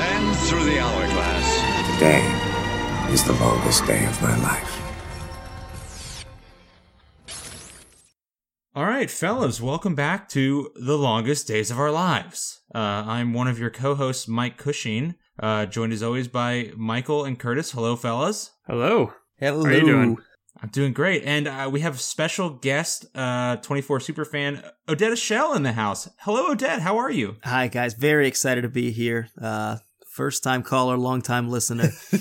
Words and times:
Sand 0.00 0.36
through 0.48 0.64
the 0.64 0.78
hourglass. 0.78 1.92
Today 1.92 3.12
is 3.12 3.22
the 3.22 3.34
longest 3.34 3.84
day 3.84 4.06
of 4.06 4.22
my 4.22 4.34
life. 4.38 4.82
All 8.74 8.86
right, 8.86 9.10
fellas, 9.10 9.60
welcome 9.60 9.94
back 9.94 10.26
to 10.30 10.70
the 10.74 10.96
longest 10.96 11.46
days 11.46 11.70
of 11.70 11.78
our 11.78 11.90
lives. 11.90 12.62
Uh, 12.74 12.78
I'm 12.78 13.34
one 13.34 13.46
of 13.46 13.58
your 13.58 13.68
co-hosts, 13.68 14.26
Mike 14.26 14.56
Cushing, 14.56 15.16
uh, 15.38 15.66
joined 15.66 15.92
as 15.92 16.02
always 16.02 16.28
by 16.28 16.72
Michael 16.78 17.26
and 17.26 17.38
Curtis. 17.38 17.72
Hello, 17.72 17.94
fellas. 17.94 18.52
Hello. 18.66 19.12
Hello. 19.36 19.64
How 19.64 19.68
are 19.68 19.74
you 19.74 19.84
doing? 19.84 20.16
I'm 20.62 20.70
doing 20.70 20.94
great, 20.94 21.24
and 21.24 21.46
uh, 21.46 21.68
we 21.70 21.80
have 21.80 22.00
special 22.00 22.48
guest, 22.48 23.04
uh, 23.14 23.56
24 23.56 23.98
superfan 23.98 24.66
Odette 24.88 25.18
Shell 25.18 25.52
in 25.52 25.62
the 25.62 25.72
house. 25.72 26.08
Hello, 26.20 26.52
Odette. 26.52 26.80
How 26.80 26.96
are 26.96 27.10
you? 27.10 27.36
Hi, 27.44 27.68
guys. 27.68 27.92
Very 27.92 28.26
excited 28.26 28.62
to 28.62 28.70
be 28.70 28.92
here. 28.92 29.28
Uh, 29.38 29.76
first 30.20 30.42
time 30.42 30.62
caller, 30.62 30.98
long 30.98 31.22
time 31.22 31.48
listener. 31.48 31.88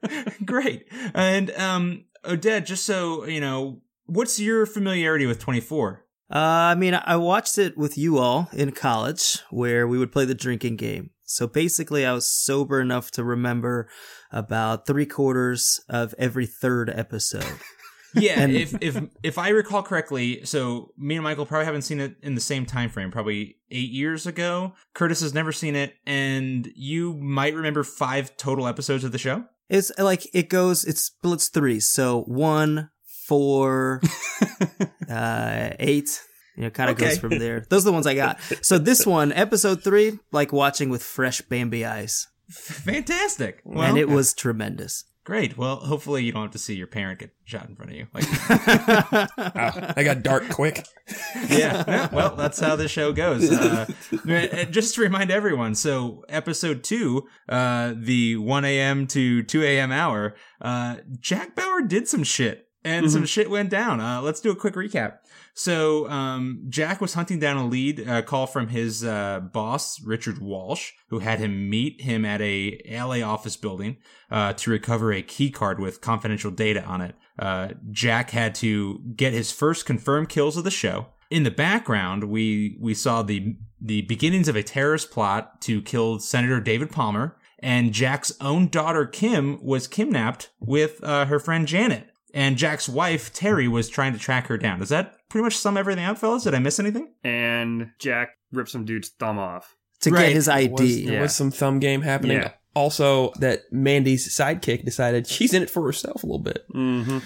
great. 0.44 0.88
And 1.14 1.52
um, 1.52 2.06
Odette, 2.24 2.66
just 2.66 2.84
so 2.84 3.24
you 3.26 3.40
know, 3.40 3.80
what's 4.06 4.40
your 4.40 4.66
familiarity 4.66 5.24
with 5.24 5.38
24? 5.38 6.04
Uh, 6.34 6.36
I 6.36 6.74
mean, 6.74 6.94
I 6.94 7.14
watched 7.14 7.58
it 7.58 7.78
with 7.78 7.96
you 7.96 8.18
all 8.18 8.48
in 8.52 8.72
college 8.72 9.38
where 9.50 9.86
we 9.86 9.98
would 9.98 10.10
play 10.10 10.24
the 10.24 10.34
drinking 10.34 10.76
game. 10.76 11.10
So 11.22 11.46
basically, 11.46 12.04
I 12.04 12.12
was 12.12 12.28
sober 12.28 12.80
enough 12.80 13.12
to 13.12 13.22
remember 13.22 13.88
about 14.32 14.84
three 14.84 15.06
quarters 15.06 15.80
of 15.88 16.12
every 16.18 16.46
third 16.46 16.90
episode. 16.92 17.44
Yeah, 18.14 18.40
And- 18.40 18.54
if 18.54 18.74
if 18.80 19.00
if 19.22 19.38
I 19.38 19.48
recall 19.50 19.82
correctly, 19.82 20.44
so 20.44 20.92
me 20.98 21.14
and 21.16 21.24
Michael 21.24 21.46
probably 21.46 21.64
haven't 21.66 21.82
seen 21.82 22.00
it 22.00 22.16
in 22.22 22.34
the 22.34 22.40
same 22.40 22.66
time 22.66 22.90
frame, 22.90 23.10
probably 23.10 23.56
eight 23.70 23.90
years 23.90 24.26
ago. 24.26 24.74
Curtis 24.94 25.20
has 25.20 25.32
never 25.32 25.52
seen 25.52 25.74
it, 25.76 25.94
and 26.06 26.68
you 26.74 27.14
might 27.14 27.54
remember 27.54 27.82
five 27.84 28.36
total 28.36 28.66
episodes 28.66 29.04
of 29.04 29.12
the 29.12 29.18
show. 29.18 29.44
It's 29.70 29.90
like 29.98 30.26
it 30.34 30.48
goes, 30.50 30.84
it 30.84 30.98
splits 30.98 31.48
three. 31.48 31.80
So 31.80 32.22
one, 32.22 32.90
four, 33.26 34.02
uh, 35.08 35.70
eight. 35.78 36.20
You 36.56 36.64
know, 36.64 36.70
kind 36.70 36.90
of 36.90 36.96
Okay. 36.96 37.08
goes 37.08 37.18
from 37.18 37.38
there. 37.38 37.64
Those 37.70 37.82
are 37.84 37.86
the 37.86 37.92
ones 37.94 38.06
I 38.06 38.14
got. 38.14 38.38
So 38.60 38.76
this 38.76 39.06
one, 39.06 39.32
episode 39.32 39.82
three, 39.82 40.18
like 40.32 40.52
watching 40.52 40.90
with 40.90 41.02
fresh 41.02 41.40
Bambi 41.40 41.86
eyes. 41.86 42.28
Fantastic. 42.50 43.62
Well, 43.64 43.82
and 43.88 43.96
it 43.96 44.08
was 44.08 44.34
tremendous. 44.34 45.04
Great. 45.24 45.56
Well, 45.56 45.76
hopefully 45.76 46.24
you 46.24 46.32
don't 46.32 46.42
have 46.42 46.50
to 46.52 46.58
see 46.58 46.74
your 46.74 46.86
parent 46.86 47.20
get 47.20 47.30
shot 47.44 47.68
in 47.68 47.76
front 47.76 47.92
of 47.92 47.96
you. 47.96 48.06
Like, 48.12 48.24
Wow, 49.54 49.92
I 49.96 50.02
got 50.04 50.22
dark 50.22 50.48
quick. 50.50 50.86
yeah. 51.48 52.08
Well, 52.12 52.36
that's 52.36 52.58
how 52.60 52.76
the 52.76 52.88
show 52.88 53.12
goes. 53.12 53.50
Uh, 53.50 53.86
just 54.70 54.94
to 54.96 55.00
remind 55.00 55.30
everyone, 55.30 55.74
so 55.74 56.24
episode 56.28 56.82
two, 56.82 57.28
uh, 57.48 57.94
the 57.96 58.36
1 58.36 58.64
a.m. 58.64 59.06
to 59.08 59.42
2 59.42 59.62
a.m. 59.62 59.92
hour, 59.92 60.34
uh, 60.60 60.96
Jack 61.20 61.54
Bauer 61.54 61.82
did 61.82 62.08
some 62.08 62.24
shit 62.24 62.68
and 62.84 63.10
some 63.10 63.24
shit 63.26 63.50
went 63.50 63.70
down. 63.70 64.00
Uh, 64.00 64.20
let's 64.20 64.40
do 64.40 64.50
a 64.50 64.56
quick 64.56 64.74
recap. 64.74 65.18
So, 65.54 66.08
um, 66.08 66.64
Jack 66.68 67.00
was 67.00 67.12
hunting 67.12 67.38
down 67.38 67.58
a 67.58 67.66
lead 67.66 68.08
uh, 68.08 68.22
call 68.22 68.46
from 68.46 68.68
his 68.68 69.04
uh, 69.04 69.40
boss, 69.40 70.00
Richard 70.02 70.38
Walsh, 70.38 70.92
who 71.08 71.18
had 71.18 71.40
him 71.40 71.68
meet 71.68 72.00
him 72.00 72.24
at 72.24 72.40
a 72.40 72.80
LA 72.90 73.20
office 73.20 73.56
building 73.56 73.98
uh, 74.30 74.54
to 74.54 74.70
recover 74.70 75.12
a 75.12 75.20
key 75.20 75.50
card 75.50 75.78
with 75.78 76.00
confidential 76.00 76.50
data 76.50 76.82
on 76.84 77.02
it. 77.02 77.14
Uh, 77.38 77.68
Jack 77.90 78.30
had 78.30 78.54
to 78.56 79.00
get 79.14 79.34
his 79.34 79.52
first 79.52 79.84
confirmed 79.84 80.30
kills 80.30 80.56
of 80.56 80.64
the 80.64 80.70
show. 80.70 81.08
In 81.30 81.42
the 81.42 81.50
background, 81.50 82.24
we 82.24 82.78
we 82.80 82.94
saw 82.94 83.22
the 83.22 83.56
the 83.80 84.02
beginnings 84.02 84.48
of 84.48 84.56
a 84.56 84.62
terrorist 84.62 85.10
plot 85.10 85.60
to 85.62 85.82
kill 85.82 86.18
Senator 86.18 86.60
David 86.60 86.90
Palmer, 86.90 87.36
and 87.58 87.92
Jack's 87.92 88.32
own 88.40 88.68
daughter 88.68 89.06
Kim 89.06 89.62
was 89.62 89.86
kidnapped 89.86 90.50
with 90.60 91.02
uh, 91.04 91.26
her 91.26 91.38
friend 91.38 91.66
Janet. 91.66 92.08
And 92.34 92.56
Jack's 92.56 92.88
wife 92.88 93.32
Teri 93.32 93.68
was 93.68 93.90
trying 93.90 94.14
to 94.14 94.18
track 94.18 94.46
her 94.46 94.56
down. 94.56 94.78
Does 94.78 94.88
that 94.88 95.16
pretty 95.32 95.42
much 95.44 95.56
sum 95.56 95.76
everything 95.76 96.04
up, 96.04 96.18
fellas? 96.18 96.44
Did 96.44 96.54
I 96.54 96.58
miss 96.58 96.78
anything? 96.78 97.12
And 97.24 97.90
Jack 97.98 98.28
ripped 98.52 98.68
some 98.70 98.84
dude's 98.84 99.08
thumb 99.18 99.38
off. 99.38 99.74
to 100.02 100.10
Right. 100.10 100.26
get 100.26 100.32
his 100.34 100.46
There 100.46 100.56
ID. 100.56 100.70
was, 100.72 101.04
there 101.04 101.14
Yeah. 101.14 101.20
was 101.22 101.32
some 101.34 101.50
thumb 101.52 101.78
game 101.78 102.02
happening. 102.02 102.38
Yeah. 102.38 102.50
Also, 102.74 103.32
that 103.38 103.60
Mandy's 103.70 104.28
sidekick 104.36 104.84
decided 104.84 105.28
she's 105.28 105.54
in 105.54 105.62
it 105.62 105.70
for 105.70 105.84
herself 105.86 106.24
a 106.24 106.26
little 106.26 106.42
bit. 106.42 106.64
Mm-hmm. 106.74 107.18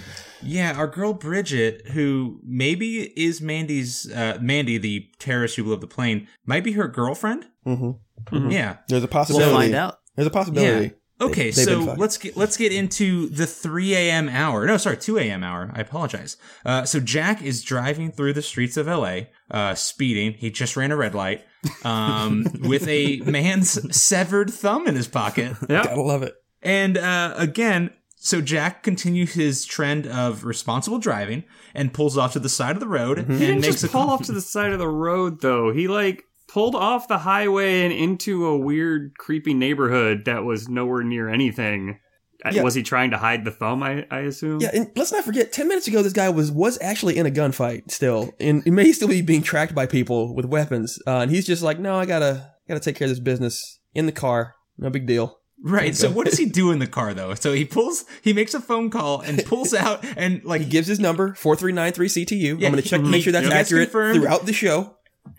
Yeah, 0.43 0.75
our 0.77 0.87
girl 0.87 1.15
Bridget, 1.15 1.87
who 1.93 2.39
maybe 2.45 3.05
is 3.19 3.41
Mandy's 3.41 4.13
uh, 4.13 4.37
Mandy, 4.43 4.77
the 4.77 5.07
terrorist 5.19 5.57
who 5.57 5.65
blew 5.65 5.73
up 5.73 5.81
the 5.81 5.87
plane, 5.87 6.29
might 6.45 6.65
be 6.65 6.73
her 6.73 6.87
girlfriend. 6.87 7.47
Mm-hmm. 7.67 8.51
Yeah. 8.51 8.77
There's 8.89 9.03
a 9.03 9.07
We'll 9.07 9.09
possibility. 9.09 9.53
find 9.55 9.75
out. 9.75 9.99
There's 10.15 10.27
a 10.27 10.31
possibility. 10.31 10.93
Okay, 11.21 11.51
They- 11.51 11.65
so 11.65 11.95
let's 11.97 12.19
get 12.19 12.37
let's 12.37 12.57
get 12.59 12.73
into 12.73 13.29
the 13.31 13.47
3 13.47 13.95
a.m. 13.95 14.29
hour. 14.29 14.67
No, 14.67 14.77
sorry, 14.77 14.99
2 14.99 15.19
a.m. 15.19 15.43
hour. 15.43 15.71
I 15.75 15.81
apologize. 15.81 16.37
Uh, 16.65 16.85
so 16.85 17.01
Jack 17.01 17.43
is 17.43 17.63
driving 17.63 18.13
through 18.13 18.35
the 18.35 18.43
streets 18.43 18.77
of 18.77 18.87
L.A., 18.87 19.31
uh, 19.51 19.75
speeding. 19.75 20.35
He 20.35 20.51
just 20.51 20.77
ran 20.77 20.91
a 20.93 20.97
red 20.97 21.15
light 21.15 21.43
um, 21.85 22.45
with 22.61 22.87
a 22.87 23.21
man's 23.21 23.97
severed 23.97 24.51
thumb 24.51 24.87
in 24.87 24.95
his 24.95 25.09
pocket. 25.09 25.57
Yeah. 25.71 25.85
Gotta 25.85 26.03
love 26.03 26.23
it. 26.23 26.35
And 26.63 26.99
uh, 26.99 27.33
again, 27.39 27.91
so 28.17 28.41
Jack 28.43 28.83
continues 28.83 29.33
his 29.35 29.65
trend 29.65 30.07
of 30.07 30.45
responsible 30.45 30.99
driving 30.99 31.45
and 31.75 31.95
pulls 31.95 32.19
off 32.19 32.33
to 32.35 32.41
the 32.41 32.49
side 32.49 32.75
of 32.77 32.81
the 32.81 32.89
road 32.89 33.19
Mm-hmm. 33.19 33.31
and 33.33 33.41
He 33.41 33.47
didn't 33.47 33.61
makes 33.63 33.75
just 33.81 33.85
a 33.85 33.89
pull 33.89 34.11
off 34.11 34.23
to 34.27 34.33
the 34.33 34.41
side 34.41 34.73
of 34.73 34.79
the 34.79 34.89
road 34.89 35.41
though. 35.41 35.73
He 35.73 35.87
like 35.89 36.25
pulled 36.57 36.75
off 36.75 37.07
the 37.07 37.19
highway 37.19 37.83
and 37.83 37.93
into 37.93 38.47
a 38.47 38.57
weird, 38.57 39.13
creepy 39.19 39.53
neighborhood 39.53 40.25
that 40.25 40.43
was 40.43 40.71
nowhere 40.71 41.03
near 41.03 41.29
anything. 41.29 42.01
Uh, 42.43 42.51
Yeah. 42.55 42.63
Was 42.63 42.73
he 42.75 42.83
trying 42.83 43.11
to 43.11 43.19
hide 43.19 43.45
the 43.45 43.51
thumb? 43.51 43.83
I, 43.83 44.07
I 44.11 44.21
assume. 44.21 44.63
Yeah, 44.63 44.71
and 44.73 44.91
let's 44.97 45.13
not 45.13 45.23
forget, 45.23 45.53
ten 45.53 45.69
minutes 45.69 45.87
ago, 45.87 46.03
this 46.03 46.15
guy 46.15 46.31
was 46.31 46.51
was 46.51 46.79
actually 46.81 47.19
in 47.19 47.27
a 47.27 47.31
gunfight 47.31 47.91
still, 47.91 48.33
and 48.41 48.63
he 48.65 48.71
may 48.71 48.91
still 48.93 49.07
be 49.09 49.21
being 49.21 49.43
tracked 49.43 49.75
by 49.75 49.85
people 49.85 50.35
with 50.35 50.47
weapons. 50.47 50.99
Uh, 51.07 51.19
and 51.19 51.31
he's 51.31 51.45
just 51.45 51.63
like, 51.63 51.79
no, 51.79 51.99
I 51.99 52.07
gotta 52.07 52.53
gotta 52.67 52.81
take 52.81 52.97
care 52.97 53.05
of 53.05 53.11
this 53.11 53.21
business 53.21 53.79
in 53.95 54.07
the 54.07 54.13
car. 54.13 54.55
No 54.79 54.89
big 54.89 55.07
deal. 55.07 55.39
Right. 55.63 55.95
So 55.95 56.11
what 56.11 56.25
does 56.25 56.39
he 56.39 56.47
do 56.63 56.71
in 56.71 56.79
the 56.79 56.87
car 56.87 57.13
though? 57.13 57.35
So 57.35 57.53
he 57.53 57.67
pulls, 57.67 58.07
he 58.23 58.33
makes 58.33 58.55
a 58.55 58.61
phone 58.61 58.89
call 58.89 59.21
and 59.21 59.45
pulls 59.45 59.75
out 59.85 60.07
and 60.17 60.43
like 60.43 60.63
He 60.63 60.69
gives 60.71 60.87
his 60.89 61.01
number 61.01 61.35
four 61.35 61.55
three 61.55 61.73
nine 61.73 61.93
three 61.93 62.09
CTU. 62.09 62.59
Yeah, 62.59 62.69
I'm 62.69 62.73
gonna 62.73 62.81
check 62.81 63.03
to 63.03 63.07
make 63.07 63.25
sure 63.25 63.33
that's 63.35 63.47
accurate 63.51 63.89
confirmed. 63.91 64.21
throughout 64.21 64.47
the 64.47 64.55
show. 64.55 64.97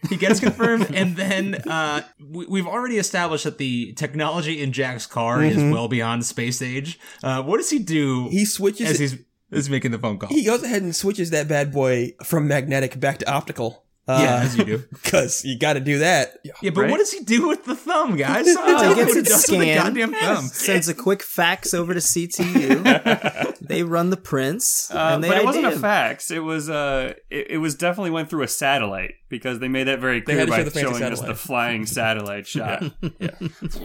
He 0.10 0.16
gets 0.18 0.40
confirmed, 0.40 0.88
and 0.94 1.16
then 1.16 1.56
uh, 1.68 2.02
we, 2.20 2.46
we've 2.48 2.68
already 2.68 2.98
established 2.98 3.44
that 3.46 3.58
the 3.58 3.94
technology 3.94 4.62
in 4.62 4.72
Jack's 4.72 5.06
car 5.06 5.44
is 5.44 5.58
well 5.58 5.88
beyond 5.88 6.26
space 6.26 6.62
age. 6.62 7.00
Uh, 7.24 7.42
what 7.44 7.58
does 7.58 7.70
he 7.70 7.80
do 7.80 8.08
Mm-hmm. 8.08 8.30
He 8.30 8.46
switches. 8.46 8.90
as 8.90 9.00
he's 9.00 9.18
is 9.52 9.70
making 9.70 9.92
the 9.92 10.00
phone 10.00 10.18
call? 10.18 10.30
he 10.30 10.44
goes 10.44 10.64
ahead 10.64 10.82
and 10.82 10.96
switches 10.96 11.30
that 11.30 11.48
bad 11.48 11.72
boy 11.72 12.14
from 12.24 12.48
magnetic 12.48 13.00
back 13.00 13.20
to 13.20 13.32
optical. 13.32 13.86
Yeah, 14.08 14.40
as 14.44 14.58
you 14.58 14.64
do. 14.64 14.78
because 14.92 15.44
you 15.44 15.58
got 15.58 15.74
to 15.74 15.80
do 15.80 16.00
that. 16.00 16.38
Yeah, 16.44 16.72
but 16.72 16.82
Right? 16.82 16.92
what 16.92 16.98
does 16.98 17.12
he 17.12 17.24
do 17.24 17.48
with 17.48 17.66
the 17.66 17.76
thumb, 17.76 18.16
guys? 18.18 18.46
Oh, 18.48 18.84
he 18.84 18.90
me 18.90 18.96
gets 18.96 19.08
what 19.08 19.14
he 19.16 19.20
it 19.20 19.26
does 19.26 19.46
the 19.46 19.76
goddamn 19.76 20.14
thumb. 20.14 20.46
Sends 20.46 20.88
a 20.88 20.94
quick 20.94 21.22
fax 21.24 21.74
over 21.74 21.94
to 21.94 22.00
CTU. 22.00 23.58
they 23.62 23.84
run 23.84 24.10
the 24.10 24.18
prints. 24.18 24.90
Uh, 24.92 25.12
and 25.14 25.24
they 25.24 25.30
but 25.30 25.38
it 25.40 25.46
wasn't 25.46 25.66
ID 25.66 25.76
a 25.76 25.80
fax. 25.80 26.32
It 26.32 26.40
was 26.40 26.70
uh, 26.70 27.14
it, 27.30 27.48
it 27.52 27.58
was 27.58 27.76
definitely 27.76 28.12
went 28.12 28.30
through 28.30 28.44
a 28.44 28.48
satellite 28.48 29.16
because 29.30 29.60
they 29.60 29.68
made 29.68 29.86
that 29.88 30.00
very 30.00 30.22
clear 30.22 30.48
by 30.48 30.58
show 30.58 30.64
the 30.64 30.72
fancy 30.72 31.00
showing 31.00 31.04
us 31.12 31.20
the 31.22 31.36
flying 31.36 31.86
satellite 31.86 32.48
shot. 32.48 32.84
Yeah, 33.20 33.30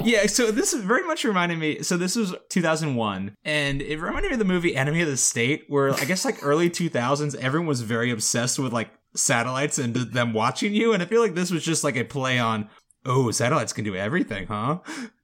yeah, 0.03 0.27
so 0.27 0.51
this 0.53 0.73
is 0.73 0.83
very 0.85 1.05
much 1.05 1.25
reminded 1.25 1.59
me. 1.59 1.83
So 1.83 1.97
this 1.97 2.15
was 2.15 2.35
2001, 2.49 3.35
and 3.45 3.83
it 3.83 4.01
reminded 4.01 4.29
me 4.29 4.35
of 4.35 4.39
the 4.39 4.45
movie 4.45 4.77
Enemy 4.77 5.03
of 5.03 5.09
the 5.09 5.17
State, 5.17 5.65
where 5.69 5.93
I 5.95 6.05
guess 6.05 6.25
like 6.25 6.39
early 6.43 6.71
2000s, 6.71 7.35
everyone 7.37 7.67
was 7.67 7.81
very 7.81 8.11
obsessed 8.13 8.59
with 8.61 8.73
like 8.73 8.91
satellites 9.15 9.79
and 9.79 9.95
them 9.95 10.33
watching 10.33 10.75
you, 10.75 10.93
and 10.93 11.03
I 11.03 11.07
feel 11.07 11.21
like 11.23 11.35
this 11.35 11.51
was 11.51 11.65
just 11.65 11.85
like 11.85 11.97
a 11.97 12.05
play 12.05 12.39
on, 12.39 12.69
oh, 13.05 13.31
satellites 13.31 13.73
can 13.73 13.85
do 13.85 13.95
everything, 13.95 14.47
huh? 14.47 14.79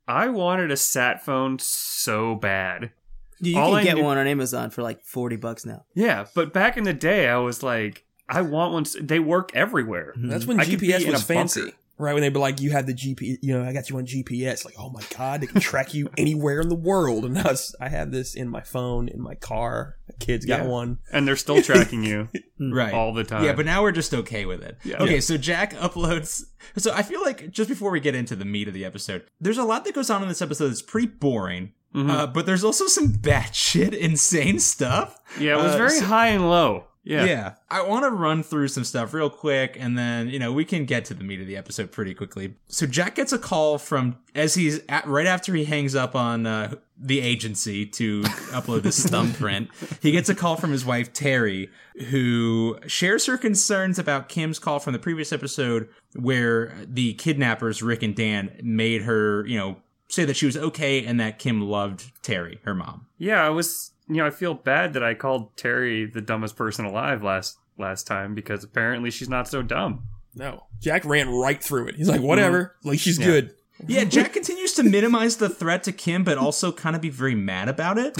I 0.07 0.29
wanted 0.29 0.71
a 0.71 0.77
sat 0.77 1.25
phone 1.25 1.59
so 1.61 2.35
bad. 2.35 2.93
You 3.41 3.59
All 3.59 3.71
can 3.71 3.79
I 3.79 3.85
get 3.85 3.97
knew- 3.97 4.05
one 4.05 4.19
on 4.19 4.27
Amazon 4.27 4.71
for 4.71 4.83
like 4.83 5.05
40 5.05 5.37
bucks 5.37 5.65
now. 5.65 5.85
Yeah, 5.95 6.27
but 6.35 6.53
back 6.53 6.77
in 6.77 6.85
the 6.85 6.93
day, 6.95 7.29
I 7.29 7.37
was 7.39 7.63
like, 7.63 8.05
I 8.29 8.43
want 8.43 8.73
one. 8.73 8.85
They 9.01 9.21
work 9.21 9.53
everywhere. 9.55 10.13
Mhm. 10.19 10.29
That's 10.29 10.45
when 10.47 10.61
I 10.61 10.65
GPS 10.65 10.97
was 11.07 11.07
a 11.07 11.11
bunker. 11.13 11.21
fancy. 11.23 11.73
Right 12.01 12.13
when 12.13 12.21
they'd 12.23 12.33
be 12.33 12.39
like, 12.39 12.61
you 12.61 12.71
have 12.71 12.87
the 12.87 12.95
GPS, 12.95 13.39
you 13.43 13.59
know, 13.59 13.65
I 13.69 13.73
got 13.73 13.91
you 13.91 13.97
on 13.99 14.07
GPS. 14.07 14.65
Like, 14.65 14.75
oh 14.79 14.91
my 14.91 15.03
god, 15.17 15.41
they 15.41 15.47
can 15.47 15.61
track 15.61 15.95
you 15.95 16.09
anywhere 16.19 16.61
in 16.61 16.69
the 16.69 16.75
world. 16.77 17.25
And 17.25 17.35
now 17.35 17.51
it's, 17.51 17.75
I 17.81 17.89
have 17.89 18.11
this 18.13 18.35
in 18.35 18.49
my 18.49 18.61
phone, 18.61 19.09
in 19.09 19.21
my 19.21 19.35
car. 19.35 19.97
My 20.21 20.25
kids 20.27 20.45
got 20.47 20.61
Yeah. 20.61 20.67
one. 20.67 20.99
and 21.13 21.27
they're 21.27 21.37
still 21.37 21.63
tracking 21.63 22.03
you 22.05 22.29
Right. 22.59 22.93
all 22.93 23.13
the 23.13 23.25
time. 23.25 23.45
Yeah, 23.45 23.53
but 23.53 23.67
now 23.67 23.83
we're 23.83 23.93
just 23.93 24.13
okay 24.15 24.45
with 24.47 24.63
it. 24.63 24.79
Yeah. 24.85 24.97
Okay, 25.03 25.15
Yeah. 25.15 25.21
so 25.21 25.37
Jack 25.37 25.75
uploads. 25.75 26.43
So 26.77 26.93
I 26.93 27.03
feel 27.03 27.23
like 27.23 27.51
just 27.51 27.69
before 27.69 27.91
we 27.91 28.01
get 28.01 28.15
into 28.15 28.35
the 28.37 28.45
meat 28.45 28.69
of 28.69 28.75
the 28.75 28.85
episode, 28.85 29.25
there's 29.41 29.59
a 29.59 29.65
lot 29.65 29.85
that 29.85 29.95
goes 29.95 30.11
on 30.11 30.23
in 30.23 30.29
this 30.29 30.43
episode 30.43 30.69
that's 30.69 30.83
pretty 30.83 31.07
boring. 31.09 31.73
Mhm. 31.95 32.11
Uh, 32.11 32.27
but 32.27 32.45
there's 32.45 32.65
also 32.65 32.87
some 32.87 33.13
batshit 33.15 33.93
insane 33.99 34.59
stuff. 34.59 35.17
yeah, 35.41 35.59
it 35.59 35.63
was 35.63 35.75
uh, 35.75 35.79
very 35.79 35.91
so- 35.99 36.05
high 36.07 36.29
and 36.29 36.51
low. 36.51 36.85
Yeah. 37.09 37.25
Yeah. 37.25 37.55
I 37.71 37.83
want 37.83 38.05
to 38.05 38.11
run 38.11 38.43
through 38.43 38.69
some 38.69 38.85
stuff 38.85 39.15
real 39.15 39.31
quick 39.31 39.79
and 39.81 39.97
then, 39.97 40.29
you 40.29 40.39
know, 40.39 40.53
we 40.53 40.67
can 40.67 40.85
get 40.85 41.07
to 41.07 41.15
the 41.15 41.25
meat 41.25 41.41
of 41.41 41.47
the 41.47 41.57
episode 41.57 41.91
pretty 41.91 42.13
quickly. 42.13 42.55
So 42.67 42.87
Jack 42.87 43.15
gets 43.15 43.33
a 43.33 43.39
call 43.39 43.79
from 43.79 44.19
as 44.35 44.55
he's 44.55 44.81
at, 44.91 45.07
right 45.07 45.27
after 45.27 45.55
he 45.55 45.65
hangs 45.65 45.95
up 45.95 46.15
on 46.15 46.47
uh, 46.47 46.75
the 46.99 47.21
agency 47.21 47.87
to 47.87 48.21
upload 48.53 48.83
this 48.83 49.07
thumbprint. 49.07 49.71
He 50.03 50.13
gets 50.13 50.29
a 50.29 50.35
call 50.35 50.57
from 50.57 50.71
his 50.71 50.85
wife 50.85 51.15
Teri 51.15 51.71
who 52.11 52.79
shares 52.87 53.25
her 53.25 53.39
concerns 53.39 53.99
about 53.99 54.29
Kim's 54.29 54.59
call 54.59 54.79
from 54.79 54.93
the 54.93 54.99
previous 54.99 55.33
episode 55.33 55.89
where 56.15 56.75
the 56.87 57.15
kidnappers 57.15 57.83
Rick 57.83 58.03
and 58.03 58.15
Dan 58.15 58.61
made 58.63 59.03
her, 59.03 59.47
you 59.47 59.57
know, 59.57 59.79
say 60.09 60.27
that 60.27 60.37
she 60.37 60.45
was 60.45 60.59
okay 60.59 61.05
and 61.05 61.19
that 61.21 61.39
Kim 61.39 61.63
loved 61.63 62.13
Teri, 62.23 62.59
her 62.65 62.75
mom. 62.75 63.07
Yeah, 63.17 63.45
I 63.45 63.49
was. 63.49 63.93
You 64.09 64.17
know, 64.17 64.27
I 64.27 64.31
feel 64.31 64.55
bad 64.55 64.95
that 64.95 65.03
I 65.05 65.15
called 65.15 65.55
Teri 65.57 66.11
the 66.13 66.21
dumbest 66.21 66.57
person 66.57 66.85
alive 66.85 67.23
last 67.23 67.59
last 67.79 68.07
time 68.07 68.35
because 68.35 68.65
apparently 68.65 69.11
she's 69.11 69.29
not 69.29 69.47
so 69.49 69.63
dumb. 69.63 70.05
No. 70.35 70.65
Jack 70.81 71.05
ran 71.05 71.29
right 71.31 71.63
through 71.63 71.89
it. 71.89 71.97
He's 71.97 72.09
like, 72.09 72.21
whatever. 72.21 72.77
Mm-hmm. 72.81 72.89
Like, 72.89 72.99
she's 72.99 73.19
good. 73.19 73.55
Yeah, 73.87 74.05
Jack 74.05 74.33
continues 74.33 74.75
to 74.75 74.83
minimize 74.83 75.37
the 75.37 75.49
threat 75.49 75.85
to 75.85 75.93
Kim, 75.93 76.25
but 76.25 76.37
also 76.39 76.73
kind 76.73 76.97
of 76.97 77.03
be 77.03 77.11
very 77.11 77.37
mad 77.37 77.69
about 77.69 77.97
it. 77.99 78.17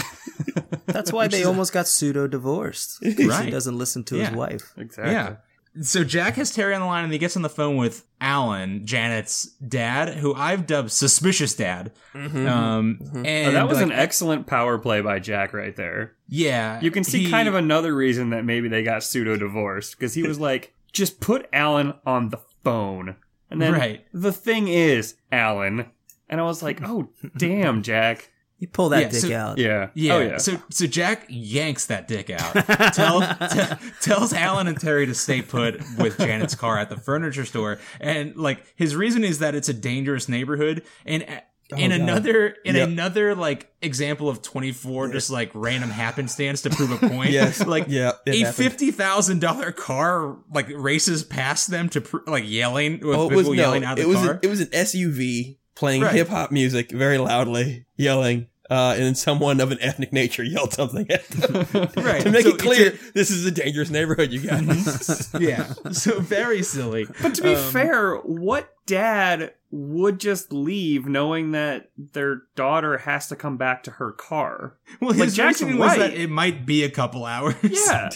That's 0.85 1.11
why 1.11 1.27
they 1.27 1.43
almost 1.43 1.73
got 1.73 1.87
pseudo 1.87 2.27
divorced. 2.27 2.97
He 3.03 3.13
doesn't 3.27 3.77
listen 3.77 4.03
to 4.05 4.17
Yeah. 4.17 4.27
his 4.29 4.35
wife. 4.37 4.73
Exactly. 4.77 5.13
Yeah. 5.13 5.35
So 5.81 6.03
Jack 6.03 6.35
has 6.35 6.51
Teri 6.55 6.73
on 6.75 6.81
the 6.81 6.87
line 6.87 7.03
and 7.03 7.13
he 7.13 7.19
gets 7.19 7.35
on 7.35 7.41
the 7.41 7.49
phone 7.49 7.77
with 7.77 8.05
Alan, 8.19 8.85
Janet's 8.85 9.45
dad, 9.65 10.15
who 10.17 10.33
I've 10.33 10.65
dubbed 10.67 10.91
suspicious 10.91 11.53
dad. 11.55 11.91
Um, 12.13 12.99
and 13.25 13.47
Oh, 13.49 13.51
that 13.51 13.67
was 13.67 13.77
like, 13.77 13.85
an 13.87 13.91
excellent 13.91 14.47
power 14.47 14.77
play 14.77 15.01
by 15.01 15.19
Jack 15.19 15.53
right 15.53 15.75
there. 15.75 16.15
yeah. 16.27 16.81
You 16.81 16.91
can 16.91 17.03
see 17.03 17.25
he- 17.25 17.29
kind 17.31 17.47
of 17.47 17.55
another 17.55 17.95
reason 17.95 18.31
that 18.31 18.45
maybe 18.45 18.67
they 18.67 18.83
got 18.83 19.03
pseudo 19.03 19.37
divorced 19.37 19.97
because 19.97 20.13
he 20.13 20.23
was 20.23 20.39
like, 20.49 20.73
just 20.91 21.19
put 21.19 21.47
Alan 21.53 21.93
on 22.05 22.29
the 22.29 22.39
phone. 22.63 23.15
And 23.51 23.61
then 23.61 23.73
Right. 23.73 24.05
the 24.13 24.31
thing 24.33 24.67
is, 24.67 25.15
Alan. 25.31 25.85
And 26.29 26.39
I 26.39 26.43
was 26.43 26.61
like, 26.61 26.81
oh, 26.83 27.09
damn, 27.37 27.81
Jack. 27.83 28.29
You 28.59 28.67
pull 28.67 28.89
that 28.89 29.01
Yeah, 29.03 29.07
dick 29.09 29.19
so- 29.21 29.35
out. 29.35 29.57
Yeah. 29.57 29.87
Oh, 29.87 29.91
yeah. 29.95 30.13
Oh, 30.13 30.19
yeah. 30.19 30.37
So 30.37 30.61
so 30.69 30.85
Jack 30.85 31.25
yanks 31.29 31.85
that 31.87 32.07
dick 32.07 32.29
out. 32.29 32.53
Tell, 32.93 33.21
t- 33.21 33.89
tells 34.01 34.33
Alan 34.33 34.67
and 34.67 34.77
Teri 34.79 35.05
to 35.05 35.15
stay 35.15 35.41
put 35.41 35.81
with 35.97 36.17
Janet's 36.17 36.55
car 36.55 36.77
at 36.77 36.89
the 36.89 36.97
furniture 36.97 37.45
store, 37.45 37.79
and 38.01 38.35
like 38.35 38.63
his 38.75 38.95
reason 38.95 39.23
is 39.23 39.39
that 39.39 39.55
it's 39.55 39.69
a 39.69 39.73
dangerous 39.73 40.27
neighborhood, 40.29 40.83
and. 41.05 41.23
a- 41.23 41.43
in 41.77 41.91
Oh, 41.91 41.97
God. 41.99 42.01
another 42.01 42.47
in 42.65 42.75
Yep. 42.75 42.87
another 42.87 43.35
like 43.35 43.71
example 43.83 44.27
of 44.27 44.41
24 44.41 45.09
just 45.11 45.29
like 45.29 45.51
random 45.53 45.91
happenstance 45.91 46.63
to 46.63 46.71
prove 46.71 46.91
a 46.91 46.97
point 47.09 47.29
Yes. 47.29 47.63
like 47.67 47.85
Yeah, 47.87 48.13
a 48.25 48.37
happened. 48.39 48.55
fifty 48.55 48.89
thousand 48.89 49.39
dollar 49.41 49.71
car 49.71 50.37
like 50.51 50.67
races 50.73 51.23
past 51.23 51.69
them 51.69 51.87
to 51.89 52.01
pr- 52.01 52.17
like 52.25 52.43
yelling 52.47 52.93
with 53.01 53.15
Oh, 53.15 53.25
it 53.27 53.29
people 53.29 53.37
was 53.37 53.47
no. 53.49 53.53
yelling 53.53 53.83
out 53.83 53.99
of 53.99 54.03
It 54.03 54.07
was 54.07 54.17
car 54.17 54.31
a, 54.33 54.39
it 54.41 54.47
was 54.49 54.61
an 54.61 54.69
SUV 54.69 55.58
playing 55.79 56.01
Right. 56.03 56.13
hip 56.15 56.27
hop 56.27 56.51
music 56.51 56.91
very 56.91 57.17
loudly, 57.17 57.85
yelling, 57.97 58.47
uh, 58.69 58.93
and 58.95 59.03
then 59.03 59.15
someone 59.15 59.59
of 59.61 59.71
an 59.71 59.77
ethnic 59.81 60.11
nature 60.13 60.43
yelled 60.43 60.73
something 60.73 61.09
at 61.09 61.25
them. 61.29 61.89
right 61.97 62.21
to 62.23 62.29
make 62.31 62.43
So 62.43 62.49
it 62.49 62.55
it's 62.55 62.63
clear, 62.63 62.99
this 63.15 63.31
is 63.31 63.45
a 63.45 63.51
dangerous 63.51 63.89
neighborhood, 63.89 64.31
you 64.31 64.41
guys. 64.41 65.29
yeah 65.39 65.73
so 65.91 66.19
very 66.19 66.61
silly 66.63 67.07
But 67.21 67.33
to 67.35 67.41
be 67.43 67.55
Um, 67.55 67.71
fair, 67.71 68.15
what 68.17 68.73
dad 68.85 69.53
would 69.71 70.19
just 70.19 70.51
leave 70.51 71.05
knowing 71.07 71.51
that 71.51 71.89
their 71.97 72.41
daughter 72.55 72.97
has 72.99 73.27
to 73.29 73.35
come 73.35 73.55
back 73.57 73.83
to 73.83 73.91
her 73.91 74.11
car? 74.11 74.75
well 74.99 75.11
Like, 75.11 75.19
his 75.19 75.35
Jack's 75.35 75.61
reasoning 75.61 75.79
was 75.79 75.89
right. 75.91 75.99
that 75.99 76.13
it 76.13 76.29
might 76.29 76.65
be 76.65 76.83
a 76.83 76.89
couple 76.91 77.23
hours 77.25 77.55
Yeah. 77.63 78.09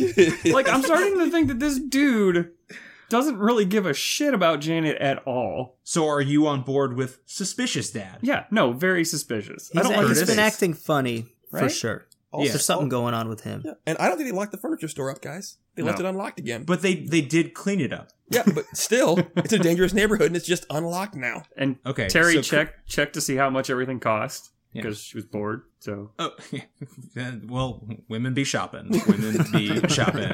like, 0.45 0.67
I'm 0.67 0.83
starting 0.83 1.17
to 1.19 1.29
think 1.31 1.47
that 1.47 1.59
this 1.59 1.79
dude 1.79 2.51
doesn't 3.13 3.37
really 3.37 3.63
give 3.65 3.85
a 3.85 3.93
shit 3.93 4.33
about 4.33 4.59
Janet 4.59 4.97
at 4.97 5.19
all. 5.27 5.77
so 5.83 6.07
are 6.07 6.19
you 6.21 6.47
on 6.47 6.61
board 6.63 6.97
with 6.97 7.19
suspicious 7.27 7.91
dad 7.91 8.17
Yeah, 8.23 8.45
no, 8.49 8.73
very 8.73 9.05
suspicious. 9.05 9.69
I 9.75 9.83
don't 9.83 9.91
like 9.95 10.07
he's 10.07 10.17
his 10.19 10.27
been 10.29 10.37
face. 10.37 10.53
acting 10.53 10.73
funny 10.73 11.27
for 11.51 11.61
Right? 11.61 11.71
sure. 11.71 12.07
Also- 12.31 12.49
There's 12.49 12.65
something 12.65 12.87
oh. 12.87 12.89
going 12.89 13.13
on 13.13 13.29
with 13.29 13.41
him. 13.41 13.61
Yeah, 13.63 13.73
And 13.85 13.95
I 13.99 14.07
don't 14.07 14.17
think 14.17 14.27
they 14.29 14.35
locked 14.35 14.51
the 14.51 14.57
furniture 14.57 14.87
store 14.87 15.11
up, 15.11 15.21
guys. 15.21 15.57
They 15.75 15.83
left 15.83 15.99
No. 15.99 16.05
it 16.05 16.09
unlocked 16.09 16.39
again. 16.39 16.63
but 16.63 16.81
they 16.81 16.95
they 16.95 17.21
did 17.21 17.53
clean 17.53 17.79
it 17.79 17.93
up 17.93 18.09
yeah, 18.29 18.41
but 18.55 18.65
still, 18.73 19.19
it's 19.35 19.53
a 19.53 19.59
dangerous 19.59 19.93
neighborhood 19.93 20.27
and 20.27 20.35
it's 20.35 20.47
just 20.47 20.65
unlocked 20.71 21.13
now. 21.13 21.43
And 21.55 21.75
Okay, 21.85 22.07
Teri 22.07 22.33
so- 22.35 22.41
checked 22.41 22.87
checked 22.89 23.13
to 23.13 23.21
see 23.21 23.35
how 23.35 23.51
much 23.51 23.69
everything 23.69 23.99
cost 23.99 24.49
Yeah. 24.73 24.81
because 24.81 25.01
she 25.01 25.17
was 25.17 25.25
bored. 25.25 25.61
So 25.79 26.11
Oh, 26.19 26.31
well, 27.47 27.87
women 28.09 28.33
be 28.33 28.43
shopping. 28.43 28.89
Women 29.07 29.45
be 29.51 29.87
shopping. 29.89 30.31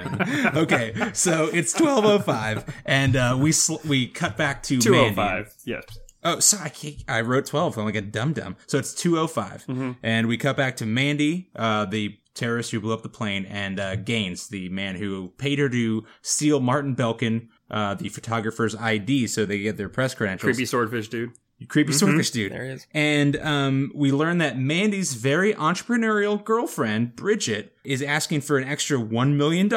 Okay, 0.55 0.93
so 1.13 1.45
it's 1.51 1.73
twelve 1.73 2.05
oh 2.05 2.19
five, 2.19 2.63
and 2.85 3.15
uh, 3.15 3.37
we 3.39 3.51
sl- 3.51 3.85
we 3.87 4.07
cut 4.07 4.37
back 4.37 4.63
to 4.63 4.79
two 4.79 4.95
oh 4.95 5.11
Mandy. 5.11 5.49
Yes. 5.65 5.83
Oh, 6.23 6.39
sorry, 6.39 6.65
I, 6.65 6.69
can't- 6.69 7.03
I 7.07 7.21
wrote 7.21 7.45
twelve. 7.45 7.77
I'm 7.77 7.85
like 7.85 7.95
a 7.95 8.01
dum 8.01 8.33
dum. 8.33 8.55
So 8.67 8.77
it's 8.77 8.93
two 8.93 9.17
oh 9.19 9.27
five, 9.27 9.65
Mm-hmm. 9.67 9.91
and 10.03 10.27
we 10.27 10.37
cut 10.37 10.57
back 10.57 10.77
to 10.77 10.85
Mandy, 10.85 11.49
uh, 11.55 11.85
the 11.85 12.17
terrorist 12.35 12.71
who 12.71 12.79
blew 12.79 12.93
up 12.93 13.01
the 13.03 13.09
plane, 13.09 13.45
and 13.45 13.79
uh, 13.79 13.95
Gaines, 13.97 14.47
the 14.47 14.69
man 14.69 14.95
who 14.95 15.29
paid 15.37 15.59
her 15.59 15.67
to 15.69 16.05
steal 16.21 16.59
Martin 16.59 16.95
Belkin, 16.95 17.47
uh, 17.69 17.95
the 17.95 18.09
photographer's 18.09 18.75
ID, 18.75 19.27
so 19.27 19.45
they 19.45 19.59
get 19.59 19.77
their 19.77 19.89
press 19.89 20.13
credentials. 20.15 20.55
Creepy 20.55 20.65
swordfish 20.65 21.09
dude. 21.09 21.31
Creepy 21.67 21.93
swordfish 21.93 22.31
dude. 22.31 22.51
There 22.51 22.65
he 22.65 22.71
is. 22.71 22.87
And 22.93 23.35
um, 23.37 23.91
we 23.93 24.11
learn 24.11 24.37
that 24.39 24.57
Mandy's 24.57 25.13
very 25.13 25.53
entrepreneurial 25.53 26.43
girlfriend, 26.43 27.15
Bridget, 27.15 27.73
is 27.83 28.01
asking 28.01 28.41
for 28.41 28.57
an 28.57 28.67
extra 28.67 28.97
$1 28.97 29.33
million 29.35 29.69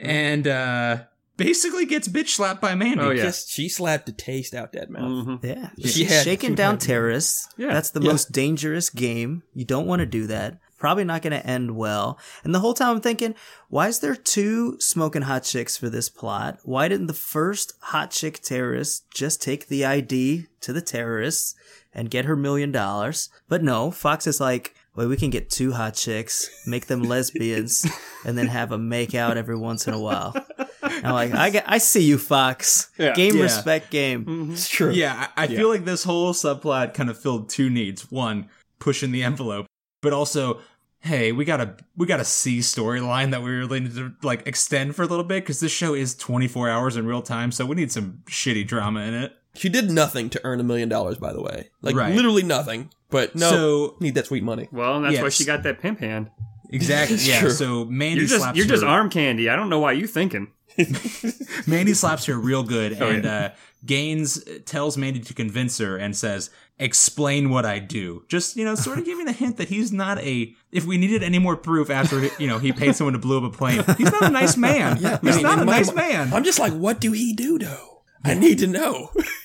and 0.00 0.46
uh, 0.46 0.98
basically 1.36 1.86
gets 1.86 2.08
bitch 2.08 2.28
slapped 2.28 2.60
by 2.60 2.74
Mandy. 2.74 3.02
Oh, 3.02 3.10
yeah. 3.10 3.22
Just 3.24 3.50
she 3.50 3.68
slapped 3.68 4.06
the 4.06 4.12
taste 4.12 4.54
out 4.54 4.72
that 4.72 4.90
mouth. 4.90 5.26
Mhm. 5.26 5.44
Yeah. 5.44 5.70
She 5.80 5.88
She's 5.88 6.10
had- 6.12 6.24
shaking 6.24 6.54
down 6.54 6.78
terrorists. 6.78 7.48
Yeah. 7.56 7.72
That's 7.72 7.90
the 7.90 8.00
Yeah. 8.00 8.10
most 8.12 8.32
dangerous 8.32 8.90
game. 8.90 9.42
You 9.54 9.64
don't 9.64 9.86
want 9.86 10.00
to 10.00 10.06
do 10.06 10.26
that. 10.28 10.58
Probably 10.82 11.04
not 11.04 11.22
going 11.22 11.30
to 11.32 11.46
end 11.46 11.76
well. 11.76 12.18
And 12.42 12.52
the 12.52 12.58
whole 12.58 12.74
time 12.74 12.96
I'm 12.96 13.00
thinking, 13.00 13.36
why 13.68 13.86
is 13.86 14.00
there 14.00 14.16
two 14.16 14.80
smoking 14.80 15.22
hot 15.22 15.44
chicks 15.44 15.76
for 15.76 15.88
this 15.88 16.08
plot? 16.08 16.58
Why 16.64 16.88
didn't 16.88 17.06
the 17.06 17.12
first 17.12 17.74
hot 17.82 18.10
chick 18.10 18.40
terrorist 18.40 19.08
just 19.14 19.40
take 19.40 19.68
the 19.68 19.84
ID 19.84 20.46
to 20.62 20.72
the 20.72 20.80
terrorists 20.82 21.54
and 21.94 22.10
get 22.10 22.24
her 22.24 22.34
million 22.34 22.72
dollars? 22.72 23.28
But 23.48 23.62
no, 23.62 23.92
Fox 23.92 24.26
is 24.26 24.40
like, 24.40 24.74
well, 24.96 25.06
we 25.06 25.16
can 25.16 25.30
get 25.30 25.50
two 25.50 25.70
hot 25.70 25.94
chicks, 25.94 26.50
make 26.66 26.86
them 26.86 27.04
lesbians, 27.04 27.86
and 28.24 28.36
then 28.36 28.48
have 28.48 28.70
them 28.70 28.88
make 28.88 29.14
out 29.14 29.36
every 29.36 29.56
once 29.56 29.86
in 29.86 29.94
a 29.94 30.00
while. 30.00 30.34
I'm 30.82 31.12
like, 31.14 31.32
I, 31.32 31.50
get, 31.50 31.64
I 31.68 31.78
see 31.78 32.02
you, 32.02 32.18
Fox. 32.18 32.90
Yeah. 32.98 33.14
Game 33.14 33.36
Yeah. 33.36 33.44
respect 33.44 33.92
game. 33.92 34.24
Mm-hmm. 34.24 34.52
It's 34.54 34.68
true. 34.68 34.90
Yeah, 34.90 35.28
I, 35.36 35.44
I 35.44 35.46
feel 35.46 35.68
like 35.68 35.84
this 35.84 36.02
whole 36.02 36.32
subplot 36.34 36.92
kind 36.92 37.08
of 37.08 37.16
filled 37.16 37.48
two 37.50 37.70
needs. 37.70 38.10
One, 38.10 38.48
pushing 38.80 39.12
the 39.12 39.22
envelope, 39.22 39.66
but 40.02 40.12
also, 40.12 40.58
hey, 41.02 41.32
we 41.32 41.44
got 41.44 41.60
a 41.60 41.76
we 41.96 42.06
got 42.06 42.20
a 42.20 42.24
C 42.24 42.58
storyline 42.60 43.30
that 43.32 43.42
we 43.42 43.50
really 43.50 43.80
need 43.80 43.94
to 43.96 44.12
like 44.22 44.46
extend 44.46 44.96
for 44.96 45.02
a 45.02 45.06
little 45.06 45.24
bit 45.24 45.42
because 45.42 45.60
this 45.60 45.72
show 45.72 45.94
is 45.94 46.14
24 46.14 46.68
hours 46.70 46.96
in 46.96 47.06
real 47.06 47.22
time, 47.22 47.52
so 47.52 47.66
we 47.66 47.76
need 47.76 47.92
some 47.92 48.22
shitty 48.26 48.66
drama 48.66 49.00
in 49.00 49.14
it. 49.14 49.32
She 49.54 49.68
did 49.68 49.90
nothing 49.90 50.30
to 50.30 50.40
earn 50.44 50.60
a 50.60 50.64
million 50.64 50.88
dollars, 50.88 51.18
by 51.18 51.32
the 51.32 51.42
way. 51.42 51.70
Like 51.82 51.94
Right. 51.94 52.14
literally 52.14 52.42
nothing. 52.42 52.90
But 53.10 53.34
no, 53.34 53.50
So- 53.50 53.96
need 54.00 54.14
that 54.14 54.26
sweet 54.26 54.42
money. 54.42 54.68
Well, 54.72 54.96
and 54.96 55.04
that's 55.04 55.20
why 55.20 55.28
she 55.28 55.44
got 55.44 55.62
that 55.64 55.80
pimp 55.80 56.00
hand. 56.00 56.30
Exactly. 56.72 57.18
Yeah. 57.20 57.40
true. 57.40 57.50
So 57.50 57.84
Mandy 57.84 58.20
You're 58.20 58.28
just 58.28 58.42
slaps 58.42 58.56
you're 58.58 58.66
just 58.66 58.82
arm 58.84 59.10
candy. 59.10 59.48
I 59.48 59.56
don't 59.56 59.68
know 59.68 59.78
why 59.80 59.92
you 59.92 60.06
thinking. 60.06 60.48
Mandy 61.66 61.92
slaps 61.94 62.24
her 62.26 62.34
real 62.38 62.62
good, 62.62 62.96
Oh, 63.00 63.08
and 63.08 63.24
yeah. 63.24 63.34
uh, 63.36 63.50
Gaines 63.84 64.42
tells 64.64 64.96
Mandy 64.96 65.20
to 65.20 65.34
convince 65.34 65.76
her 65.78 65.96
and 65.98 66.16
says, 66.16 66.48
"Explain 66.78 67.50
what 67.50 67.66
I 67.66 67.78
do." 67.78 68.24
Just 68.28 68.56
you 68.56 68.64
know, 68.64 68.74
sort 68.74 68.98
of 68.98 69.04
giving 69.04 69.28
a 69.28 69.32
hint 69.32 69.58
that 69.58 69.68
he's 69.68 69.92
not 69.92 70.18
a. 70.20 70.54
If 70.70 70.86
we 70.86 70.96
needed 70.96 71.22
any 71.22 71.38
more 71.38 71.56
proof 71.56 71.90
after 71.90 72.26
you 72.38 72.46
know 72.46 72.58
he 72.58 72.72
paid 72.72 72.96
someone 72.96 73.12
to 73.12 73.18
blow 73.18 73.44
up 73.44 73.52
a 73.52 73.56
plane, 73.56 73.84
he's 73.98 74.10
not 74.12 74.22
a 74.22 74.30
nice 74.30 74.56
man. 74.56 74.96
Yeah, 75.00 75.18
he's 75.20 75.32
I 75.34 75.36
mean, 75.36 75.42
not 75.42 75.58
a 75.58 75.64
my 75.66 75.76
nice 75.78 75.88
mi- 75.90 75.96
man. 75.96 76.32
I'm 76.32 76.44
just 76.44 76.58
like, 76.58 76.72
what 76.72 77.00
do 77.00 77.12
he 77.12 77.34
do 77.34 77.58
though? 77.58 78.02
I 78.24 78.34
need 78.34 78.58
to 78.60 78.66
know. 78.66 79.10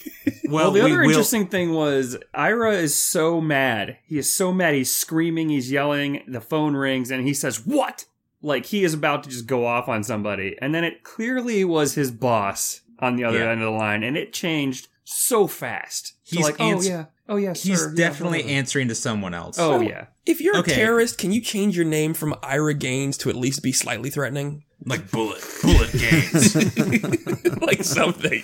well, 0.48 0.66
Well, 0.66 0.72
the 0.72 0.80
we 0.84 0.92
other 0.92 1.02
will- 1.02 1.10
interesting 1.10 1.48
thing 1.48 1.74
was 1.74 2.18
Ira 2.34 2.74
is 2.74 2.96
so 2.96 3.40
mad. 3.42 3.98
He 4.06 4.18
is 4.18 4.32
so 4.34 4.52
mad. 4.54 4.74
He's 4.76 4.94
screaming. 4.94 5.50
He's 5.50 5.72
yelling. 5.72 6.24
The 6.28 6.42
phone 6.42 6.76
rings, 6.76 7.12
and 7.12 7.26
he 7.28 7.34
says, 7.34 7.66
"What?" 7.66 8.06
Like 8.42 8.68
he 8.68 8.84
is 8.84 8.94
about 8.94 9.24
to 9.24 9.30
just 9.30 9.48
go 9.48 9.66
off 9.66 9.88
on 9.88 10.04
somebody, 10.04 10.56
and 10.62 10.74
then 10.74 10.84
it 10.84 11.04
clearly 11.04 11.64
was 11.66 11.96
his 11.96 12.12
boss 12.12 12.82
on 13.00 13.16
the 13.16 13.24
other 13.24 13.40
Yeah. 13.40 13.52
end 13.52 13.62
of 13.62 13.66
the 13.66 13.78
line, 13.78 14.04
and 14.04 14.16
it 14.18 14.32
changed 14.34 14.88
so 15.04 15.48
fast. 15.48 16.14
So 16.24 16.36
He's 16.38 16.46
like, 16.46 16.60
ans- 16.62 16.86
oh 16.86 16.90
yeah, 16.90 17.06
oh 17.30 17.36
yeah, 17.38 17.54
He's 17.54 17.80
sir, 17.82 17.94
definitely 17.96 18.40
whatever." 18.40 18.54
answering 18.58 18.88
to 18.90 18.96
someone 18.96 19.34
else. 19.34 19.58
Oh 19.60 19.80
yeah, 19.82 20.06
if 20.26 20.40
you're 20.42 20.58
Okay. 20.58 20.72
a 20.72 20.76
terrorist, 20.76 21.18
can 21.18 21.32
you 21.32 21.42
change 21.42 21.76
your 21.76 21.86
name 21.86 22.14
from 22.14 22.36
Ira 22.44 22.74
Gaines 22.74 23.18
to 23.20 23.30
at 23.30 23.36
least 23.36 23.64
be 23.64 23.72
slightly 23.72 24.10
threatening? 24.10 24.64
like 24.86 25.10
bullet, 25.10 25.42
bullet 25.64 25.92
games. 25.92 26.56
like 27.62 27.84
something. 27.84 28.44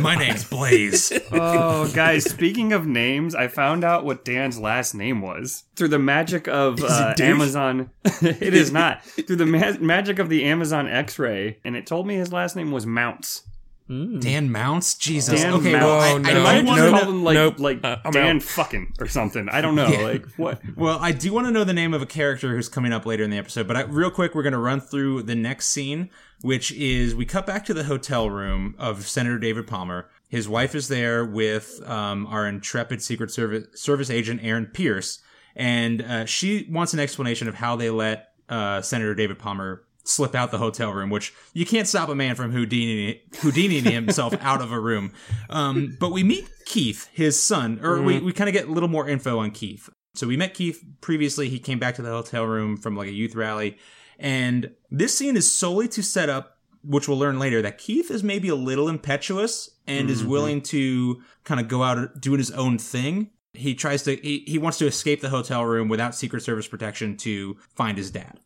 My 0.00 0.14
name's 0.14 0.44
Blaze. 0.44 1.12
Oh, 1.32 1.90
guys, 1.94 2.24
speaking 2.24 2.72
of 2.72 2.86
names, 2.86 3.34
I 3.34 3.48
found 3.48 3.84
out 3.84 4.04
what 4.04 4.24
Dan's 4.24 4.58
last 4.58 4.94
name 4.94 5.20
was 5.20 5.64
through 5.76 5.88
the 5.88 5.98
magic 5.98 6.48
of 6.48 6.82
uh? 6.82 7.14
Amazon. 7.20 7.90
it 8.04 8.54
is 8.54 8.72
not. 8.72 9.04
Through 9.04 9.36
the 9.36 9.46
ma- 9.46 9.76
magic 9.80 10.18
of 10.18 10.28
the 10.28 10.44
Amazon 10.44 10.86
X 10.86 11.18
ray, 11.18 11.58
and 11.64 11.76
it 11.76 11.86
told 11.86 12.06
me 12.06 12.14
his 12.14 12.32
last 12.32 12.56
name 12.56 12.70
was 12.70 12.86
Mounts. 12.86 13.42
Dan 13.88 14.50
Mounts? 14.50 14.94
Jesus. 14.94 15.42
Dan 15.42 15.52
okay, 15.54 15.72
Mounts. 15.72 15.84
well, 15.84 16.00
I, 16.00 16.08
I, 16.12 16.18
no. 16.34 16.40
I 16.44 16.62
might 16.62 16.64
wanna 16.66 16.90
just 16.90 17.04
know- 17.04 17.10
him 17.10 17.24
like 17.24 17.34
Nope. 17.34 17.58
like 17.58 17.80
Uh, 17.84 17.96
Dan 18.12 18.36
out. 18.36 18.42
fucking 18.42 18.94
or 18.98 19.06
something. 19.06 19.48
I 19.50 19.60
don't 19.60 19.74
know. 19.76 19.88
Yeah. 19.88 20.00
Like 20.00 20.26
what? 20.36 20.60
Well, 20.76 20.98
I 21.00 21.12
do 21.12 21.32
want 21.32 21.46
to 21.48 21.50
know 21.50 21.64
the 21.64 21.74
name 21.74 21.92
of 21.92 22.00
a 22.00 22.06
character 22.06 22.54
who's 22.54 22.68
coming 22.68 22.92
up 22.92 23.04
later 23.04 23.24
in 23.24 23.30
the 23.30 23.36
episode, 23.38 23.68
but 23.68 23.76
I, 23.76 23.82
real 23.82 24.10
quick, 24.10 24.34
we're 24.34 24.42
going 24.42 24.52
to 24.54 24.58
run 24.58 24.80
through 24.80 25.24
the 25.24 25.34
next 25.34 25.68
scene, 25.68 26.08
which 26.40 26.72
is 26.72 27.14
we 27.14 27.26
cut 27.26 27.46
back 27.46 27.64
to 27.66 27.74
the 27.74 27.84
hotel 27.84 28.30
room 28.30 28.74
of 28.78 29.06
Senator 29.06 29.38
David 29.38 29.66
Palmer. 29.66 30.08
His 30.28 30.48
wife 30.48 30.74
is 30.74 30.88
there 30.88 31.24
with 31.24 31.80
um, 31.86 32.26
our 32.28 32.48
intrepid 32.48 33.02
Secret 33.02 33.30
Service 33.30 33.66
Service 33.80 34.08
agent 34.10 34.40
Aaron 34.42 34.66
Pierce, 34.66 35.20
and 35.54 36.00
uh, 36.02 36.24
she 36.24 36.66
wants 36.70 36.94
an 36.94 37.00
explanation 37.00 37.48
of 37.48 37.54
how 37.56 37.76
they 37.76 37.90
let 37.90 38.30
uh, 38.48 38.80
Senator 38.80 39.14
David 39.14 39.38
Palmer 39.38 39.84
slip 40.04 40.34
out 40.34 40.50
the 40.50 40.58
hotel 40.58 40.92
room, 40.92 41.10
which 41.10 41.34
you 41.52 41.66
can't 41.66 41.88
stop 41.88 42.08
a 42.08 42.14
man 42.14 42.34
from 42.34 42.52
Houdini 42.52 43.22
Houdini 43.40 43.80
himself 43.80 44.34
out 44.40 44.60
of 44.60 44.70
a 44.70 44.78
room. 44.78 45.12
Um, 45.50 45.96
but 45.98 46.12
we 46.12 46.22
meet 46.22 46.48
Keith, 46.66 47.08
his 47.12 47.42
son, 47.42 47.80
or 47.82 48.00
we, 48.02 48.20
we 48.20 48.32
kind 48.32 48.48
of 48.48 48.54
get 48.54 48.68
a 48.68 48.72
little 48.72 48.88
more 48.88 49.08
info 49.08 49.38
on 49.38 49.50
Keith. 49.50 49.88
So 50.14 50.28
we 50.28 50.36
met 50.36 50.54
Keith 50.54 50.84
previously. 51.00 51.48
He 51.48 51.58
came 51.58 51.78
back 51.78 51.96
to 51.96 52.02
the 52.02 52.10
hotel 52.10 52.44
room 52.44 52.76
from 52.76 52.96
like 52.96 53.08
a 53.08 53.12
youth 53.12 53.34
rally. 53.34 53.78
And 54.18 54.72
this 54.90 55.16
scene 55.16 55.36
is 55.36 55.52
solely 55.52 55.88
to 55.88 56.02
set 56.02 56.28
up, 56.28 56.58
which 56.84 57.08
we'll 57.08 57.18
learn 57.18 57.38
later, 57.38 57.62
that 57.62 57.78
Keith 57.78 58.10
is 58.10 58.22
maybe 58.22 58.48
a 58.48 58.54
little 58.54 58.88
impetuous 58.88 59.70
and 59.86 60.08
is 60.08 60.24
willing 60.24 60.62
to 60.62 61.20
kind 61.44 61.60
of 61.60 61.68
go 61.68 61.82
out 61.82 62.20
doing 62.20 62.38
his 62.38 62.50
own 62.52 62.78
thing. 62.78 63.30
He 63.54 63.74
tries 63.74 64.02
to, 64.04 64.16
he, 64.16 64.44
he 64.46 64.58
wants 64.58 64.78
to 64.78 64.86
escape 64.86 65.20
the 65.20 65.30
hotel 65.30 65.64
room 65.64 65.88
without 65.88 66.14
Secret 66.14 66.42
Service 66.42 66.68
protection 66.68 67.16
to 67.18 67.56
find 67.74 67.98
his 67.98 68.10
dad. 68.10 68.38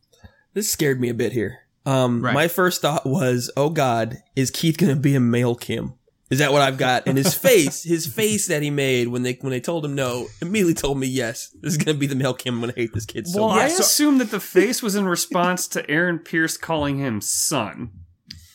This 0.59 0.69
scared 0.69 0.99
me 0.99 1.07
a 1.07 1.13
bit 1.13 1.31
here. 1.31 1.59
Um, 1.85 2.21
Right. 2.21 2.33
my 2.33 2.49
first 2.49 2.81
thought 2.81 3.05
was, 3.05 3.49
"Oh 3.55 3.69
God, 3.69 4.17
is 4.35 4.51
Keith 4.51 4.77
going 4.77 4.93
to 4.93 4.99
be 4.99 5.15
a 5.15 5.19
male 5.21 5.55
Kim?" 5.55 5.93
Is 6.29 6.39
that 6.39 6.51
what 6.51 6.61
I've 6.61 6.77
got? 6.77 7.07
And 7.07 7.17
his 7.17 7.33
face, 7.33 7.83
his 7.83 8.05
face 8.05 8.47
that 8.47 8.61
he 8.61 8.69
made 8.69 9.07
when 9.07 9.23
they 9.23 9.37
when 9.39 9.51
they 9.51 9.61
told 9.61 9.85
him 9.85 9.95
no, 9.95 10.27
immediately 10.41 10.73
told 10.73 10.99
me 10.99 11.07
yes. 11.07 11.55
This 11.61 11.71
is 11.71 11.77
going 11.77 11.95
to 11.95 11.99
be 11.99 12.07
the 12.07 12.15
male 12.15 12.33
Kim. 12.33 12.55
I'm 12.55 12.59
going 12.59 12.73
to 12.73 12.77
hate 12.79 12.93
this 12.93 13.05
kid 13.05 13.25
so 13.25 13.39
Well, 13.39 13.55
much. 13.55 13.61
I 13.61 13.67
assume 13.67 14.17
that 14.17 14.31
the 14.31 14.41
face 14.41 14.83
was 14.83 14.97
in 14.97 15.05
response 15.05 15.65
to 15.69 15.89
Aaron 15.89 16.19
Pierce 16.19 16.57
calling 16.57 16.97
him 16.97 17.21
son. 17.21 17.91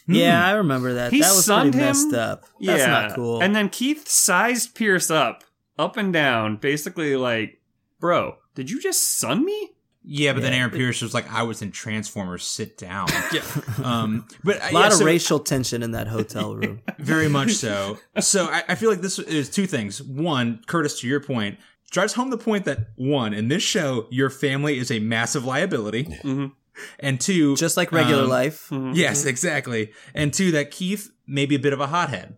Yeah, 0.06 0.46
I 0.46 0.50
remember 0.52 0.92
that. 0.92 1.10
He 1.10 1.22
that 1.22 1.34
was 1.34 1.46
sunned 1.46 1.72
pretty 1.72 1.78
him? 1.78 1.88
messed 1.88 2.12
up. 2.12 2.42
That's 2.60 2.80
yeah. 2.80 2.86
not 2.86 3.14
cool. 3.14 3.40
And 3.42 3.56
then 3.56 3.70
Keith 3.70 4.06
sized 4.10 4.74
Pierce 4.74 5.10
up, 5.10 5.42
up 5.78 5.96
and 5.96 6.12
down, 6.12 6.58
basically 6.58 7.16
like, 7.16 7.62
bro, 7.98 8.36
did 8.54 8.70
you 8.70 8.78
just 8.82 9.18
sun 9.18 9.42
me? 9.46 9.70
Yeah, 10.06 10.34
but 10.34 10.42
then 10.42 10.52
Aaron 10.52 10.70
Pierce 10.70 11.00
was 11.00 11.14
like, 11.14 11.32
I 11.32 11.44
was 11.44 11.62
in 11.62 11.72
Transformers, 11.72 12.44
sit 12.44 12.76
down. 12.76 13.08
yeah. 13.32 13.42
Um, 13.82 14.28
but 14.44 14.56
a 14.56 14.72
lot 14.74 14.80
yeah, 14.80 14.86
of 14.88 14.92
so- 14.94 15.04
racial 15.04 15.38
tension 15.38 15.82
in 15.82 15.92
that 15.92 16.08
hotel 16.08 16.54
room. 16.54 16.82
Very 16.98 17.28
much 17.28 17.52
so. 17.52 17.98
So 18.20 18.44
I, 18.46 18.62
I 18.68 18.74
feel 18.74 18.90
like 18.90 19.00
this 19.00 19.18
is 19.18 19.48
two 19.48 19.66
things. 19.66 20.02
One, 20.02 20.62
Curtis, 20.66 21.00
to 21.00 21.08
your 21.08 21.20
point, 21.20 21.58
drives 21.90 22.12
home 22.12 22.28
the 22.30 22.36
point 22.36 22.66
that 22.66 22.88
one, 22.96 23.32
in 23.32 23.48
this 23.48 23.62
show, 23.62 24.06
your 24.10 24.28
family 24.28 24.78
is 24.78 24.90
a 24.90 24.98
massive 24.98 25.44
liability. 25.46 26.04
Mhm. 26.04 26.52
And 26.98 27.20
two, 27.20 27.54
Just 27.56 27.76
like 27.76 27.92
regular 27.92 28.24
um, 28.24 28.28
life. 28.28 28.68
Yes, 28.92 29.24
exactly. 29.26 29.92
And 30.12 30.34
two, 30.34 30.50
that 30.52 30.70
Keith 30.72 31.10
may 31.26 31.46
be 31.46 31.54
a 31.54 31.58
bit 31.60 31.72
of 31.72 31.80
a 31.80 31.86
hothead. 31.86 32.36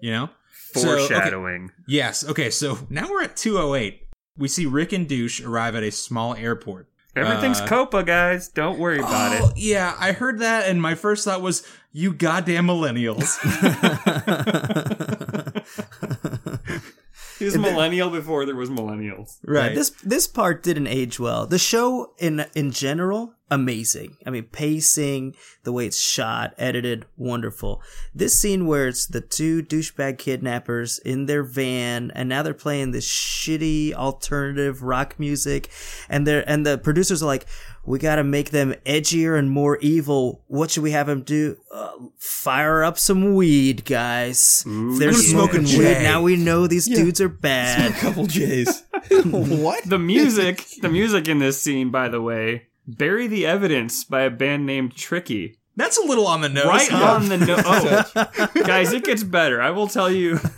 You 0.00 0.10
know? 0.10 0.30
So, 0.74 0.80
okay, 0.90 1.06
Foreshadowing. 1.06 1.70
yes. 1.86 2.28
Okay, 2.28 2.50
so 2.50 2.78
now 2.90 3.08
we're 3.08 3.22
at 3.22 3.36
208. 3.36 4.01
We 4.36 4.48
see 4.48 4.66
Rick 4.66 4.92
and 4.92 5.08
Douche 5.08 5.40
arrive 5.42 5.74
at 5.76 5.82
a 5.82 5.90
small 5.90 6.34
airport. 6.34 6.88
Everything's 7.14 7.60
Uh, 7.60 7.66
Copa, 7.66 8.02
guys. 8.02 8.48
Don't 8.48 8.78
worry 8.78 8.98
about 8.98 9.38
Oh, 9.42 9.48
it. 9.48 9.58
yeah, 9.58 9.94
I 10.00 10.12
heard 10.12 10.38
that, 10.38 10.66
and 10.68 10.80
my 10.80 10.94
first 10.94 11.26
thought 11.26 11.42
was, 11.42 11.62
you 11.92 12.14
goddamn 12.14 12.66
millennials. 12.66 13.38
He 17.38 17.46
was 17.46 17.58
millennial 17.58 18.08
before 18.10 18.46
there 18.46 18.54
was 18.54 18.70
millennials. 18.70 19.38
right. 19.44 19.74
This 19.74 19.90
this 20.04 20.28
part 20.28 20.62
didn't 20.62 20.86
age 20.86 21.18
well. 21.18 21.44
The 21.44 21.58
show 21.58 22.12
in 22.18 22.44
in 22.54 22.70
general, 22.70 23.34
amazing. 23.50 24.16
I 24.26 24.30
mean, 24.30 24.44
pacing, 24.44 25.34
the 25.64 25.72
way 25.72 25.86
it's 25.86 26.00
shot, 26.00 26.54
edited, 26.58 27.06
wonderful. 27.16 27.82
This 28.14 28.38
scene 28.38 28.66
where 28.66 28.88
it's 28.88 29.06
the 29.06 29.20
two 29.20 29.62
douchebag 29.62 30.18
kidnappers 30.18 30.98
in 30.98 31.26
their 31.26 31.42
van, 31.42 32.10
and 32.14 32.28
now 32.28 32.42
they're 32.42 32.54
playing 32.54 32.90
this 32.92 33.06
shitty 33.06 33.92
alternative 33.92 34.82
rock 34.82 35.18
music, 35.18 35.70
and 36.08 36.26
they're 36.26 36.48
and 36.48 36.64
the 36.64 36.78
producers 36.78 37.22
are 37.22 37.26
like, 37.26 37.46
"We 37.84 37.98
got 37.98 38.16
to 38.16 38.24
make 38.24 38.50
them 38.50 38.74
edgier 38.86 39.38
and 39.38 39.50
more 39.50 39.76
evil. 39.78 40.42
What 40.46 40.70
should 40.70 40.82
we 40.82 40.92
have 40.92 41.06
them 41.06 41.22
do? 41.22 41.58
Uh, 41.72 41.92
fire 42.18 42.82
up 42.82 42.98
some 42.98 43.34
weed, 43.34 43.84
guys. 43.84 44.64
If 44.66 44.98
they're 44.98 45.08
Let 45.08 45.16
'em 45.16 45.22
smoke 45.22 45.50
a 45.50 45.66
smoking 45.66 45.78
weed. 45.78 46.02
Now 46.02 46.22
we 46.22 46.36
know 46.36 46.66
these 46.66 46.86
dudes 46.86 47.20
are 47.20 47.28
bad." 47.28 47.90
a 47.90 47.94
couple 47.94 48.26
J's. 48.26 48.82
what? 49.24 49.84
The 49.84 49.98
music, 49.98 50.66
the 50.80 50.88
music 50.88 51.28
in 51.28 51.38
this 51.38 51.60
scene, 51.60 51.90
by 51.90 52.08
the 52.08 52.20
way, 52.20 52.68
"Bury 52.96 53.26
the 53.26 53.46
Evidence" 53.46 54.04
by 54.04 54.22
a 54.22 54.30
band 54.30 54.66
named 54.66 54.94
Tricky. 54.96 55.58
That's 55.76 55.96
a 55.98 56.04
little 56.06 56.26
on 56.26 56.40
the 56.42 56.48
nose. 56.48 56.66
right 56.66 56.88
huh? 56.88 57.14
on 57.14 57.28
the 57.28 57.38
nose. 57.38 57.62
Oh, 57.64 58.48
guys, 58.66 58.92
it 58.92 59.04
gets 59.04 59.22
better. 59.22 59.60
I 59.62 59.70
will 59.70 59.88
tell 59.88 60.10
you. 60.10 60.38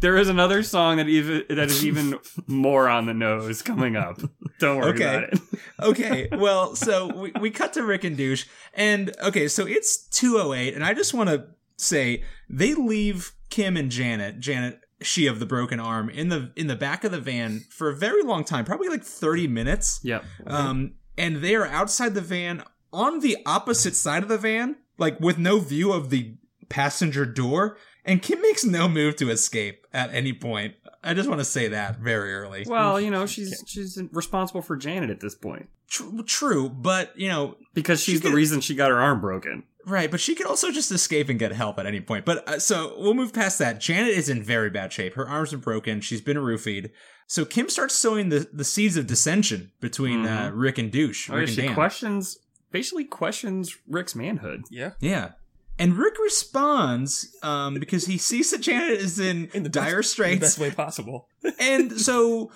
There 0.00 0.16
is 0.16 0.28
another 0.28 0.62
song 0.62 0.98
that 0.98 1.08
even 1.08 1.42
that 1.48 1.58
is 1.70 1.84
even 1.84 2.14
more 2.46 2.88
on 2.88 3.06
the 3.06 3.14
nose 3.14 3.62
coming 3.62 3.96
up. 3.96 4.20
Don't 4.60 4.76
worry 4.76 4.90
Okay. 4.90 5.04
about 5.04 5.32
it. 5.32 5.40
okay, 5.82 6.28
well, 6.38 6.76
so 6.76 7.08
we, 7.12 7.32
we 7.40 7.50
cut 7.50 7.72
to 7.72 7.82
Rick 7.82 8.04
and 8.04 8.16
Douche, 8.16 8.46
and 8.74 9.12
okay, 9.20 9.48
so 9.48 9.66
it's 9.66 10.06
208, 10.10 10.74
and 10.74 10.84
I 10.84 10.94
just 10.94 11.14
want 11.14 11.30
to 11.30 11.48
say 11.78 12.22
they 12.48 12.74
leave 12.74 13.32
Kim 13.50 13.76
and 13.76 13.90
Janet, 13.90 14.38
Janet, 14.38 14.78
she 15.02 15.26
of 15.26 15.40
the 15.40 15.46
broken 15.46 15.80
arm, 15.80 16.08
in 16.10 16.28
the 16.28 16.52
in 16.54 16.68
the 16.68 16.76
back 16.76 17.02
of 17.02 17.10
the 17.10 17.20
van 17.20 17.64
for 17.68 17.88
a 17.88 17.96
very 17.96 18.22
long 18.22 18.44
time, 18.44 18.64
probably 18.64 18.88
like 18.88 19.02
30 19.02 19.48
minutes. 19.48 19.98
Yep. 20.04 20.24
Um, 20.46 20.92
and 21.18 21.36
they 21.36 21.54
are 21.54 21.66
outside 21.66 22.14
the 22.14 22.20
van 22.22 22.62
on 22.92 23.20
the 23.20 23.36
opposite 23.44 23.94
side 23.94 24.22
of 24.22 24.28
the 24.30 24.38
van, 24.38 24.76
like 24.96 25.20
with 25.20 25.36
no 25.38 25.58
view 25.58 25.92
of 25.92 26.08
the 26.10 26.34
passenger 26.68 27.26
door. 27.26 27.76
And 28.04 28.22
Kim 28.22 28.40
makes 28.40 28.64
no 28.64 28.88
move 28.88 29.16
to 29.16 29.28
escape 29.28 29.86
at 29.92 30.14
any 30.14 30.32
point. 30.32 30.74
I 31.04 31.12
just 31.12 31.28
want 31.28 31.40
to 31.40 31.44
say 31.44 31.68
that 31.68 31.98
very 31.98 32.34
early. 32.34 32.64
Well, 32.66 32.98
you 33.00 33.10
know, 33.10 33.26
she's 33.26 33.62
she's 33.66 34.00
responsible 34.12 34.62
for 34.62 34.76
Janet 34.76 35.10
at 35.10 35.20
this 35.20 35.34
point 35.34 35.68
True, 35.88 36.22
true, 36.24 36.68
but 36.70 37.12
you 37.18 37.28
know, 37.28 37.56
because 37.74 38.00
she's 38.02 38.14
She 38.14 38.18
the 38.20 38.28
could- 38.30 38.34
reason 38.36 38.60
she 38.60 38.74
got 38.74 38.90
her 38.90 38.98
arm 39.00 39.20
broken. 39.20 39.64
Right? 39.86 40.10
But 40.10 40.20
she 40.20 40.34
could 40.34 40.46
also 40.46 40.70
just 40.70 40.90
escape 40.90 41.28
and 41.28 41.38
get 41.38 41.52
help 41.52 41.78
at 41.78 41.86
any 41.86 42.00
point. 42.00 42.24
But 42.24 42.48
uh, 42.48 42.58
so 42.58 42.94
we'll 42.98 43.14
move 43.14 43.32
past 43.32 43.58
that. 43.58 43.80
Janet 43.80 44.12
is 44.12 44.28
in 44.28 44.42
very 44.42 44.70
bad 44.70 44.92
shape. 44.92 45.14
Her 45.14 45.28
arms 45.28 45.52
are 45.52 45.58
broken. 45.58 46.00
She's 46.00 46.20
been 46.20 46.36
roofied. 46.36 46.90
So 47.26 47.44
Kim 47.44 47.68
starts 47.68 47.94
sowing 47.94 48.30
the, 48.30 48.48
the 48.52 48.64
seeds 48.64 48.96
of 48.96 49.06
dissension 49.06 49.72
between 49.80 50.26
uh, 50.26 50.50
Rick 50.54 50.78
and 50.78 50.90
Douche. 50.90 51.28
Oh, 51.30 51.34
yeah, 51.34 51.40
and 51.40 51.50
she 51.50 51.62
Dan. 51.62 51.74
questions 51.74 52.38
basically 52.70 53.04
questions 53.04 53.76
Rick's 53.88 54.14
manhood. 54.14 54.62
Yeah. 54.70 54.92
Yeah. 55.00 55.32
And 55.78 55.96
Rick 55.96 56.14
responds 56.18 57.34
um, 57.42 57.74
because 57.78 58.06
he 58.06 58.18
sees 58.18 58.50
that 58.50 58.60
Janet 58.62 58.98
is 58.98 59.18
in, 59.20 59.48
In 59.54 59.62
the 59.62 59.68
dire 59.68 59.98
best, 59.98 60.08
the 60.10 60.12
straits. 60.12 60.40
best 60.40 60.58
way 60.58 60.70
possible. 60.70 61.28
And 61.60 62.00
so 62.00 62.50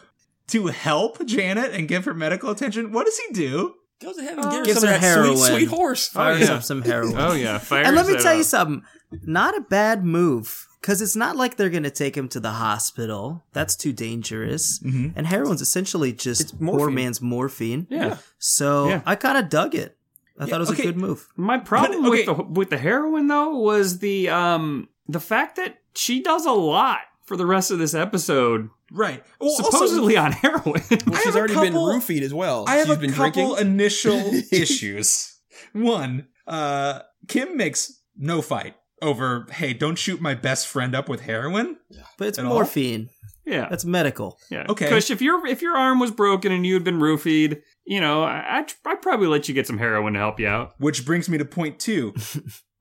to 0.49 0.67
help 0.67 1.25
Janet 1.25 1.73
and 1.73 1.87
give 1.87 2.05
her 2.05 2.15
medical 2.15 2.51
attention, 2.51 2.93
what 2.93 3.07
does 3.07 3.19
he 3.19 3.33
do? 3.33 3.75
Goes 4.03 4.19
ahead 4.19 4.39
and 4.39 4.51
gives, 4.51 4.67
Gives 4.67 4.81
some 4.81 4.89
her 4.89 4.95
that 4.95 5.01
heroin. 5.01 5.37
sweet, 5.37 5.49
sweet 5.51 5.69
horse. 5.69 6.09
Fires 6.09 6.41
yeah. 6.49 6.55
up 6.55 6.63
some 6.63 6.83
heroin. 6.83 7.15
Oh 7.17 7.33
yeah, 7.33 7.59
fire. 7.59 7.85
and 7.85 7.95
let 7.97 8.07
me 8.07 8.19
tell 8.19 8.35
you 8.35 8.43
something. 8.43 8.83
Not 9.25 9.57
a 9.57 9.61
bad 9.61 10.05
move. 10.05 10.67
Because 10.81 11.01
it's 11.01 11.15
not 11.15 11.37
like 11.37 11.57
they're 11.57 11.71
going 11.71 11.85
to 11.85 11.91
take 11.93 12.17
him 12.17 12.29
to 12.31 12.41
the 12.41 12.51
hospital. 12.51 13.45
That's 13.53 13.77
too 13.77 13.93
dangerous. 13.93 14.81
Mhm. 14.81 15.13
And 15.15 15.29
heroin's 15.29 15.61
essentially 15.63 16.13
just 16.13 16.41
It's 16.41 16.53
poor 16.53 16.91
man's 16.91 17.21
morphine. 17.23 17.87
Yeah. 17.89 18.17
So 18.39 18.89
Yeah. 18.89 19.03
I 19.07 19.15
kind 19.15 19.39
of 19.39 19.49
dug 19.49 19.77
it. 19.77 19.97
I 20.39 20.47
thought 20.47 20.57
it 20.57 20.59
was 20.61 20.71
okay. 20.73 20.83
a 20.83 20.87
good 20.87 20.97
move. 20.97 21.29
My 21.37 21.59
problem 21.59 22.03
But, 22.03 22.09
okay. 22.09 22.27
with 22.27 22.37
the 22.37 22.43
with 22.43 22.71
the 22.71 22.79
heroin 22.79 23.29
though 23.29 23.57
was 23.59 24.01
the 24.01 24.29
um 24.31 24.89
the 25.09 25.21
fact 25.21 25.55
that 25.57 25.79
she 25.95 26.21
does 26.21 26.47
a 26.47 26.53
lot 26.53 26.99
for 27.25 27.37
the 27.37 27.47
rest 27.47 27.71
of 27.71 27.79
this 27.79 27.95
episode, 27.95 28.69
Right. 28.91 29.25
Well, 29.41 29.51
also- 29.51 29.71
supposedly 29.71 30.17
on 30.19 30.33
heroin. 30.33 30.65
Well, 30.65 30.83
I 30.91 31.17
she's 31.17 31.25
have 31.25 31.35
a 31.35 31.39
already 31.39 31.55
been 31.55 31.73
roofied 31.75 32.21
as 32.23 32.35
well. 32.35 32.65
I 32.69 32.77
have 32.77 32.89
She's 32.89 32.97
a 32.97 33.01
been 33.01 33.13
couple 33.13 33.55
drinking. 33.55 33.67
initial 33.73 34.19
issues. 34.53 35.39
One, 35.73 36.27
uh, 36.47 37.01
Kim 37.29 37.57
makes 37.57 38.03
no 38.17 38.43
fight 38.43 38.75
over, 39.01 39.47
hey, 39.51 39.73
don't 39.73 39.97
shoot 39.97 40.21
my 40.21 40.35
best 40.35 40.67
friend 40.69 40.95
up 40.95 41.09
with 41.09 41.21
heroin. 41.23 41.77
But 42.19 42.29
it's 42.29 42.39
At 42.39 42.45
all? 42.45 42.53
morphine. 42.55 43.09
yeah, 43.47 43.67
That's 43.71 43.85
medical. 43.85 44.39
yeah. 44.51 44.67
okay. 44.69 44.89
Kush, 44.89 45.11
if 45.11 45.23
your 45.23 45.47
if 45.47 45.63
your 45.63 45.77
arm 45.77 45.99
was 45.99 46.11
broken 46.11 46.53
and 46.53 46.67
you 46.67 46.75
had 46.75 46.85
been 46.85 46.99
roofied, 47.01 47.63
you 47.87 48.01
know, 48.01 48.23
I 48.25 48.59
I'd, 48.59 48.73
I'd 48.85 49.01
probably 49.03 49.27
let 49.29 49.49
you 49.49 49.55
get 49.55 49.67
some 49.67 49.79
heroin 49.79 50.13
to 50.13 50.19
help 50.19 50.39
you 50.39 50.49
out. 50.49 50.75
Which 50.79 51.05
brings 51.07 51.29
me 51.29 51.39
to 51.39 51.45
point 51.45 51.79
two. 51.81 52.15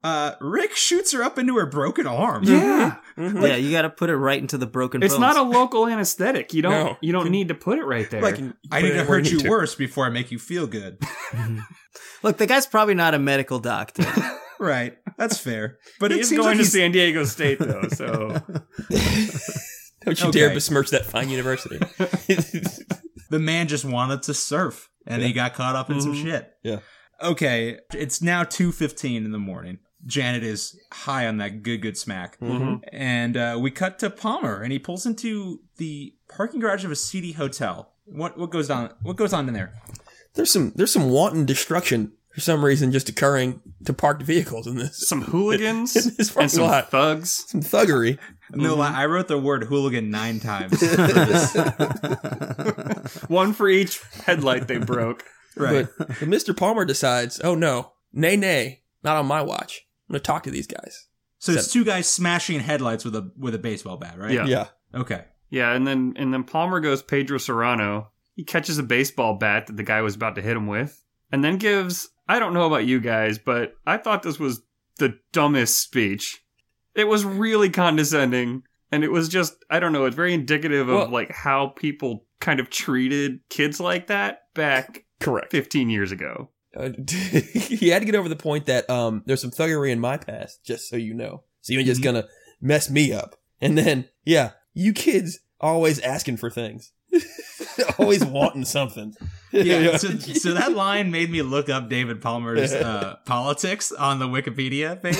uh, 0.04 0.34
Rick 0.40 0.74
shoots 0.74 1.12
her 1.12 1.22
up 1.22 1.38
into 1.38 1.56
her 1.56 1.66
broken 1.66 2.06
arm. 2.06 2.42
Yeah. 2.44 2.96
Mm-hmm. 3.16 3.22
Mm-hmm. 3.22 3.42
yeah, 3.46 3.56
you 3.56 3.70
got 3.70 3.82
to 3.82 3.90
put 3.90 4.10
it 4.10 4.16
right 4.16 4.40
into 4.40 4.58
the 4.58 4.66
broken. 4.66 5.02
It's 5.02 5.14
bones. 5.14 5.20
not 5.20 5.36
a 5.36 5.42
local 5.42 5.86
anesthetic. 5.86 6.52
You 6.52 6.62
don't 6.62 6.72
No. 6.72 6.96
you 7.00 7.12
don't 7.12 7.30
need 7.30 7.48
to 7.48 7.54
put 7.54 7.78
it 7.78 7.84
right 7.84 8.10
there. 8.10 8.22
Like, 8.22 8.38
I 8.70 8.82
need 8.82 8.92
to 8.92 9.04
hurt 9.04 9.26
you 9.26 9.32
you 9.32 9.38
to. 9.40 9.50
worse 9.50 9.74
before 9.74 10.06
I 10.06 10.10
make 10.10 10.30
you 10.32 10.38
feel 10.38 10.66
good. 10.66 10.98
Look, 12.22 12.38
the 12.38 12.46
guy's 12.46 12.66
probably 12.66 12.94
not 12.94 13.14
a 13.14 13.18
medical 13.18 13.58
doctor. 13.58 14.04
right. 14.60 14.96
That's 15.18 15.38
fair. 15.38 15.78
But 16.00 16.12
it 16.12 16.18
He's 16.18 16.28
seems 16.30 16.38
going 16.38 16.48
like 16.50 16.56
to 16.56 16.62
he's, 16.64 16.72
San 16.72 16.92
Diego 16.92 17.24
State 17.24 17.58
though, 17.58 17.88
so 17.88 18.40
Don't 20.04 20.20
you 20.20 20.28
Okay. 20.28 20.30
dare 20.30 20.50
besmirch 20.50 20.90
that 20.90 21.06
fine 21.06 21.28
university. 21.28 21.78
the 23.30 23.38
man 23.38 23.68
just 23.68 23.84
wanted 23.84 24.22
to 24.24 24.34
surf 24.34 24.88
and 25.06 25.22
he 25.22 25.32
got 25.32 25.54
caught 25.54 25.76
up 25.76 25.90
in 25.90 26.00
some 26.00 26.14
mm-hmm. 26.14 26.24
shit. 26.24 26.52
Yeah. 26.62 26.78
Okay, 27.22 27.78
it's 27.94 28.20
now 28.20 28.42
2:15 28.42 29.24
in 29.24 29.30
the 29.30 29.38
morning. 29.38 29.78
Janet 30.06 30.42
is 30.42 30.78
high 30.92 31.26
on 31.26 31.38
that 31.38 31.62
good 31.62 31.82
good 31.82 31.96
smack. 31.96 32.38
Mm-hmm. 32.40 32.62
Mm-hmm. 32.62 32.76
And 32.92 33.36
uh, 33.36 33.58
we 33.60 33.70
cut 33.70 33.98
to 34.00 34.10
Palmer 34.10 34.62
and 34.62 34.72
he 34.72 34.78
pulls 34.78 35.06
into 35.06 35.60
the 35.76 36.14
parking 36.28 36.60
garage 36.60 36.84
of 36.84 36.90
a 36.90 36.96
seedy 36.96 37.32
hotel. 37.32 37.92
What 38.04 38.38
what 38.38 38.50
goes 38.50 38.70
on 38.70 38.92
what 39.02 39.16
goes 39.16 39.32
on 39.32 39.48
in 39.48 39.54
there? 39.54 39.74
there's 40.34 40.50
some 40.50 40.72
there's 40.74 40.92
some 40.92 41.10
wanton 41.10 41.44
destruction 41.44 42.12
for 42.32 42.40
some 42.40 42.64
reason 42.64 42.92
just 42.92 43.08
occurring 43.08 43.60
to 43.84 43.92
parked 43.92 44.22
vehicles 44.22 44.66
in 44.66 44.76
this. 44.76 45.06
some 45.06 45.20
hooligans 45.20 45.94
In 46.06 46.14
this 46.16 46.34
and 46.34 46.50
some 46.50 46.64
lot. 46.64 46.90
thugs. 46.90 47.44
Some 47.48 47.60
thuggery. 47.60 48.18
No, 48.50 48.70
mm-hmm. 48.70 48.80
lie, 48.80 49.02
I 49.02 49.06
wrote 49.06 49.28
the 49.28 49.38
word 49.38 49.64
hooligan 49.64 50.10
9 50.10 50.40
times. 50.40 50.82
One 53.28 53.52
for 53.52 53.68
each 53.68 54.00
headlight 54.24 54.66
they 54.66 54.78
broke. 54.78 55.24
right. 55.56 55.86
But, 55.98 56.08
but 56.08 56.16
Mr. 56.20 56.56
Palmer 56.56 56.86
decides, 56.86 57.38
oh 57.44 57.54
no, 57.54 57.92
nay 58.14 58.36
nay, 58.36 58.82
not 59.04 59.16
on 59.16 59.26
my 59.26 59.42
watch. 59.42 59.86
I'm 60.12 60.16
gonna 60.18 60.24
talk 60.24 60.42
to 60.42 60.50
these 60.50 60.66
guys. 60.66 61.08
So 61.38 61.52
it's 61.52 61.72
two 61.72 61.84
guys 61.84 62.06
smashing 62.06 62.60
headlights 62.60 63.04
with 63.04 63.16
a 63.16 63.32
with 63.36 63.54
a 63.54 63.58
baseball 63.58 63.96
bat, 63.96 64.18
right? 64.18 64.30
Yeah. 64.30 64.44
Yeah. 64.44 64.66
Okay. 64.94 65.24
Yeah, 65.48 65.72
and 65.72 65.86
then 65.86 66.12
and 66.16 66.32
then 66.32 66.44
Palmer 66.44 66.80
goes 66.80 67.02
Pedro 67.02 67.38
Cerrano. 67.38 68.08
He 68.34 68.44
catches 68.44 68.78
a 68.78 68.82
baseball 68.82 69.34
bat 69.38 69.66
that 69.66 69.76
the 69.76 69.82
guy 69.82 70.02
was 70.02 70.14
about 70.14 70.34
to 70.34 70.42
hit 70.42 70.56
him 70.56 70.66
with, 70.66 71.02
and 71.30 71.42
then 71.42 71.56
gives 71.56 72.10
I 72.28 72.38
don't 72.38 72.52
know 72.52 72.66
about 72.66 72.84
you 72.84 73.00
guys, 73.00 73.38
but 73.38 73.74
I 73.86 73.96
thought 73.96 74.22
this 74.22 74.38
was 74.38 74.62
the 74.98 75.18
dumbest 75.32 75.80
speech. 75.80 76.44
It 76.94 77.08
was 77.08 77.24
really 77.24 77.70
condescending, 77.70 78.64
and 78.90 79.02
it 79.02 79.10
was 79.10 79.30
just 79.30 79.54
I 79.70 79.80
don't 79.80 79.92
know, 79.92 80.04
it's 80.04 80.16
very 80.16 80.34
indicative 80.34 80.88
of 80.90 80.94
Well- 80.94 81.10
like 81.10 81.32
how 81.32 81.68
people 81.68 82.26
kind 82.40 82.60
of 82.60 82.68
treated 82.68 83.40
kids 83.48 83.80
like 83.80 84.08
that 84.08 84.42
back 84.54 85.06
Correct. 85.20 85.52
15 85.52 85.88
years 85.88 86.12
ago. 86.12 86.50
Uh, 86.76 86.90
he 87.54 87.88
had 87.88 88.00
to 88.00 88.06
get 88.06 88.14
over 88.14 88.28
the 88.28 88.36
point 88.36 88.66
that 88.66 88.88
um, 88.88 89.22
there's 89.26 89.40
some 89.40 89.50
thuggery 89.50 89.90
in 89.90 90.00
my 90.00 90.16
past, 90.16 90.64
just 90.64 90.88
so 90.88 90.96
you 90.96 91.14
know. 91.14 91.42
So 91.60 91.72
you 91.72 91.78
ain't 91.78 91.86
just 91.88 92.02
gonna 92.02 92.26
mess 92.60 92.90
me 92.90 93.12
up. 93.12 93.36
And 93.60 93.76
then, 93.78 94.08
yeah, 94.24 94.50
you 94.74 94.92
kids 94.92 95.38
always 95.60 96.00
asking 96.00 96.38
for 96.38 96.50
things, 96.50 96.92
always 97.98 98.24
wanting 98.24 98.64
something. 98.64 99.14
Yeah, 99.54 99.98
so, 99.98 100.08
so 100.16 100.54
that 100.54 100.72
line 100.72 101.10
made 101.10 101.28
me 101.28 101.42
look 101.42 101.68
up 101.68 101.90
David 101.90 102.22
Palmer's 102.22 102.72
uh, 102.72 103.16
politics 103.26 103.92
on 103.92 104.18
the 104.18 104.24
Wikipedia 104.26 105.02
page. 105.02 105.14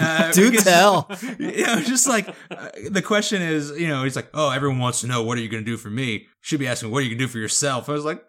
Uh, 0.00 0.30
Do 0.30 0.52
because- 0.52 0.62
tell. 0.64 1.10
You 1.36 1.66
know, 1.66 1.80
just 1.80 2.06
like 2.08 2.28
uh, 2.48 2.68
the 2.88 3.02
question 3.02 3.42
is, 3.42 3.72
you 3.72 3.88
know, 3.88 4.04
he's 4.04 4.14
like, 4.14 4.28
"Oh, 4.34 4.50
everyone 4.50 4.78
wants 4.78 5.00
to 5.00 5.08
know 5.08 5.24
what 5.24 5.36
are 5.36 5.40
you 5.40 5.48
going 5.48 5.64
to 5.64 5.68
do 5.68 5.76
for 5.76 5.90
me." 5.90 6.28
Should 6.42 6.60
be 6.60 6.68
asking, 6.68 6.92
"What 6.92 6.98
are 6.98 7.00
you 7.00 7.08
going 7.08 7.18
to 7.18 7.24
do 7.24 7.28
for 7.28 7.38
yourself?" 7.38 7.88
I 7.88 7.92
was 7.94 8.04
like, 8.04 8.22